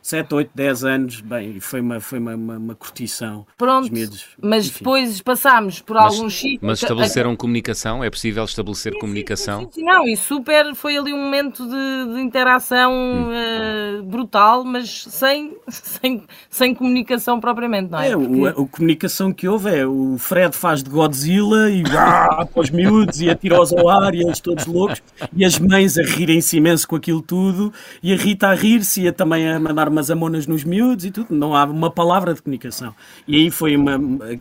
7, 0.03 0.35
8, 0.35 0.51
10 0.53 0.85
anos, 0.85 1.21
bem, 1.21 1.61
foi 1.61 1.81
uma, 1.81 2.01
foi 2.01 2.19
uma, 2.19 2.35
uma, 2.35 2.57
uma 2.59 2.75
curtição. 2.75 3.47
Pronto, 3.57 3.93
medos, 3.93 4.27
mas 4.43 4.67
enfim. 4.67 4.79
depois 4.79 5.23
passámos 5.23 5.81
por 5.81 5.95
mas, 5.95 6.15
alguns 6.15 6.35
sítios. 6.35 6.61
Mas 6.61 6.83
estabeleceram 6.83 7.31
a... 7.31 7.37
comunicação? 7.37 8.03
É 8.03 8.11
possível 8.11 8.43
estabelecer 8.43 8.93
sim, 8.93 8.99
comunicação? 8.99 9.61
Sim, 9.63 9.69
sim, 9.75 9.85
não, 9.85 10.05
e 10.09 10.17
super, 10.17 10.75
foi 10.75 10.97
ali 10.97 11.13
um 11.13 11.23
momento 11.23 11.65
de, 11.65 12.15
de 12.15 12.21
interação 12.21 12.93
hum. 12.93 13.31
uh, 13.31 14.03
brutal, 14.03 14.65
mas 14.65 15.05
sem, 15.05 15.57
sem, 15.71 16.25
sem 16.51 16.75
comunicação 16.75 17.39
propriamente, 17.39 17.93
não 17.93 18.01
é? 18.01 18.11
é 18.11 18.17
Porque... 18.17 18.47
a, 18.47 18.51
a, 18.51 18.67
comunicação 18.67 19.33
que 19.33 19.47
houve 19.47 19.71
é 19.71 19.87
o 19.87 20.19
Fred 20.19 20.57
faz 20.57 20.83
de 20.83 20.91
Godzilla 20.91 21.71
e 21.71 21.85
para 21.87 22.49
os 22.57 22.71
miúdos 22.71 23.21
e 23.21 23.31
atira-os 23.31 23.73
ao 23.73 23.89
ar 23.89 24.17
e 24.17 24.23
eles 24.23 24.41
todos 24.41 24.67
loucos, 24.67 25.01
e 25.33 25.45
as 25.45 25.61
mães 25.61 25.97
a 25.97 26.03
rirem-se 26.03 26.57
imenso 26.57 26.89
com 26.89 26.97
aquilo 26.97 27.23
tudo, 27.23 27.73
e 28.03 28.13
a 28.13 28.17
Rita 28.17 28.49
a 28.49 28.55
rir-se 28.55 29.03
e 29.03 29.09
a 29.09 29.13
também 29.13 29.49
a 29.49 29.61
mandar 29.61 29.92
umas 29.93 30.11
amonas 30.11 30.47
nos 30.47 30.65
miúdos 30.65 31.05
e 31.05 31.11
tudo, 31.11 31.35
não 31.35 31.55
há 31.55 31.65
uma 31.65 31.91
palavra 31.91 32.35
de 32.35 32.43
comunicação. 32.43 32.95
E 33.27 33.37
aí 33.37 33.51
foi, 33.51 33.77
uma, 33.77 33.99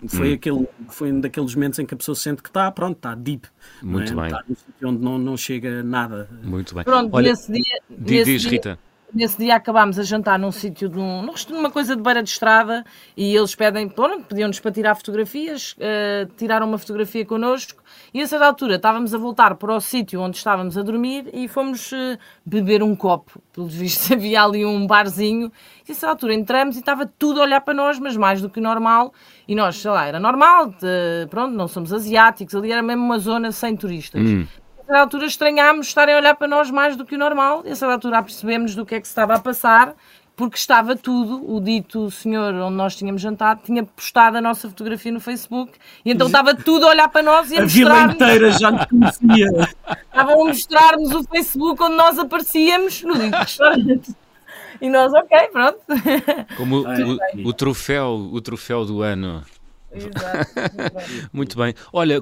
foi, 0.07 0.31
hum. 0.31 0.33
aquele, 0.33 0.67
foi 0.89 1.11
um 1.11 1.19
daqueles 1.19 1.53
momentos 1.53 1.79
em 1.79 1.85
que 1.85 1.93
a 1.93 1.97
pessoa 1.97 2.15
sente 2.15 2.41
que 2.41 2.49
está, 2.49 2.71
pronto, 2.71 2.97
está 2.97 3.13
deep. 3.13 3.47
Muito 3.83 4.13
é? 4.13 4.15
bem. 4.15 4.25
Está 4.25 4.43
num 4.47 4.55
sítio 4.55 4.89
onde 4.89 5.03
não, 5.03 5.17
não 5.17 5.37
chega 5.37 5.83
nada. 5.83 6.29
Muito 6.43 6.73
bem. 6.73 6.83
Pronto, 6.83 7.13
Olha, 7.13 7.29
nesse 7.29 7.51
dia. 7.51 7.81
Diz, 7.89 8.27
nesse 8.27 8.39
dia, 8.39 8.49
Rita. 8.49 8.79
Nesse 9.13 9.37
dia 9.37 9.55
acabámos 9.55 9.99
a 9.99 10.03
jantar 10.03 10.39
num 10.39 10.53
sítio, 10.53 10.87
de 10.87 10.97
um, 10.97 11.21
numa 11.49 11.69
coisa 11.69 11.97
de 11.97 12.01
beira 12.01 12.23
de 12.23 12.29
estrada, 12.29 12.85
e 13.15 13.35
eles 13.35 13.53
pedem, 13.53 13.91
pediam-nos 14.27 14.59
para 14.61 14.71
tirar 14.71 14.95
fotografias, 14.95 15.73
uh, 15.73 16.31
tiraram 16.37 16.65
uma 16.65 16.77
fotografia 16.77 17.25
connosco, 17.25 17.83
e 18.13 18.21
a 18.21 18.27
certa 18.27 18.45
altura 18.45 18.75
estávamos 18.75 19.13
a 19.13 19.17
voltar 19.17 19.55
para 19.55 19.75
o 19.75 19.81
sítio 19.81 20.21
onde 20.21 20.37
estávamos 20.37 20.77
a 20.77 20.81
dormir 20.81 21.29
e 21.33 21.49
fomos 21.49 21.91
uh, 21.91 22.17
beber 22.45 22.81
um 22.81 22.95
copo. 22.95 23.41
Pelos 23.51 23.73
vistos 23.73 24.09
havia 24.13 24.43
ali 24.43 24.65
um 24.65 24.87
barzinho, 24.87 25.51
e 25.87 25.91
a 25.91 25.95
certa 25.95 26.13
altura 26.13 26.33
entramos 26.33 26.77
e 26.77 26.79
estava 26.79 27.05
tudo 27.05 27.41
a 27.41 27.43
olhar 27.43 27.59
para 27.59 27.73
nós, 27.73 27.99
mas 27.99 28.15
mais 28.15 28.41
do 28.41 28.49
que 28.49 28.61
normal, 28.61 29.13
e 29.45 29.53
nós, 29.53 29.75
sei 29.75 29.91
lá, 29.91 30.05
era 30.05 30.21
normal, 30.21 30.67
de, 30.67 31.27
pronto, 31.29 31.53
não 31.53 31.67
somos 31.67 31.91
asiáticos, 31.91 32.55
ali 32.55 32.71
era 32.71 32.81
mesmo 32.81 33.03
uma 33.03 33.19
zona 33.19 33.51
sem 33.51 33.75
turistas. 33.75 34.21
Hum 34.21 34.47
certa 34.91 34.99
altura 34.99 35.25
estranhámos 35.25 35.87
estarem 35.87 36.13
a 36.13 36.17
olhar 36.17 36.35
para 36.35 36.47
nós 36.47 36.69
mais 36.69 36.97
do 36.97 37.05
que 37.05 37.15
o 37.15 37.17
normal, 37.17 37.63
e 37.65 37.71
a 37.71 37.75
certa 37.75 37.93
altura 37.93 38.21
percebemos 38.21 38.75
do 38.75 38.85
que 38.85 38.95
é 38.95 38.99
que 38.99 39.07
se 39.07 39.11
estava 39.11 39.35
a 39.35 39.39
passar 39.39 39.95
porque 40.35 40.57
estava 40.57 40.95
tudo, 40.95 41.53
o 41.53 41.59
dito 41.59 42.09
senhor 42.09 42.53
onde 42.55 42.75
nós 42.75 42.95
tínhamos 42.95 43.21
jantado 43.21 43.61
tinha 43.63 43.83
postado 43.83 44.37
a 44.37 44.41
nossa 44.41 44.67
fotografia 44.67 45.11
no 45.11 45.19
Facebook 45.19 45.73
e 46.03 46.11
então 46.11 46.27
estava 46.27 46.55
tudo 46.55 46.87
a 46.87 46.89
olhar 46.89 47.07
para 47.09 47.21
nós 47.21 47.51
e 47.51 47.57
a, 47.57 47.61
a 47.61 47.65
vila 47.65 48.03
inteira 48.03 48.51
já 48.51 48.71
nos 48.71 48.85
conhecia. 48.87 49.47
Estavam 50.05 50.41
a 50.41 50.45
mostrar-nos 50.47 51.13
o 51.13 51.23
Facebook 51.23 51.83
onde 51.83 51.95
nós 51.95 52.17
aparecíamos 52.17 53.03
no 53.03 53.13
dito 53.13 53.37
restaurante. 53.37 54.15
E 54.81 54.89
nós, 54.89 55.13
ok, 55.13 55.37
pronto. 55.51 55.79
Como 56.57 56.77
o, 56.77 57.45
o, 57.45 57.49
o, 57.49 57.53
troféu, 57.53 58.29
o 58.31 58.41
troféu 58.41 58.83
do 58.83 59.03
ano. 59.03 59.43
Exato. 59.93 61.29
Muito 61.33 61.57
bem. 61.57 61.73
Olha, 61.91 62.21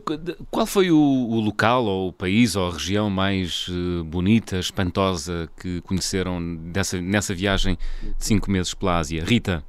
qual 0.50 0.66
foi 0.66 0.92
o, 0.92 0.98
o, 0.98 1.40
local 1.40 1.86
ou 1.86 2.10
o 2.10 2.14
país 2.14 2.56
ou 2.56 2.68
a 2.68 2.74
região 2.74 3.10
mais 3.10 3.68
uh, 3.68 4.04
bonita, 4.04 4.58
espantosa 4.58 5.50
que 5.60 5.82
conheceram 5.82 6.56
dessa, 6.56 7.00
nessa 7.00 7.34
viagem 7.34 7.78
de 8.02 8.26
cinco 8.26 8.50
meses 8.50 8.74
pela 8.74 8.98
Ásia? 8.98 9.24
Rita? 9.24 9.64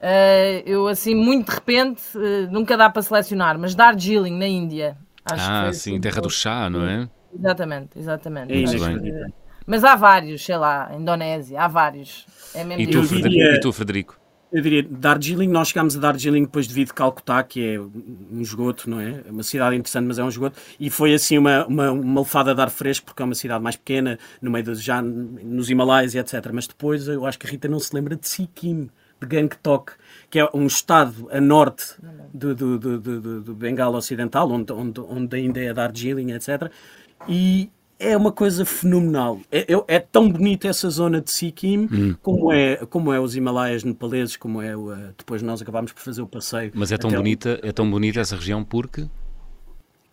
Uh, 0.00 0.60
eu, 0.66 0.86
assim, 0.86 1.14
muito 1.14 1.48
de 1.48 1.54
repente, 1.54 2.02
uh, 2.16 2.50
nunca 2.50 2.76
dá 2.76 2.90
para 2.90 3.02
selecionar, 3.02 3.58
mas 3.58 3.74
Darjeeling, 3.74 4.36
na 4.36 4.46
Índia. 4.46 4.96
Acho 5.24 5.50
ah, 5.50 5.72
sim, 5.72 5.92
assim, 5.92 6.00
terra 6.00 6.20
do 6.20 6.28
chá, 6.28 6.68
não 6.68 6.84
é? 6.86 7.08
Exatamente, 7.34 7.98
exatamente. 7.98 8.52
É 8.52 8.78
bem. 8.78 9.00
Que, 9.00 9.32
mas 9.66 9.82
há 9.82 9.96
vários, 9.96 10.44
sei 10.44 10.56
lá, 10.56 10.90
Indonésia, 10.94 11.60
há 11.60 11.68
vários. 11.68 12.26
É 12.54 12.62
mesmo 12.62 12.82
e, 12.82 12.86
tu, 12.86 13.02
Frederico, 13.02 13.40
e 13.40 13.60
tu, 13.60 13.72
Frederico? 13.72 14.23
Eu 14.54 14.62
diria, 14.62 14.84
Darjeeling, 14.88 15.48
nós 15.48 15.70
chegámos 15.70 15.96
a 15.96 15.98
Darjeeling 15.98 16.44
depois 16.44 16.68
de 16.68 16.74
vir 16.74 16.86
de 16.86 16.94
Calcutá, 16.94 17.42
que 17.42 17.74
é 17.74 17.80
um 17.80 18.40
esgoto, 18.40 18.88
não 18.88 19.00
é? 19.00 19.24
é? 19.26 19.30
Uma 19.32 19.42
cidade 19.42 19.74
interessante, 19.74 20.06
mas 20.06 20.16
é 20.16 20.22
um 20.22 20.28
esgoto. 20.28 20.56
E 20.78 20.88
foi 20.88 21.12
assim 21.12 21.36
uma, 21.36 21.66
uma, 21.66 21.90
uma 21.90 22.20
lefada 22.20 22.54
de 22.54 22.60
ar 22.60 22.70
fresco, 22.70 23.04
porque 23.04 23.20
é 23.20 23.24
uma 23.24 23.34
cidade 23.34 23.64
mais 23.64 23.74
pequena, 23.74 24.16
no 24.40 24.52
meio 24.52 24.64
de, 24.64 24.74
já 24.76 25.02
nos 25.02 25.70
Himalaias 25.70 26.14
e 26.14 26.18
etc. 26.18 26.34
Mas 26.52 26.68
depois 26.68 27.08
eu 27.08 27.26
acho 27.26 27.36
que 27.36 27.48
a 27.48 27.50
Rita 27.50 27.66
não 27.66 27.80
se 27.80 27.92
lembra 27.92 28.14
de 28.14 28.28
Sikkim, 28.28 28.90
de 29.20 29.26
Gangtok, 29.26 29.94
que 30.30 30.38
é 30.38 30.48
um 30.54 30.66
estado 30.66 31.28
a 31.32 31.40
norte 31.40 31.86
do, 32.32 32.54
do, 32.54 32.78
do, 32.78 33.00
do, 33.00 33.40
do 33.40 33.54
Bengala 33.56 33.98
Ocidental, 33.98 34.48
onde, 34.52 34.72
onde, 34.72 35.00
onde 35.00 35.36
ainda 35.36 35.58
é 35.58 35.74
Darjeeling, 35.74 36.30
etc. 36.30 36.70
E 37.28 37.70
é 37.98 38.16
uma 38.16 38.32
coisa 38.32 38.64
fenomenal. 38.64 39.40
É, 39.50 39.72
é, 39.72 39.84
é, 39.96 39.98
tão 39.98 40.28
bonita 40.28 40.68
essa 40.68 40.88
zona 40.90 41.20
de 41.20 41.30
Sikkim 41.30 41.88
hum. 41.90 42.14
como, 42.22 42.52
é, 42.52 42.76
como 42.86 43.12
é 43.12 43.20
os 43.20 43.36
Himalaias 43.36 43.84
nepaleses, 43.84 44.36
como 44.36 44.60
é 44.60 44.76
o, 44.76 44.92
eh, 44.92 45.12
depois 45.16 45.42
nós 45.42 45.62
acabámos 45.62 45.92
por 45.92 46.00
fazer 46.00 46.22
o 46.22 46.26
passeio. 46.26 46.72
Mas 46.74 46.92
é 46.92 46.98
tão 46.98 47.10
bonita, 47.10 47.58
é 47.62 47.72
tão 47.72 47.90
bonita 47.90 48.20
essa 48.20 48.36
região 48.36 48.64
porque 48.64 49.06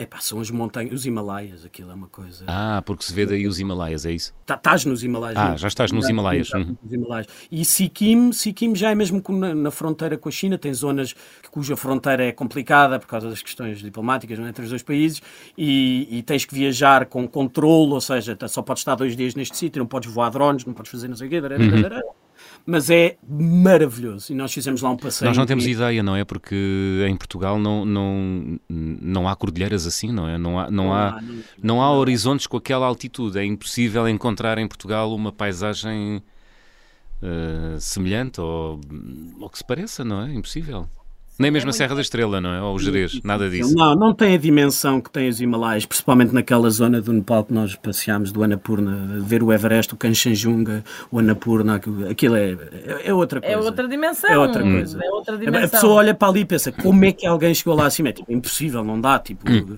é 0.01 0.05
pá, 0.07 0.19
são 0.19 0.39
as 0.39 0.49
montanhas, 0.49 0.93
os 0.93 1.05
Himalaias, 1.05 1.63
aquilo 1.63 1.91
é 1.91 1.93
uma 1.93 2.07
coisa. 2.07 2.43
Ah, 2.47 2.81
porque 2.83 3.03
se 3.03 3.13
vê 3.13 3.23
daí 3.23 3.45
os 3.45 3.59
Himalaias, 3.59 4.03
é 4.05 4.11
isso? 4.11 4.33
Tá, 4.47 4.55
estás 4.55 4.83
nos 4.83 5.03
Himalaias. 5.03 5.37
Ah, 5.37 5.55
já 5.55 5.67
estás 5.67 5.91
nos 5.91 6.09
Himalaias. 6.09 6.51
Uhum. 6.51 6.75
nos 6.81 6.91
Himalaias. 6.91 7.27
E 7.51 7.63
Sikkim, 7.63 8.31
Sikkim 8.31 8.75
já 8.75 8.89
é 8.89 8.95
mesmo 8.95 9.21
na, 9.29 9.53
na, 9.53 9.69
fronteira 9.69 10.17
com 10.17 10.27
a 10.27 10.31
China, 10.31 10.57
tem 10.57 10.73
zonas 10.73 11.13
cuja 11.51 11.77
fronteira 11.77 12.25
é 12.25 12.31
complicada 12.31 12.99
por 12.99 13.07
causa 13.07 13.29
das 13.29 13.43
questões 13.43 13.79
diplomáticas 13.79 14.39
é, 14.39 14.41
entre 14.41 14.63
os 14.63 14.69
dois 14.69 14.81
países 14.81 15.21
e, 15.55 16.07
e, 16.09 16.23
tens 16.23 16.45
que 16.45 16.55
viajar 16.55 17.05
com 17.05 17.27
controle, 17.27 17.93
ou 17.93 18.01
seja, 18.01 18.35
só 18.47 18.63
podes 18.63 18.81
estar 18.81 18.95
dois 18.95 19.15
dias 19.15 19.35
neste 19.35 19.55
sítio, 19.55 19.79
não 19.79 19.87
podes 19.87 20.11
voar 20.11 20.31
drones, 20.31 20.65
não 20.65 20.73
podes 20.73 20.91
fazer 20.91 21.07
não 21.07 21.15
sei 21.15 21.27
o 21.27 21.29
quê. 21.29 21.39
Uhum 21.39 22.20
mas 22.65 22.89
é 22.89 23.17
maravilhoso. 23.27 24.31
E 24.31 24.35
nós 24.35 24.53
fizemos 24.53 24.81
lá 24.81 24.89
um 24.89 24.97
passeio. 24.97 25.29
Nós 25.29 25.37
não 25.37 25.45
temos 25.45 25.65
e... 25.65 25.71
ideia, 25.71 26.03
não 26.03 26.15
é? 26.15 26.23
Porque 26.23 27.05
em 27.07 27.15
Portugal 27.15 27.59
não, 27.59 27.85
não, 27.85 28.59
não 28.69 29.27
há 29.27 29.35
cordilheiras 29.35 29.85
assim, 29.85 30.11
não 30.11 30.27
é? 30.27 30.37
Não 30.37 30.59
há, 30.59 30.69
não, 30.69 30.85
não 30.85 30.93
há, 30.93 31.09
há, 31.09 31.21
não, 31.21 31.43
não 31.61 31.81
há 31.81 31.91
horizontes 31.91 32.47
com 32.47 32.57
aquela 32.57 32.85
altitude. 32.85 33.39
É 33.39 33.45
impossível 33.45 34.07
encontrar 34.07 34.57
em 34.57 34.67
Portugal 34.67 35.13
uma 35.13 35.31
paisagem 35.31 36.21
uh, 37.21 37.79
semelhante 37.79 38.39
ou, 38.39 38.79
ou 39.39 39.49
que 39.49 39.57
se 39.57 39.63
pareça, 39.63 40.03
não 40.03 40.21
é? 40.21 40.33
Impossível. 40.33 40.87
Nem 41.39 41.49
mesmo 41.49 41.69
a 41.69 41.73
Serra 41.73 41.95
da 41.95 42.01
Estrela, 42.01 42.39
não 42.39 42.53
é? 42.53 42.61
Ou 42.61 42.75
o 42.75 42.79
Jerez, 42.79 43.19
nada 43.23 43.49
disso. 43.49 43.73
Não, 43.75 43.95
não 43.95 44.13
tem 44.13 44.35
a 44.35 44.37
dimensão 44.37 45.01
que 45.01 45.09
tem 45.09 45.27
os 45.27 45.41
Himalaias, 45.41 45.85
principalmente 45.85 46.33
naquela 46.33 46.69
zona 46.69 47.01
do 47.01 47.11
Nepal 47.11 47.43
que 47.43 47.53
nós 47.53 47.75
passeámos, 47.75 48.31
do 48.31 48.43
Annapurna, 48.43 49.19
ver 49.21 49.41
o 49.41 49.51
Everest, 49.51 49.93
o 49.93 49.97
Kanchenjunga, 49.97 50.83
o 51.11 51.19
Annapurna, 51.19 51.81
aquilo 52.09 52.35
é, 52.35 52.57
é 53.03 53.13
outra 53.13 53.39
é 53.39 53.41
coisa. 53.41 53.55
É 53.55 53.57
outra 53.57 53.87
dimensão. 53.87 54.29
É 54.29 54.37
outra 54.37 54.61
coisa. 54.61 54.99
É 55.03 55.09
outra 55.09 55.37
dimensão. 55.37 55.63
A 55.63 55.67
pessoa 55.69 55.93
olha 55.95 56.13
para 56.13 56.27
ali 56.27 56.41
e 56.41 56.45
pensa, 56.45 56.71
como 56.71 57.05
é 57.05 57.11
que 57.11 57.25
alguém 57.25 57.53
chegou 57.53 57.75
lá 57.75 57.87
acima? 57.87 58.09
É 58.09 58.13
tipo, 58.13 58.31
impossível, 58.31 58.83
não 58.83 58.99
dá, 58.99 59.17
tipo... 59.17 59.49
Hum 59.49 59.77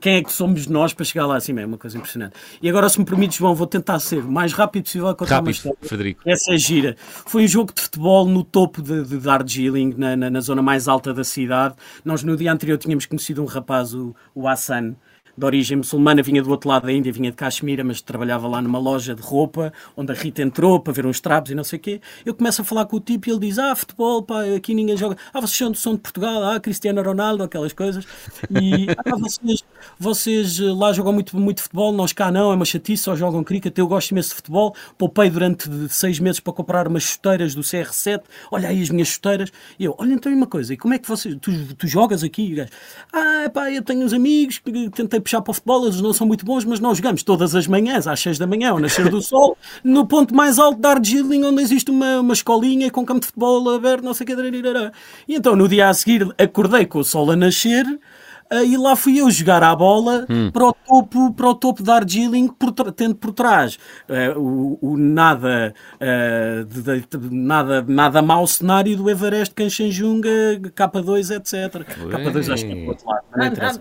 quem 0.00 0.16
é 0.16 0.22
que 0.22 0.32
somos 0.32 0.66
nós 0.66 0.92
para 0.92 1.04
chegar 1.04 1.26
lá 1.26 1.36
acima? 1.36 1.60
É 1.60 1.66
uma 1.66 1.78
coisa 1.78 1.96
impressionante. 1.96 2.34
E 2.60 2.68
agora, 2.68 2.88
se 2.88 2.98
me 2.98 3.04
permites, 3.04 3.38
João, 3.38 3.54
vou 3.54 3.66
tentar 3.66 4.00
ser 4.00 4.18
o 4.18 4.30
mais 4.30 4.52
rápido 4.52 4.82
possível 4.82 5.08
a 5.08 5.14
contar 5.14 5.36
rápido, 5.36 5.46
uma 5.46 5.50
história. 5.52 5.78
Frederico. 5.82 6.22
Essa 6.26 6.54
é 6.54 6.58
gira. 6.58 6.96
Foi 6.98 7.44
um 7.44 7.48
jogo 7.48 7.72
de 7.72 7.80
futebol 7.80 8.26
no 8.26 8.42
topo 8.42 8.82
de, 8.82 9.04
de 9.04 9.18
Darjeeling, 9.18 9.94
na, 9.96 10.16
na, 10.16 10.30
na, 10.30 10.40
zona 10.40 10.62
mais 10.62 10.88
alta 10.88 11.14
da 11.14 11.22
cidade. 11.22 11.76
Nós, 12.04 12.24
no 12.24 12.36
dia 12.36 12.52
anterior, 12.52 12.76
tínhamos 12.76 13.06
conhecido 13.06 13.40
um 13.42 13.46
rapaz, 13.46 13.94
o, 13.94 14.14
o 14.34 14.48
Hassan, 14.48 14.96
de 15.36 15.44
origem 15.44 15.78
muçulmana, 15.78 16.22
vinha 16.22 16.42
do 16.42 16.50
outro 16.50 16.68
lado 16.68 16.86
da 16.86 16.92
Índia, 16.92 17.12
vinha 17.12 17.30
de 17.30 17.36
Caxemira, 17.36 17.82
mas 17.82 18.00
trabalhava 18.00 18.46
lá 18.46 18.60
numa 18.60 18.78
loja 18.78 19.14
de 19.14 19.22
roupa, 19.22 19.72
onde 19.96 20.12
a 20.12 20.14
Rita 20.14 20.42
entrou 20.42 20.78
para 20.78 20.92
ver 20.92 21.06
uns 21.06 21.20
trapos 21.20 21.50
e 21.50 21.54
não 21.54 21.64
sei 21.64 21.78
o 21.78 21.82
quê. 21.82 22.00
Eu 22.24 22.34
começo 22.34 22.60
a 22.60 22.64
falar 22.64 22.84
com 22.86 22.96
o 22.96 23.00
tipo 23.00 23.28
e 23.28 23.32
ele 23.32 23.40
diz: 23.40 23.58
Ah, 23.58 23.74
futebol, 23.74 24.22
pá, 24.22 24.44
aqui 24.56 24.74
ninguém 24.74 24.96
joga. 24.96 25.16
Ah, 25.32 25.40
vocês 25.40 25.56
são, 25.56 25.74
são 25.74 25.94
de 25.94 26.00
Portugal, 26.00 26.44
ah, 26.44 26.60
Cristiano 26.60 27.02
Ronaldo, 27.02 27.42
aquelas 27.42 27.72
coisas. 27.72 28.06
E 28.50 28.88
ah, 29.04 29.16
vocês, 29.18 29.64
vocês 29.98 30.60
eh, 30.60 30.64
lá 30.64 30.92
jogam 30.92 31.12
muito, 31.12 31.36
muito 31.38 31.62
futebol, 31.62 31.92
nós 31.92 32.12
cá 32.12 32.30
não, 32.30 32.52
é 32.52 32.54
uma 32.54 32.64
chatice, 32.64 33.04
só 33.04 33.16
jogam 33.16 33.42
cricket. 33.42 33.76
Eu 33.78 33.86
gosto 33.86 34.10
imenso 34.10 34.30
de 34.30 34.34
futebol, 34.36 34.74
poupei 34.98 35.30
durante 35.30 35.68
seis 35.88 36.18
meses 36.18 36.40
para 36.40 36.52
comprar 36.52 36.86
umas 36.86 37.04
chuteiras 37.04 37.54
do 37.54 37.62
CR7, 37.62 38.22
olha 38.50 38.68
aí 38.68 38.82
as 38.82 38.90
minhas 38.90 39.08
chuteiras. 39.08 39.50
E 39.78 39.84
eu, 39.84 39.94
olha 39.98 40.12
então 40.12 40.32
uma 40.32 40.46
coisa, 40.46 40.74
e 40.74 40.76
como 40.76 40.94
é 40.94 40.98
que 40.98 41.08
vocês, 41.08 41.36
tu, 41.40 41.50
tu 41.74 41.86
jogas 41.86 42.22
aqui? 42.22 42.54
ah, 43.12 43.50
pá, 43.52 43.70
eu 43.70 43.82
tenho 43.82 44.04
uns 44.04 44.12
amigos 44.12 44.58
que 44.58 44.90
tentei 44.90 45.21
puxar 45.22 45.40
para 45.40 45.50
o 45.50 45.54
futebol, 45.54 45.84
eles 45.84 46.00
não 46.00 46.12
são 46.12 46.26
muito 46.26 46.44
bons, 46.44 46.64
mas 46.64 46.80
nós 46.80 46.98
jogamos 46.98 47.22
todas 47.22 47.54
as 47.54 47.66
manhãs, 47.66 48.06
às 48.06 48.20
6 48.20 48.38
da 48.38 48.46
manhã, 48.46 48.70
ao 48.70 48.78
nascer 48.78 49.08
do 49.08 49.20
sol, 49.22 49.56
no 49.82 50.06
ponto 50.06 50.34
mais 50.34 50.58
alto 50.58 50.80
da 50.80 50.94
Darjeeling, 50.94 51.44
onde 51.44 51.62
existe 51.62 51.90
uma, 51.90 52.20
uma 52.20 52.32
escolinha 52.32 52.90
com 52.90 53.04
campo 53.04 53.20
de 53.20 53.26
futebol 53.26 53.70
aberto, 53.70 54.04
não 54.04 54.12
sei 54.12 54.24
o 54.24 54.26
que. 54.26 54.32
E 55.28 55.34
então, 55.34 55.56
no 55.56 55.68
dia 55.68 55.88
a 55.88 55.94
seguir, 55.94 56.28
acordei 56.38 56.84
com 56.86 56.98
o 56.98 57.04
sol 57.04 57.30
a 57.30 57.36
nascer, 57.36 57.86
e 58.64 58.76
lá 58.76 58.94
fui 58.96 59.20
eu 59.20 59.30
jogar 59.30 59.62
a 59.62 59.74
bola 59.74 60.26
hum. 60.28 60.50
para, 60.50 60.66
o 60.66 60.72
topo, 60.72 61.32
para 61.32 61.48
o 61.48 61.54
topo 61.54 61.82
da 61.82 61.92
Darjeeling, 61.92 62.48
por, 62.48 62.72
tendo 62.92 63.14
por 63.14 63.32
trás 63.32 63.78
uh, 64.08 64.38
o, 64.38 64.78
o, 64.80 64.96
nada, 64.96 65.74
uh, 65.96 66.64
de, 66.64 66.82
de, 66.82 67.34
nada, 67.34 67.84
nada 67.86 68.22
mau 68.22 68.46
cenário 68.46 68.96
do 68.96 69.08
Everest, 69.08 69.54
Kanchenjunga, 69.54 70.60
K2, 70.74 71.36
etc. 71.36 71.86
Ué. 72.04 72.24
K2 72.24 72.52
acho 72.52 72.66
que 72.66 72.72
é 72.72 72.88
outro 72.88 73.08
lado, 73.08 73.24
não 73.36 73.46
interessa 73.46 73.80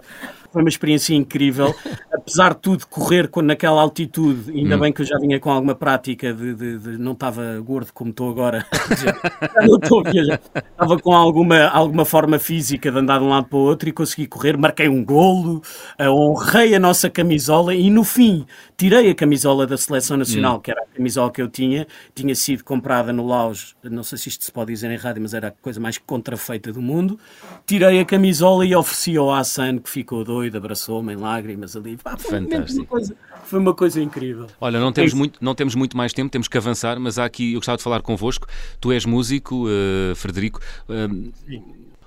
foi 0.52 0.62
uma 0.62 0.70
experiência 0.70 1.16
incrível. 1.16 1.74
Apesar 2.14 2.54
de 2.54 2.60
tudo, 2.60 2.86
correr 2.88 3.30
com, 3.30 3.42
naquela 3.42 3.82
altitude, 3.82 4.52
ainda 4.52 4.76
hum. 4.76 4.80
bem 4.80 4.94
que 4.94 5.02
eu 5.02 5.06
já 5.06 5.18
vinha 5.18 5.40
com 5.40 5.50
alguma 5.50 5.74
prática 5.74 6.34
de, 6.34 6.54
de, 6.54 6.78
de 6.78 6.98
não 6.98 7.14
estava 7.14 7.60
gordo 7.62 7.92
como 7.94 8.12
estou 8.12 8.30
agora. 8.30 8.66
já, 9.02 9.66
não 9.66 9.78
estou 9.78 10.04
já 10.06 10.40
estava 10.56 11.00
com 11.00 11.16
alguma, 11.16 11.68
alguma 11.68 12.06
forma 12.06 12.38
física 12.38 12.92
de 12.92 12.98
andar 12.98 13.20
de 13.20 13.26
um 13.26 13.30
lado 13.30 13.48
para 13.48 13.58
o 13.58 13.62
outro 13.62 13.90
e 13.90 13.92
consegui 13.92 14.28
correr. 14.28 14.58
Marquei 14.62 14.88
um 14.88 15.04
golo, 15.04 15.64
uh, 16.00 16.10
honrei 16.10 16.76
a 16.76 16.80
nossa 16.80 17.10
camisola 17.10 17.74
e 17.74 17.90
no 17.90 18.04
fim 18.04 18.46
tirei 18.78 19.10
a 19.10 19.16
camisola 19.16 19.66
da 19.66 19.76
Seleção 19.76 20.18
Nacional, 20.18 20.58
hum. 20.58 20.60
que 20.60 20.70
era 20.70 20.82
a 20.82 20.86
camisola 20.86 21.32
que 21.32 21.42
eu 21.42 21.48
tinha. 21.48 21.88
Tinha 22.14 22.36
sido 22.36 22.64
comprada 22.64 23.12
no 23.12 23.26
Laos, 23.26 23.76
não 23.84 24.04
sei 24.04 24.20
se 24.20 24.30
isto 24.30 24.46
se 24.46 24.52
pode 24.52 24.72
dizer 24.72 24.92
em 24.92 24.98
rádio, 24.98 25.22
mas 25.22 25.34
era 25.34 25.48
a 25.48 25.52
coisa 25.52 25.80
mais 25.80 25.98
contrafeita 25.98 26.72
do 26.72 26.80
mundo. 26.80 27.20
Tirei 27.66 28.00
a 28.00 28.06
camisola 28.06 28.64
e 28.64 28.76
ofereci 28.76 29.18
ao 29.18 29.34
Hassan, 29.34 29.80
que 29.80 29.90
ficou 29.90 30.24
doido 30.24 30.58
abraçou-me 30.58 31.14
em 31.14 31.16
lágrimas 31.16 31.76
ali. 31.76 31.98
Pá, 31.98 32.16
foi, 32.16 32.40
Fantástico. 32.40 32.82
Uma 32.82 32.86
coisa, 32.86 33.16
foi 33.46 33.60
uma 33.60 33.74
coisa 33.74 34.00
incrível. 34.00 34.46
Olha, 34.60 34.80
não 34.80 34.92
temos, 34.92 35.14
muito, 35.14 35.44
não 35.44 35.56
temos 35.56 35.74
muito 35.74 35.98
mais 35.98 36.14
tempo, 36.14 36.30
temos 36.30 36.48
que 36.48 36.58
avançar, 36.58 37.00
mas 37.00 37.18
há 37.18 37.26
aqui, 37.26 37.54
eu 37.54 37.60
gostava 37.60 37.78
de 37.78 37.84
falar 37.84 38.02
convosco. 38.02 38.48
Tu 38.80 38.92
és 38.92 39.06
músico, 39.06 39.66
uh, 39.66 40.16
Frederico. 40.16 40.60
Uh, 40.88 41.32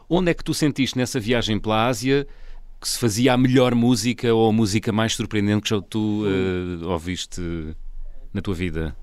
onde 0.09 0.31
é 0.31 0.35
que 0.35 0.45
tu 0.45 0.55
sentiste 0.55 0.97
nessa 0.97 1.19
viagem 1.19 1.59
pela 1.59 1.87
Ásia 1.87 2.27
que 2.85 2.90
se 2.90 2.99
fazia 2.99 3.33
a 3.33 3.37
melhor 3.38 3.75
música 3.75 4.33
ou 4.35 4.51
a 4.51 4.53
música 4.53 4.92
mais 4.92 5.14
surpreendente 5.14 5.73
que 5.75 5.88
tu 5.88 6.27
uh, 6.27 6.87
ouviste 6.87 7.40
na 8.31 8.42
tua 8.42 8.53
vida? 8.53 8.94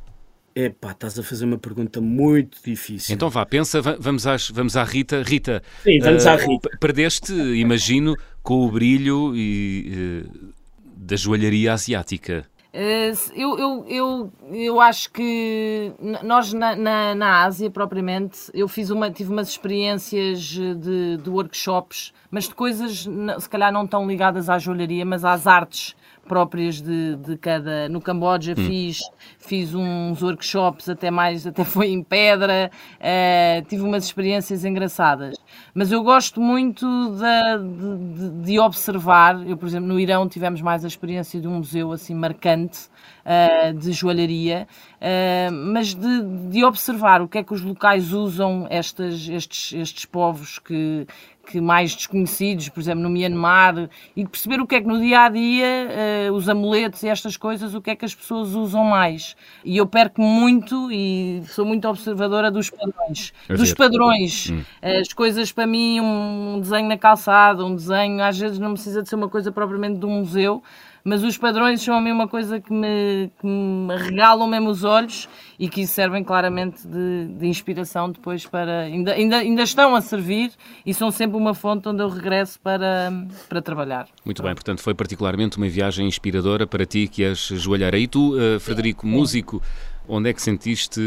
Epá, 0.54 0.92
estás 0.92 1.18
a 1.18 1.24
fazer 1.24 1.46
uma 1.46 1.58
pergunta 1.58 2.00
muito 2.00 2.60
difícil. 2.64 3.16
Então 3.16 3.28
vá, 3.28 3.44
pensa, 3.44 3.82
vamos, 3.82 4.28
às, 4.28 4.52
vamos 4.52 4.78
à 4.78 4.84
Rita. 4.84 5.24
Rita, 5.24 5.64
Sim, 5.84 5.98
vamos 6.00 6.26
uh, 6.26 6.30
à 6.30 6.36
Rita. 6.36 6.70
Perdeste, 6.80 7.34
imagino, 7.34 8.16
com 8.44 8.68
o 8.68 8.72
brilho 8.72 9.36
e, 9.36 10.24
uh, 10.28 10.54
da 10.96 11.16
joalharia 11.16 11.74
asiática. 11.74 12.46
Uh, 12.74 13.12
eu, 13.36 13.60
eu, 13.60 13.86
eu, 13.90 14.34
eu 14.50 14.80
acho 14.80 15.12
que 15.12 15.92
nós 16.24 16.54
na, 16.54 16.74
na, 16.74 17.14
na, 17.14 17.44
Ásia 17.44 17.70
propriamente 17.70 18.50
eu 18.54 18.66
fiz 18.66 18.90
uma, 18.90 19.12
tive 19.12 19.30
umas 19.30 19.50
experiências 19.50 20.40
de, 20.40 21.18
de 21.18 21.30
workshops, 21.30 22.14
mas 22.30 22.46
de 22.48 22.56
coisas 22.56 23.10
se 23.40 23.50
calhar 23.50 23.74
não 23.74 23.86
tão 23.86 24.08
ligadas 24.08 24.50
à 24.50 24.58
joalharia, 24.58 25.06
mas 25.06 25.26
às 25.26 25.48
artes 25.48 25.98
próprias 26.32 26.80
de, 26.80 27.18
de 27.18 27.36
cada. 27.36 27.90
No 27.90 28.00
Camboja 28.00 28.54
hum. 28.54 28.66
fiz, 28.66 29.02
fiz 29.38 29.76
uns 29.76 30.22
workshops, 30.22 30.88
até 30.88 31.12
mais, 31.12 31.46
até 31.46 31.66
foi 31.66 31.90
em 31.90 32.02
pedra, 32.02 32.72
uh, 33.02 33.66
tive 33.68 33.84
umas 33.84 34.06
experiências 34.06 34.64
engraçadas. 34.64 35.36
Mas 35.74 35.92
eu 35.92 36.02
gosto 36.02 36.40
muito 36.40 36.86
de, 36.86 38.16
de, 38.16 38.46
de, 38.46 38.60
observar. 38.60 39.46
Eu, 39.46 39.58
por 39.58 39.68
exemplo, 39.68 39.90
no 39.90 40.00
Irão 40.00 40.30
tivemos 40.30 40.62
mais 40.62 40.86
a 40.86 40.88
experiência 40.88 41.42
de 41.42 41.50
um 41.50 41.58
museu 41.58 41.92
assim 41.92 42.16
marcante 42.16 42.80
uh, 43.26 43.74
de 43.74 43.92
joalharia, 43.92 44.70
uh, 45.02 45.52
mas 45.52 45.94
de, 45.94 46.22
de, 46.50 46.64
observar 46.64 47.22
o 47.22 47.28
que 47.28 47.40
é 47.40 47.44
que 47.44 47.54
os 47.54 47.62
locais 47.62 48.14
usam 48.14 48.68
estas, 48.70 49.28
estes, 49.28 49.74
estes 49.74 50.06
povos 50.06 50.60
que, 50.60 51.06
que 51.46 51.60
mais 51.60 51.96
desconhecidos, 51.96 52.70
por 52.70 52.80
exemplo, 52.80 53.02
no 53.02 53.10
Myanmar, 53.10 53.90
e 54.16 54.26
perceber 54.26 54.60
o 54.62 54.68
que 54.68 54.76
é 54.76 54.82
que 54.82 54.88
no 54.88 55.00
dia 55.00 55.22
a 55.22 55.30
dia, 55.30 56.30
uh, 56.30 56.34
os 56.34 56.48
amuletos 56.48 57.04
e 57.04 57.08
estas 57.08 57.36
coisas, 57.36 57.74
o 57.74 57.82
que 57.82 57.90
é 57.90 57.96
que 57.96 58.06
as 58.06 58.16
pessoas 58.16 58.54
usam 58.56 58.84
mais. 58.84 59.36
E 59.64 59.78
eu 59.78 59.86
perco 59.86 60.22
muito 60.22 60.92
e 60.92 61.44
sou 61.48 61.66
muito 61.66 61.88
observadora 61.88 62.52
dos 62.52 62.70
padrões. 62.70 63.34
dos 63.50 63.74
padrões. 63.74 64.50
Hum. 64.50 64.64
As 64.82 65.12
coisas 65.14 65.52
para 65.52 65.68
mim, 65.68 66.00
um 66.00 66.60
desenho 66.60 66.88
na 66.88 66.98
calçada, 66.98 67.66
um 67.66 67.76
desenho, 67.76 68.24
às 68.24 68.38
vezes 68.38 68.60
não 68.60 68.74
precisa 68.74 69.02
de 69.02 69.10
ser 69.10 69.16
uma 69.16 69.30
coisa 69.30 69.52
propriamente 69.52 70.00
de 70.00 70.06
um 70.06 70.20
museu, 70.20 70.64
mas 71.04 71.24
os 71.24 71.38
padrões 71.38 71.82
são 71.82 71.96
a 71.96 72.02
mim 72.02 72.12
uma 72.12 72.28
coisa 72.28 72.60
que 72.60 72.72
me, 72.72 73.32
que 73.40 73.48
me 73.48 73.96
regalam 73.96 74.48
mesmo 74.48 74.70
os 74.70 74.84
olhos 74.84 75.28
e 75.60 75.68
que 75.68 75.86
servem 75.88 76.24
claramente 76.24 76.88
de, 76.88 77.28
de, 77.28 77.48
inspiração 77.48 78.12
depois 78.12 78.46
para. 78.46 78.82
Ainda, 78.82 79.14
ainda, 79.14 79.38
ainda 79.38 79.64
estão 79.64 79.96
a 79.96 80.02
servir 80.02 80.52
e 80.86 80.94
são 80.94 81.12
sempre 81.12 81.38
uma 81.38 81.54
fonte 81.54 81.88
onde 81.88 82.02
eu 82.02 82.10
regresso 82.10 82.60
para, 82.60 83.12
para 83.50 83.62
trabalhar. 83.62 84.08
Muito 84.24 84.42
bem, 84.44 84.54
portanto 84.54 84.82
foi 84.82 84.94
particularmente 84.94 85.58
uma 85.58 85.68
viagem 85.68 86.08
inspiradora 86.08 86.68
para 86.68 86.86
ti 86.86 87.08
que 87.08 87.24
és 87.24 87.40
joalheira. 87.40 87.98
E 87.98 88.08
tu, 88.08 88.36
uh, 88.36 88.60
Frederico, 88.60 89.06
sim, 89.06 89.12
músico, 89.12 89.62
onde 90.08 90.30
é 90.30 90.34
que 90.34 90.42
sentiste. 90.42 91.02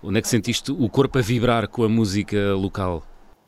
Onde 0.00 0.18
é 0.18 0.22
que 0.22 0.28
sentiste 0.28 0.70
o 0.70 0.88
corpo 0.88 1.18
a 1.18 1.20
vibrar 1.20 1.66
com 1.66 1.82
a 1.82 1.88
música 1.88 2.54
local? 2.54 3.02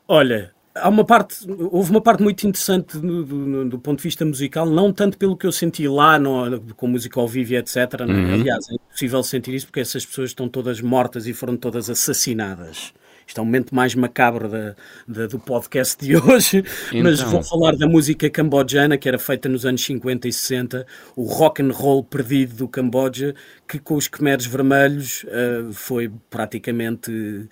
Olha, 0.05 0.53
há 0.75 0.89
uma 0.89 1.03
parte, 1.03 1.37
houve 1.71 1.91
uma 1.91 2.01
parte 2.01 2.23
muito 2.23 2.45
interessante 2.47 2.97
do, 2.97 3.23
do, 3.23 3.69
do, 3.69 3.79
ponto 3.79 3.97
de 3.97 4.03
vista 4.03 4.25
musical, 4.25 4.65
não 4.65 4.91
tanto 4.91 5.17
pelo 5.17 5.35
que 5.35 5.45
eu 5.45 5.51
senti 5.51 5.87
lá 5.87 6.17
no, 6.17 6.61
com 6.75 6.87
música 6.87 7.19
ao 7.19 7.27
vivo 7.27 7.53
e 7.53 7.57
etc. 7.57 7.77
É? 7.77 8.03
Uhum. 8.03 8.33
Aliás, 8.33 8.69
é 8.69 8.75
impossível 8.75 9.23
sentir 9.23 9.53
isso 9.53 9.67
porque 9.67 9.79
essas 9.79 10.05
pessoas 10.05 10.29
estão 10.29 10.47
todas 10.47 10.81
mortas 10.81 11.27
e 11.27 11.33
foram 11.33 11.57
todas 11.57 11.89
assassinadas. 11.89 12.93
Isto 13.31 13.39
é 13.39 13.41
o 13.41 13.45
momento 13.45 13.73
mais 13.73 13.95
macabro 13.95 14.49
da, 14.49 14.75
da, 15.07 15.27
do 15.27 15.39
podcast 15.39 16.03
de 16.03 16.17
hoje, 16.17 16.65
então. 16.91 17.03
mas 17.03 17.21
vou 17.21 17.41
falar 17.41 17.77
da 17.77 17.87
música 17.87 18.29
cambodjana 18.29 18.97
que 18.97 19.07
era 19.07 19.17
feita 19.17 19.47
nos 19.47 19.65
anos 19.65 19.81
50 19.85 20.27
e 20.27 20.33
60, 20.33 20.85
o 21.15 21.23
rock 21.23 21.61
and 21.61 21.71
roll 21.71 22.03
perdido 22.03 22.55
do 22.55 22.67
Camboja, 22.67 23.33
que 23.65 23.79
com 23.79 23.95
os 23.95 24.09
Khmeres 24.09 24.45
vermelhos 24.45 25.23
uh, 25.23 25.71
foi 25.71 26.11
praticamente 26.29 27.47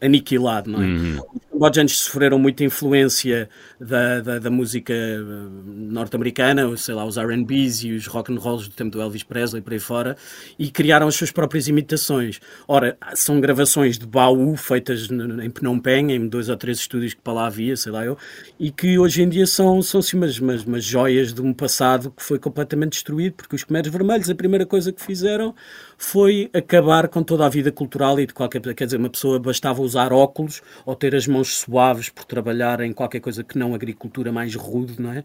aniquilado. 0.00 0.70
Não 0.70 0.82
é? 0.82 0.86
Uhum. 0.86 1.18
Os 1.34 1.40
cambojanos 1.52 1.98
sofreram 1.98 2.38
muita 2.38 2.64
influência 2.64 3.48
da, 3.80 4.20
da, 4.20 4.38
da 4.40 4.50
música 4.50 4.92
eh, 4.92 5.20
norte-americana, 5.64 6.76
sei 6.76 6.94
lá, 6.94 7.04
os 7.04 7.16
R&Bs 7.16 7.84
e 7.84 7.92
os 7.92 8.06
rock 8.06 8.32
and 8.32 8.38
rolls 8.38 8.68
do 8.68 8.74
tempo 8.74 8.90
do 8.90 9.00
Elvis 9.00 9.22
Presley 9.22 9.62
por 9.62 9.72
aí 9.72 9.78
fora, 9.78 10.16
e 10.58 10.70
criaram 10.70 11.06
as 11.06 11.14
suas 11.14 11.30
próprias 11.30 11.68
imitações. 11.68 12.40
Ora, 12.66 12.96
são 13.14 13.40
gravações 13.40 13.98
de 13.98 14.06
baú 14.06 14.56
feitas 14.56 15.08
em 15.10 15.50
Phnom 15.50 15.78
Penh, 15.78 16.12
em 16.12 16.28
dois 16.28 16.48
ou 16.48 16.56
três 16.56 16.78
estúdios 16.78 17.14
que 17.14 17.20
para 17.20 17.32
lá 17.32 17.46
havia, 17.46 17.76
sei 17.76 17.92
lá 17.92 18.04
eu, 18.04 18.18
e 18.58 18.70
que 18.70 18.98
hoje 18.98 19.22
em 19.22 19.28
dia 19.28 19.46
são, 19.46 19.80
são 19.82 20.00
assim, 20.00 20.16
umas, 20.16 20.38
umas, 20.38 20.64
umas 20.64 20.84
joias 20.84 21.32
de 21.32 21.40
um 21.40 21.52
passado 21.52 22.10
que 22.10 22.22
foi 22.22 22.38
completamente 22.38 22.92
destruído, 22.92 23.34
porque 23.34 23.54
os 23.54 23.62
Khmeres 23.62 23.92
Vermelhos, 23.92 24.28
a 24.28 24.34
primeira 24.34 24.66
coisa 24.66 24.92
que 24.92 25.00
fizeram 25.00 25.54
foi 25.96 26.50
acabar 26.52 27.08
com 27.08 27.22
toda 27.22 27.46
a 27.46 27.48
vida 27.48 27.70
cultural 27.70 28.18
e 28.18 28.26
de 28.26 28.34
qualquer 28.34 28.60
quer 28.74 28.84
dizer, 28.84 28.96
uma 28.96 29.10
pessoa 29.10 29.38
bastava 29.38 29.82
usar 29.82 30.12
óculos 30.12 30.62
ou 30.84 30.94
ter 30.94 31.14
as 31.14 31.26
mãos 31.26 31.56
suaves 31.56 32.08
por 32.08 32.24
trabalhar 32.24 32.80
em 32.80 32.92
qualquer 32.92 33.20
coisa 33.20 33.42
que 33.44 33.58
não 33.58 33.74
agricultura 33.74 34.32
mais 34.32 34.54
rude, 34.54 35.00
não 35.00 35.12
é? 35.12 35.24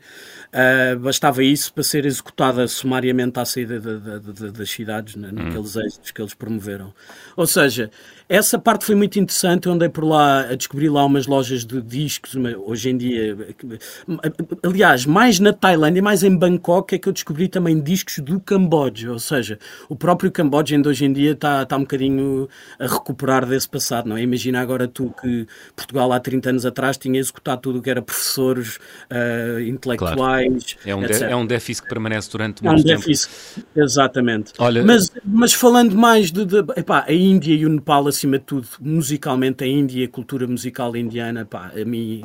Uh, 0.53 0.99
bastava 0.99 1.43
isso 1.43 1.73
para 1.73 1.83
ser 1.83 2.05
executada 2.05 2.67
sumariamente 2.67 3.39
à 3.39 3.45
saída 3.45 3.79
de, 3.79 3.99
de, 3.99 4.33
de, 4.33 4.51
das 4.51 4.69
cidades, 4.69 5.15
né, 5.15 5.29
naqueles 5.31 5.75
hum. 5.75 5.81
êxitos 5.81 6.11
que 6.11 6.21
eles 6.21 6.33
promoveram. 6.33 6.93
Ou 7.35 7.47
seja, 7.47 7.89
essa 8.29 8.59
parte 8.59 8.85
foi 8.85 8.95
muito 8.95 9.17
interessante. 9.19 9.67
Eu 9.67 9.73
andei 9.73 9.89
por 9.89 10.03
lá 10.03 10.41
a 10.41 10.55
descobrir 10.55 10.89
lá 10.89 11.05
umas 11.05 11.27
lojas 11.27 11.65
de 11.65 11.81
discos. 11.81 12.35
Hoje 12.65 12.89
em 12.89 12.97
dia, 12.97 13.37
aliás, 14.63 15.05
mais 15.05 15.39
na 15.39 15.53
Tailândia, 15.53 16.03
mais 16.03 16.23
em 16.23 16.35
Bangkok, 16.35 16.93
é 16.93 16.97
que 16.97 17.07
eu 17.07 17.13
descobri 17.13 17.47
também 17.47 17.79
discos 17.79 18.19
do 18.19 18.39
Camboja. 18.39 19.11
Ou 19.11 19.19
seja, 19.19 19.57
o 19.87 19.95
próprio 19.95 20.31
Camboja 20.31 20.56
ainda 20.73 20.89
hoje 20.89 21.05
em 21.05 21.13
dia 21.13 21.31
está, 21.31 21.63
está 21.63 21.77
um 21.77 21.81
bocadinho 21.81 22.47
a 22.79 22.87
recuperar 22.87 23.45
desse 23.45 23.67
passado. 23.67 24.07
Não 24.09 24.17
é? 24.17 24.21
Imagina 24.21 24.59
agora 24.59 24.87
tu 24.87 25.13
que 25.21 25.47
Portugal 25.75 26.11
há 26.11 26.19
30 26.19 26.49
anos 26.49 26.65
atrás 26.65 26.97
tinha 26.97 27.19
executado 27.19 27.61
tudo 27.61 27.79
o 27.79 27.81
que 27.81 27.89
era 27.89 28.01
professores, 28.01 28.77
uh, 29.11 29.59
intelectuais. 29.59 30.73
Claro. 30.73 30.85
É, 30.85 30.95
um 30.95 31.29
é 31.29 31.35
um 31.35 31.45
déficit 31.45 31.83
que 31.83 31.89
permanece 31.89 32.29
durante 32.31 32.63
muito 32.63 32.83
tempo. 32.83 32.89
É 32.89 32.95
um 32.95 32.97
déficit, 32.99 33.31
exatamente. 33.75 34.53
Olha... 34.57 34.83
Mas, 34.83 35.11
mas 35.23 35.53
falando 35.53 35.95
mais 35.95 36.31
de, 36.31 36.45
de 36.45 36.59
epá, 36.75 37.05
a 37.07 37.13
Índia 37.13 37.53
e 37.53 37.65
o 37.65 37.69
Nepal, 37.69 38.07
acima 38.07 38.37
de 38.37 38.45
tudo, 38.45 38.67
musicalmente, 38.79 39.63
a 39.63 39.67
Índia, 39.67 40.05
a 40.05 40.09
cultura 40.09 40.47
musical 40.47 40.95
indiana, 40.95 41.45
pá, 41.45 41.71
a 41.75 41.85
mim, 41.85 42.23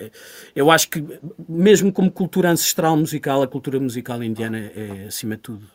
eh, 0.00 0.10
eu 0.54 0.70
acho 0.70 0.88
que, 0.88 1.04
mesmo 1.48 1.92
como 1.92 2.10
cultura 2.10 2.50
ancestral 2.50 2.96
musical, 2.96 3.42
a 3.42 3.46
cultura 3.46 3.78
musical 3.78 4.22
indiana 4.22 4.58
é, 4.58 5.04
acima 5.08 5.36
de 5.36 5.42
tudo, 5.42 5.66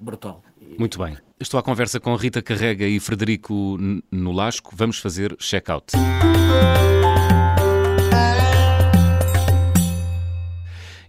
brutal. 0.00 0.42
Muito 0.78 0.98
bem. 0.98 1.16
Estou 1.38 1.58
à 1.58 1.62
conversa 1.62 1.98
com 2.00 2.14
Rita 2.14 2.40
Carrega 2.40 2.86
e 2.86 3.00
Frederico 3.00 3.78
Nolasco. 4.10 4.74
Vamos 4.74 4.98
fazer 4.98 5.36
check-out. 5.36 5.92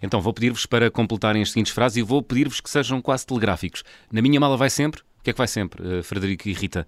Então 0.01 0.20
vou 0.20 0.34
pedir-vos 0.34 0.66
para 0.66 0.91
completarem 0.91 1.41
as 1.41 1.51
seguintes 1.51 1.72
frases 1.72 1.97
e 1.97 2.01
vou 2.01 2.22
pedir-vos 2.22 2.59
que 2.59 2.70
sejam 2.70 3.01
quase 3.01 3.26
telegráficos. 3.26 3.84
Na 4.11 4.22
minha 4.22 4.39
mala 4.39 4.57
vai 4.57 4.70
sempre? 4.70 5.01
O 5.01 5.24
que 5.24 5.30
é 5.30 5.34
que 5.34 5.38
vai 5.38 5.47
sempre, 5.47 5.99
eh, 5.99 6.03
Frederico 6.03 6.49
e 6.49 6.53
Rita? 6.53 6.86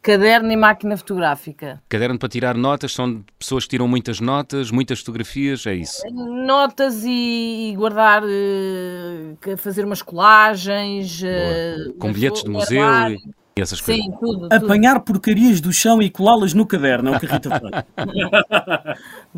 Caderno 0.00 0.50
e 0.52 0.56
máquina 0.56 0.96
fotográfica. 0.96 1.82
Caderno 1.88 2.18
para 2.18 2.28
tirar 2.28 2.56
notas, 2.56 2.92
são 2.92 3.24
pessoas 3.38 3.64
que 3.64 3.70
tiram 3.70 3.88
muitas 3.88 4.20
notas, 4.20 4.70
muitas 4.70 5.00
fotografias, 5.00 5.66
é 5.66 5.74
isso? 5.74 6.02
Notas 6.12 7.04
e, 7.04 7.74
guardar, 7.76 8.22
uh, 8.22 9.56
fazer 9.56 9.84
umas 9.84 10.00
colagens. 10.00 11.20
Uh, 11.20 11.94
Com 11.98 12.12
bilhetes 12.12 12.44
de 12.44 12.50
museu 12.50 13.10
e, 13.10 13.18
e 13.56 13.60
essas 13.60 13.80
coisas. 13.80 14.04
Sim, 14.04 14.12
tudo, 14.20 14.48
Apanhar 14.52 15.00
porcarias 15.00 15.60
do 15.60 15.72
chão 15.72 16.00
e 16.00 16.08
colá-las 16.08 16.54
no 16.54 16.64
caderno, 16.64 17.12
é 17.12 17.16
o 17.16 17.20
que 17.20 17.26
a 17.26 17.30
Rita 17.30 17.50
faz. 17.50 17.84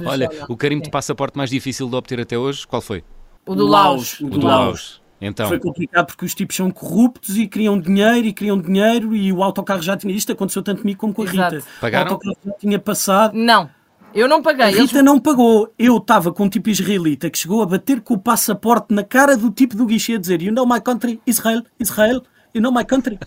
Olha, 0.04 0.28
o 0.48 0.56
carimbo 0.56 0.84
de 0.84 0.90
passaporte 0.90 1.36
mais 1.38 1.50
difícil 1.50 1.88
de 1.88 1.96
obter 1.96 2.20
até 2.20 2.36
hoje, 2.36 2.66
qual 2.66 2.82
foi? 2.82 3.02
O 3.46 3.54
do 3.54 3.66
Laos. 3.66 4.20
O 4.20 4.28
do, 4.28 4.46
Laos. 4.46 4.99
Então. 5.20 5.48
Foi 5.48 5.58
complicado 5.58 6.06
porque 6.06 6.24
os 6.24 6.34
tipos 6.34 6.56
são 6.56 6.70
corruptos 6.70 7.36
e 7.36 7.46
queriam 7.46 7.78
dinheiro 7.78 8.26
e 8.26 8.32
queriam 8.32 8.58
dinheiro 8.58 9.14
e 9.14 9.32
o 9.32 9.42
autocarro 9.42 9.82
já 9.82 9.96
tinha. 9.96 10.14
Isto 10.14 10.32
aconteceu 10.32 10.62
tanto 10.62 10.80
comigo 10.80 10.98
como 10.98 11.12
com 11.12 11.22
a 11.22 11.24
Exato. 11.26 11.56
Rita. 11.56 11.66
Pagaram? 11.80 12.10
O 12.10 12.14
autocarro 12.14 12.36
já 12.44 12.52
tinha 12.54 12.78
passado. 12.78 13.34
Não. 13.34 13.68
Eu 14.14 14.26
não 14.26 14.42
paguei. 14.42 14.64
A 14.64 14.68
Rita 14.68 14.80
Eles... 14.80 15.04
não 15.04 15.18
pagou. 15.20 15.72
Eu 15.78 15.98
estava 15.98 16.32
com 16.32 16.44
um 16.44 16.48
tipo 16.48 16.70
israelita 16.70 17.28
que 17.28 17.38
chegou 17.38 17.62
a 17.62 17.66
bater 17.66 18.00
com 18.00 18.14
o 18.14 18.18
passaporte 18.18 18.94
na 18.94 19.04
cara 19.04 19.36
do 19.36 19.50
tipo 19.50 19.76
do 19.76 19.86
guichê 19.86 20.14
a 20.14 20.18
dizer 20.18 20.42
You 20.42 20.52
know 20.52 20.66
my 20.66 20.80
country, 20.80 21.20
Israel, 21.26 21.62
Israel 21.78 22.22
you 22.54 22.60
know 22.60 22.72
my 22.72 22.84
country. 22.84 23.18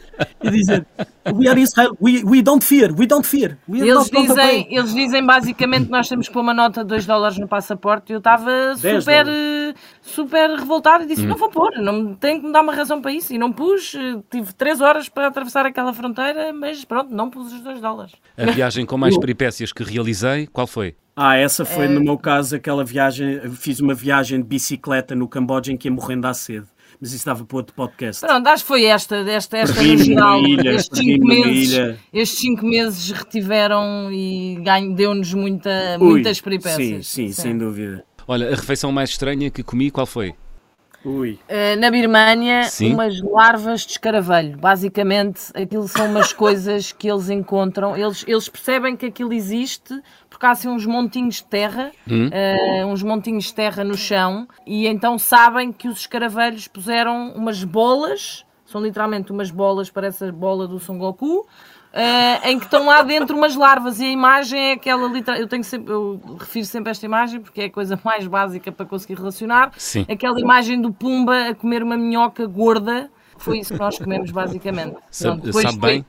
E 0.44 0.50
dizer, 0.50 0.86
we 1.34 1.48
are 1.48 1.60
Israel, 1.60 1.96
we, 2.02 2.24
we 2.24 2.42
don't 2.42 2.64
fear, 2.64 2.94
we 2.94 3.06
don't 3.06 3.26
fear. 3.26 3.58
We 3.68 3.80
eles, 3.82 4.10
dizem, 4.10 4.68
eles 4.70 4.94
dizem 4.94 5.26
basicamente 5.26 5.86
que 5.86 5.92
nós 5.92 6.08
temos 6.08 6.28
que 6.28 6.34
pôr 6.34 6.42
uma 6.42 6.54
nota 6.54 6.82
de 6.82 6.90
2 6.90 7.06
dólares 7.06 7.38
no 7.38 7.48
passaporte 7.48 8.12
e 8.12 8.14
eu 8.14 8.18
estava 8.18 8.76
super, 8.76 9.26
super 10.02 10.50
revoltado 10.52 11.04
e 11.04 11.08
disse, 11.08 11.24
hum. 11.24 11.30
não 11.30 11.38
vou 11.38 11.50
pôr, 11.50 11.72
não, 11.78 12.14
tenho 12.16 12.40
que 12.42 12.48
me 12.48 12.54
dar 12.54 12.62
uma 12.62 12.74
razão 12.74 13.02
para 13.02 13.12
isso. 13.12 13.34
E 13.34 13.38
não 13.38 13.52
pus, 13.52 13.96
tive 14.30 14.54
3 14.54 14.82
horas 14.82 15.10
para 15.10 15.28
atravessar 15.28 15.66
aquela 15.66 15.94
fronteira, 15.94 16.52
mas 16.54 16.84
pronto, 16.84 17.14
não 17.14 17.30
pus 17.30 17.54
os 17.54 17.62
2 17.62 17.80
dólares. 17.80 18.14
A 18.38 18.52
viagem 18.52 18.86
com 18.86 18.98
mais 18.98 19.18
peripécias 19.18 19.72
que 19.72 19.84
realizei, 19.84 20.48
qual 20.48 20.68
foi? 20.68 20.96
Ah, 21.16 21.38
essa 21.38 21.64
foi, 21.64 21.86
é... 21.86 21.88
no 21.88 22.02
meu 22.02 22.18
caso, 22.18 22.56
aquela 22.56 22.84
viagem, 22.84 23.40
fiz 23.52 23.80
uma 23.80 23.94
viagem 23.94 24.40
de 24.40 24.48
bicicleta 24.48 25.14
no 25.14 25.28
Camboja 25.28 25.72
em 25.72 25.78
que 25.78 25.88
ia 25.88 25.92
morrendo 25.92 26.26
à 26.26 26.34
sede 26.34 26.66
mas 27.04 27.12
isso 27.12 27.26
dava 27.26 27.44
para 27.44 27.58
outro 27.58 27.76
podcast. 27.76 28.26
Pronto, 28.26 28.48
acho 28.48 28.64
que 28.64 28.68
foi 28.70 28.86
esta, 28.86 29.18
esta, 29.30 29.58
esta 29.58 29.84
no 29.84 29.98
geral. 29.98 30.42
estes, 30.42 30.98
cinco 30.98 31.26
meses, 31.26 31.98
estes 32.14 32.40
cinco 32.40 32.66
meses 32.66 33.12
retiveram 33.12 34.10
e 34.10 34.58
deu-nos 34.96 35.34
muita, 35.34 35.98
muitas 36.00 36.40
peripécias. 36.40 37.06
Sim, 37.06 37.28
sim, 37.28 37.34
sim, 37.34 37.42
sem 37.42 37.58
dúvida. 37.58 38.06
Olha, 38.26 38.48
a 38.48 38.56
refeição 38.56 38.90
mais 38.90 39.10
estranha 39.10 39.52
que 39.52 39.62
comi, 39.62 39.92
qual 39.92 40.06
foi? 40.06 40.34
Uh, 41.06 41.78
na 41.80 41.92
Birmânia, 41.92 42.64
Sim. 42.64 42.94
umas 42.94 43.22
larvas 43.22 43.82
de 43.82 43.92
escaravelho. 43.92 44.58
Basicamente, 44.58 45.52
aquilo 45.54 45.86
são 45.90 46.06
umas 46.06 46.32
coisas 46.32 46.94
que 46.94 47.12
eles 47.12 47.30
encontram. 47.30 47.98
Eles, 47.98 48.24
eles 48.26 48.48
percebem 48.48 48.96
que 48.96 49.08
aquilo 49.08 49.34
existe 49.34 50.02
assim 50.52 50.68
uns 50.68 50.86
montinhos 50.86 51.36
de 51.36 51.46
terra, 51.46 51.92
hum. 52.10 52.30
uh, 52.30 52.88
uns 52.88 53.04
montinhos 53.04 53.46
de 53.46 53.54
terra 53.54 53.84
no 53.84 53.98
chão, 53.98 54.48
e 54.66 54.88
então 54.88 55.18
sabem 55.18 55.72
que 55.72 55.88
os 55.88 56.00
escaravelhos 56.00 56.68
puseram 56.68 57.34
umas 57.36 57.64
bolas, 57.64 58.46
são 58.66 58.82
literalmente 58.82 59.32
umas 59.32 59.52
bolas, 59.52 59.90
parece 59.90 60.26
a 60.26 60.32
bola 60.32 60.68
do 60.68 60.80
Son 60.80 60.98
Goku, 60.98 61.46
uh, 61.94 62.48
em 62.48 62.58
que 62.58 62.66
estão 62.66 62.86
lá 62.86 63.02
dentro 63.04 63.38
umas 63.38 63.56
larvas 63.56 64.00
e 64.00 64.06
a 64.06 64.10
imagem 64.10 64.60
é 64.60 64.72
aquela 64.74 65.08
literal. 65.08 65.40
Eu 65.40 65.48
tenho 65.48 65.64
sempre, 65.64 65.94
eu 65.94 66.20
refiro 66.40 66.66
sempre 66.66 66.90
a 66.90 66.92
esta 66.92 67.06
imagem 67.06 67.40
porque 67.40 67.62
é 67.62 67.66
a 67.66 67.70
coisa 67.70 68.00
mais 68.04 68.26
básica 68.28 68.72
para 68.72 68.86
conseguir 68.86 69.16
relacionar. 69.16 69.72
Sim. 69.78 70.06
Aquela 70.10 70.40
imagem 70.40 70.82
do 70.82 70.92
Pumba 70.92 71.50
a 71.50 71.56
comer 71.56 71.84
uma 71.84 71.98
minhoca 71.98 72.46
gorda. 72.48 73.10
Foi 73.38 73.60
isso 73.60 73.74
que 73.74 73.80
nós 73.80 73.98
comemos 73.98 74.32
basicamente. 74.32 74.96
Pronto, 75.22 75.54
sabe 75.54 75.78
bem? 75.78 76.06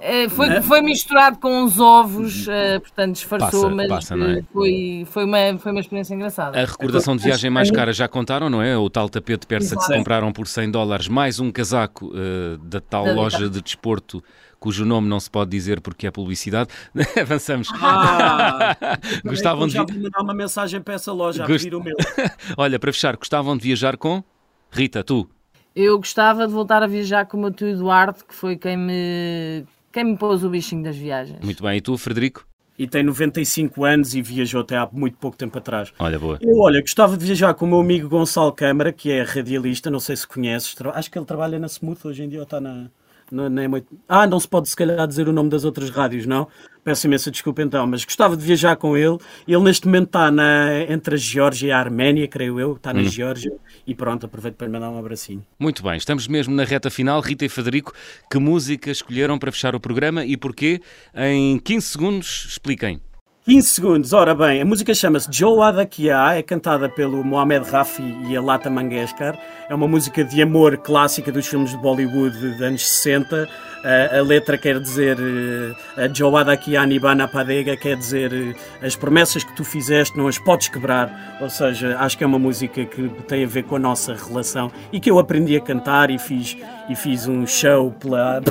Eh, 0.00 0.28
foi, 0.28 0.48
foi, 0.48 0.62
foi, 0.62 0.80
misturado 0.82 1.38
com 1.38 1.64
os 1.64 1.78
ovos, 1.78 2.46
uh, 2.46 2.80
portanto 2.80 3.14
disfarçou, 3.14 3.62
passa, 3.64 3.74
mas 3.74 3.88
passa, 3.88 4.14
é? 4.14 4.42
foi, 4.52 5.06
foi, 5.10 5.24
uma, 5.24 5.58
foi 5.58 5.72
uma 5.72 5.80
experiência 5.80 6.14
engraçada. 6.14 6.60
A 6.60 6.64
recordação 6.64 7.16
de 7.16 7.24
viagem 7.24 7.50
mais 7.50 7.70
cara 7.70 7.92
já 7.92 8.06
contaram, 8.06 8.48
não 8.50 8.62
é? 8.62 8.76
O 8.76 8.88
tal 8.90 9.08
tapete 9.08 9.46
persa 9.46 9.74
Exato. 9.74 9.80
que 9.80 9.92
se 9.92 9.98
compraram 9.98 10.32
por 10.32 10.46
100 10.46 10.70
dólares, 10.70 11.08
mais 11.08 11.40
um 11.40 11.50
casaco 11.50 12.06
uh, 12.06 12.58
da 12.58 12.80
tal 12.80 13.04
da 13.04 13.12
loja 13.12 13.48
de 13.48 13.60
desporto 13.60 14.22
cujo 14.58 14.84
nome 14.84 15.08
não 15.08 15.20
se 15.20 15.30
pode 15.30 15.50
dizer 15.50 15.80
porque 15.80 16.06
é 16.06 16.10
publicidade. 16.10 16.70
Avançamos. 17.20 17.68
Ah, 17.74 18.76
gostavam 19.24 19.66
de. 19.66 19.74
Já 19.74 19.84
vou 19.84 19.96
mandar 19.96 20.20
uma 20.20 20.34
mensagem 20.34 20.80
para 20.80 20.94
essa 20.94 21.12
loja 21.12 21.44
a 21.44 21.46
pedir 21.46 21.74
o 21.74 21.82
meu. 21.82 21.96
Olha, 22.56 22.78
para 22.78 22.92
fechar, 22.92 23.16
gostavam 23.16 23.56
de 23.56 23.62
viajar 23.62 23.96
com 23.96 24.22
Rita, 24.70 25.04
tu? 25.04 25.28
Eu 25.74 25.98
gostava 25.98 26.46
de 26.46 26.52
voltar 26.52 26.82
a 26.82 26.86
viajar 26.86 27.26
com 27.26 27.36
o 27.36 27.40
meu 27.40 27.52
tio 27.52 27.68
Eduardo, 27.68 28.24
que 28.24 28.34
foi 28.34 28.56
quem 28.56 28.78
me, 28.78 29.64
quem 29.96 30.04
me 30.04 30.14
pôs 30.18 30.44
o 30.44 30.50
bichinho 30.50 30.82
das 30.82 30.94
viagens. 30.94 31.40
Muito 31.42 31.62
bem, 31.62 31.78
e 31.78 31.80
tu, 31.80 31.96
Frederico? 31.96 32.46
E 32.78 32.86
tem 32.86 33.02
95 33.02 33.82
anos 33.82 34.14
e 34.14 34.20
viajou 34.20 34.60
até 34.60 34.76
há 34.76 34.86
muito 34.92 35.16
pouco 35.16 35.38
tempo 35.38 35.56
atrás. 35.56 35.90
Olha, 35.98 36.18
boa. 36.18 36.38
Eu, 36.42 36.58
olha, 36.58 36.82
gostava 36.82 37.16
de 37.16 37.24
viajar 37.24 37.54
com 37.54 37.64
o 37.64 37.68
meu 37.68 37.80
amigo 37.80 38.06
Gonçalo 38.06 38.52
Câmara, 38.52 38.92
que 38.92 39.10
é 39.10 39.22
radialista, 39.22 39.90
não 39.90 39.98
sei 39.98 40.14
se 40.14 40.26
conheces, 40.26 40.76
acho 40.92 41.10
que 41.10 41.18
ele 41.18 41.24
trabalha 41.24 41.58
na 41.58 41.66
Smooth 41.66 42.08
hoje 42.08 42.24
em 42.24 42.28
dia 42.28 42.40
ou 42.40 42.44
está 42.44 42.60
na, 42.60 42.90
não, 43.30 43.48
não 43.48 43.62
é 43.62 43.68
muito... 43.68 43.86
Ah, 44.08 44.26
não 44.26 44.38
se 44.38 44.48
pode 44.48 44.68
se 44.68 44.76
calhar 44.76 45.06
dizer 45.06 45.28
o 45.28 45.32
nome 45.32 45.50
das 45.50 45.64
outras 45.64 45.90
rádios, 45.90 46.26
não? 46.26 46.48
Peço 46.84 47.06
imensa 47.06 47.30
desculpa 47.30 47.62
então, 47.62 47.86
mas 47.86 48.04
gostava 48.04 48.36
de 48.36 48.44
viajar 48.44 48.76
com 48.76 48.96
ele. 48.96 49.18
Ele 49.46 49.62
neste 49.62 49.86
momento 49.86 50.06
está 50.06 50.30
na, 50.30 50.82
entre 50.88 51.16
a 51.16 51.18
Geórgia 51.18 51.68
e 51.68 51.72
a 51.72 51.78
Arménia, 51.78 52.28
creio 52.28 52.60
eu, 52.60 52.74
está 52.74 52.92
na 52.92 53.00
hum. 53.00 53.08
Geórgia. 53.08 53.52
E 53.86 53.94
pronto, 53.94 54.26
aproveito 54.26 54.54
para 54.54 54.66
lhe 54.66 54.72
mandar 54.72 54.90
um 54.90 54.98
abracinho. 54.98 55.44
Muito 55.58 55.82
bem, 55.82 55.96
estamos 55.96 56.28
mesmo 56.28 56.54
na 56.54 56.64
reta 56.64 56.88
final. 56.88 57.20
Rita 57.20 57.44
e 57.44 57.48
Federico, 57.48 57.92
que 58.30 58.38
música 58.38 58.90
escolheram 58.90 59.38
para 59.38 59.50
fechar 59.50 59.74
o 59.74 59.80
programa 59.80 60.24
e 60.24 60.36
porquê? 60.36 60.80
Em 61.14 61.58
15 61.58 61.86
segundos, 61.86 62.46
expliquem. 62.50 63.00
15 63.46 63.68
segundos, 63.68 64.12
ora 64.12 64.34
bem, 64.34 64.60
a 64.60 64.64
música 64.64 64.92
chama-se 64.92 65.28
Joa 65.30 65.68
Adakia, 65.68 66.34
é 66.34 66.42
cantada 66.42 66.88
pelo 66.88 67.22
Mohamed 67.22 67.70
Rafi 67.70 68.02
e 68.28 68.36
a 68.36 68.42
Lata 68.42 68.68
Mangeshkar. 68.68 69.38
É 69.70 69.72
uma 69.72 69.86
música 69.86 70.24
de 70.24 70.42
amor 70.42 70.76
clássica 70.78 71.30
dos 71.30 71.46
filmes 71.46 71.70
de 71.70 71.76
Bollywood 71.76 72.36
dos 72.36 72.60
anos 72.60 72.84
60 72.84 73.48
a, 73.84 74.20
letra 74.20 74.58
quer 74.58 74.80
dizer 74.80 75.16
eh, 75.18 76.04
a 76.04 76.12
Joada 76.12 76.52
aqui 76.52 76.76
Nibana 76.86 77.28
Padega 77.28 77.76
quer 77.76 77.96
dizer 77.96 78.32
eh, 78.32 78.86
as 78.86 78.96
promessas 78.96 79.44
que 79.44 79.54
tu 79.54 79.64
fizeste 79.64 80.16
não 80.16 80.28
as 80.28 80.38
podes 80.38 80.68
quebrar. 80.68 81.38
Ou 81.40 81.48
seja, 81.48 81.96
acho 81.98 82.18
que 82.18 82.24
é 82.24 82.26
uma 82.26 82.38
música 82.38 82.84
que 82.84 83.08
tem 83.28 83.44
a 83.44 83.46
ver 83.46 83.64
com 83.64 83.76
a 83.76 83.78
nossa 83.78 84.14
relação 84.14 84.70
e 84.92 84.98
que 84.98 85.10
eu 85.10 85.18
aprendi 85.18 85.56
a 85.56 85.60
cantar 85.60 86.10
e 86.10 86.18
fiz, 86.18 86.56
e 86.88 86.96
fiz 86.96 87.26
um 87.26 87.46
show 87.46 87.92
pela, 87.92 88.42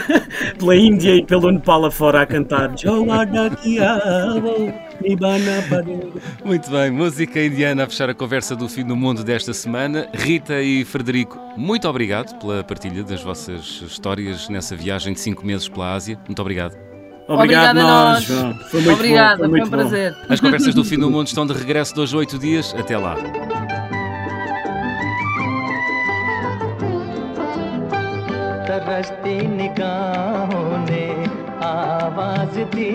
pela 0.58 0.76
Índia 0.76 1.14
e 1.14 1.24
pelo 1.24 1.50
Nepal 1.50 1.84
afora 1.84 2.22
a 2.22 2.26
cantar 2.26 2.76
Joada 2.76 3.46
aqui 3.46 3.78
muito 6.45 6.71
bem, 6.71 6.91
música 6.91 7.43
indiana 7.43 7.83
a 7.83 7.87
fechar 7.87 8.09
a 8.09 8.13
conversa 8.13 8.55
do 8.55 8.69
fim 8.69 8.85
do 8.85 8.95
mundo 8.95 9.23
desta 9.23 9.53
semana. 9.53 10.07
Rita 10.13 10.61
e 10.61 10.85
Frederico, 10.85 11.39
muito 11.57 11.87
obrigado 11.87 12.37
pela 12.39 12.63
partilha 12.63 13.03
das 13.03 13.21
vossas 13.21 13.81
histórias 13.85 14.49
nessa 14.49 14.75
viagem 14.75 15.13
de 15.13 15.19
cinco 15.19 15.45
meses 15.45 15.67
pela 15.67 15.93
Ásia. 15.93 16.17
Muito 16.27 16.41
obrigado. 16.41 16.77
Obrigado 17.27 17.77
a 17.77 17.83
nós, 17.83 18.23
João. 18.23 18.53
Foi 18.69 18.81
muito 18.81 18.95
Obrigada, 18.95 19.43
bom, 19.43 19.49
foi, 19.49 19.59
foi 19.59 19.67
um 19.67 19.71
prazer. 19.71 20.15
As 20.29 20.39
conversas 20.39 20.75
do 20.75 20.83
fim 20.83 20.97
do 20.97 21.09
mundo 21.09 21.27
estão 21.27 21.45
de 21.45 21.53
regresso 21.53 21.95
dois 21.95 22.13
oito 22.13 22.37
dias. 22.37 22.73
Até 22.77 22.97
lá. 22.97 23.15
तरसती 28.67 29.35
निगाहों 29.47 30.77
ने 30.85 31.05
आवाज 31.67 32.55
दी 32.75 32.91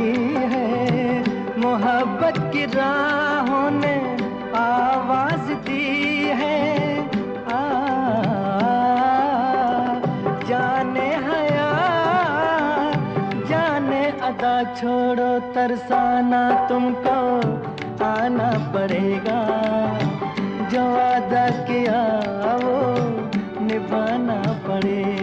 है 0.53 1.32
मोहब्बत 1.64 2.38
की 2.53 2.66
राहों 2.66 3.72
ने 3.72 3.93
आवाज़ 4.55 5.47
दी 5.66 5.86
है। 6.39 6.59
आ, 7.47 7.59
जाने 10.49 11.09
जाने 13.49 14.03
अदा 14.30 14.55
छोड़ो 14.74 15.32
तरसाना 15.53 16.43
तुमको 16.68 17.20
आना 18.05 18.51
पड़ेगा। 18.76 19.41
जो 20.70 20.86
अदा 21.07 21.47
किया 21.64 22.01
वो 22.64 22.78
निभाना 23.66 24.41
पड़ेगा। 24.68 25.22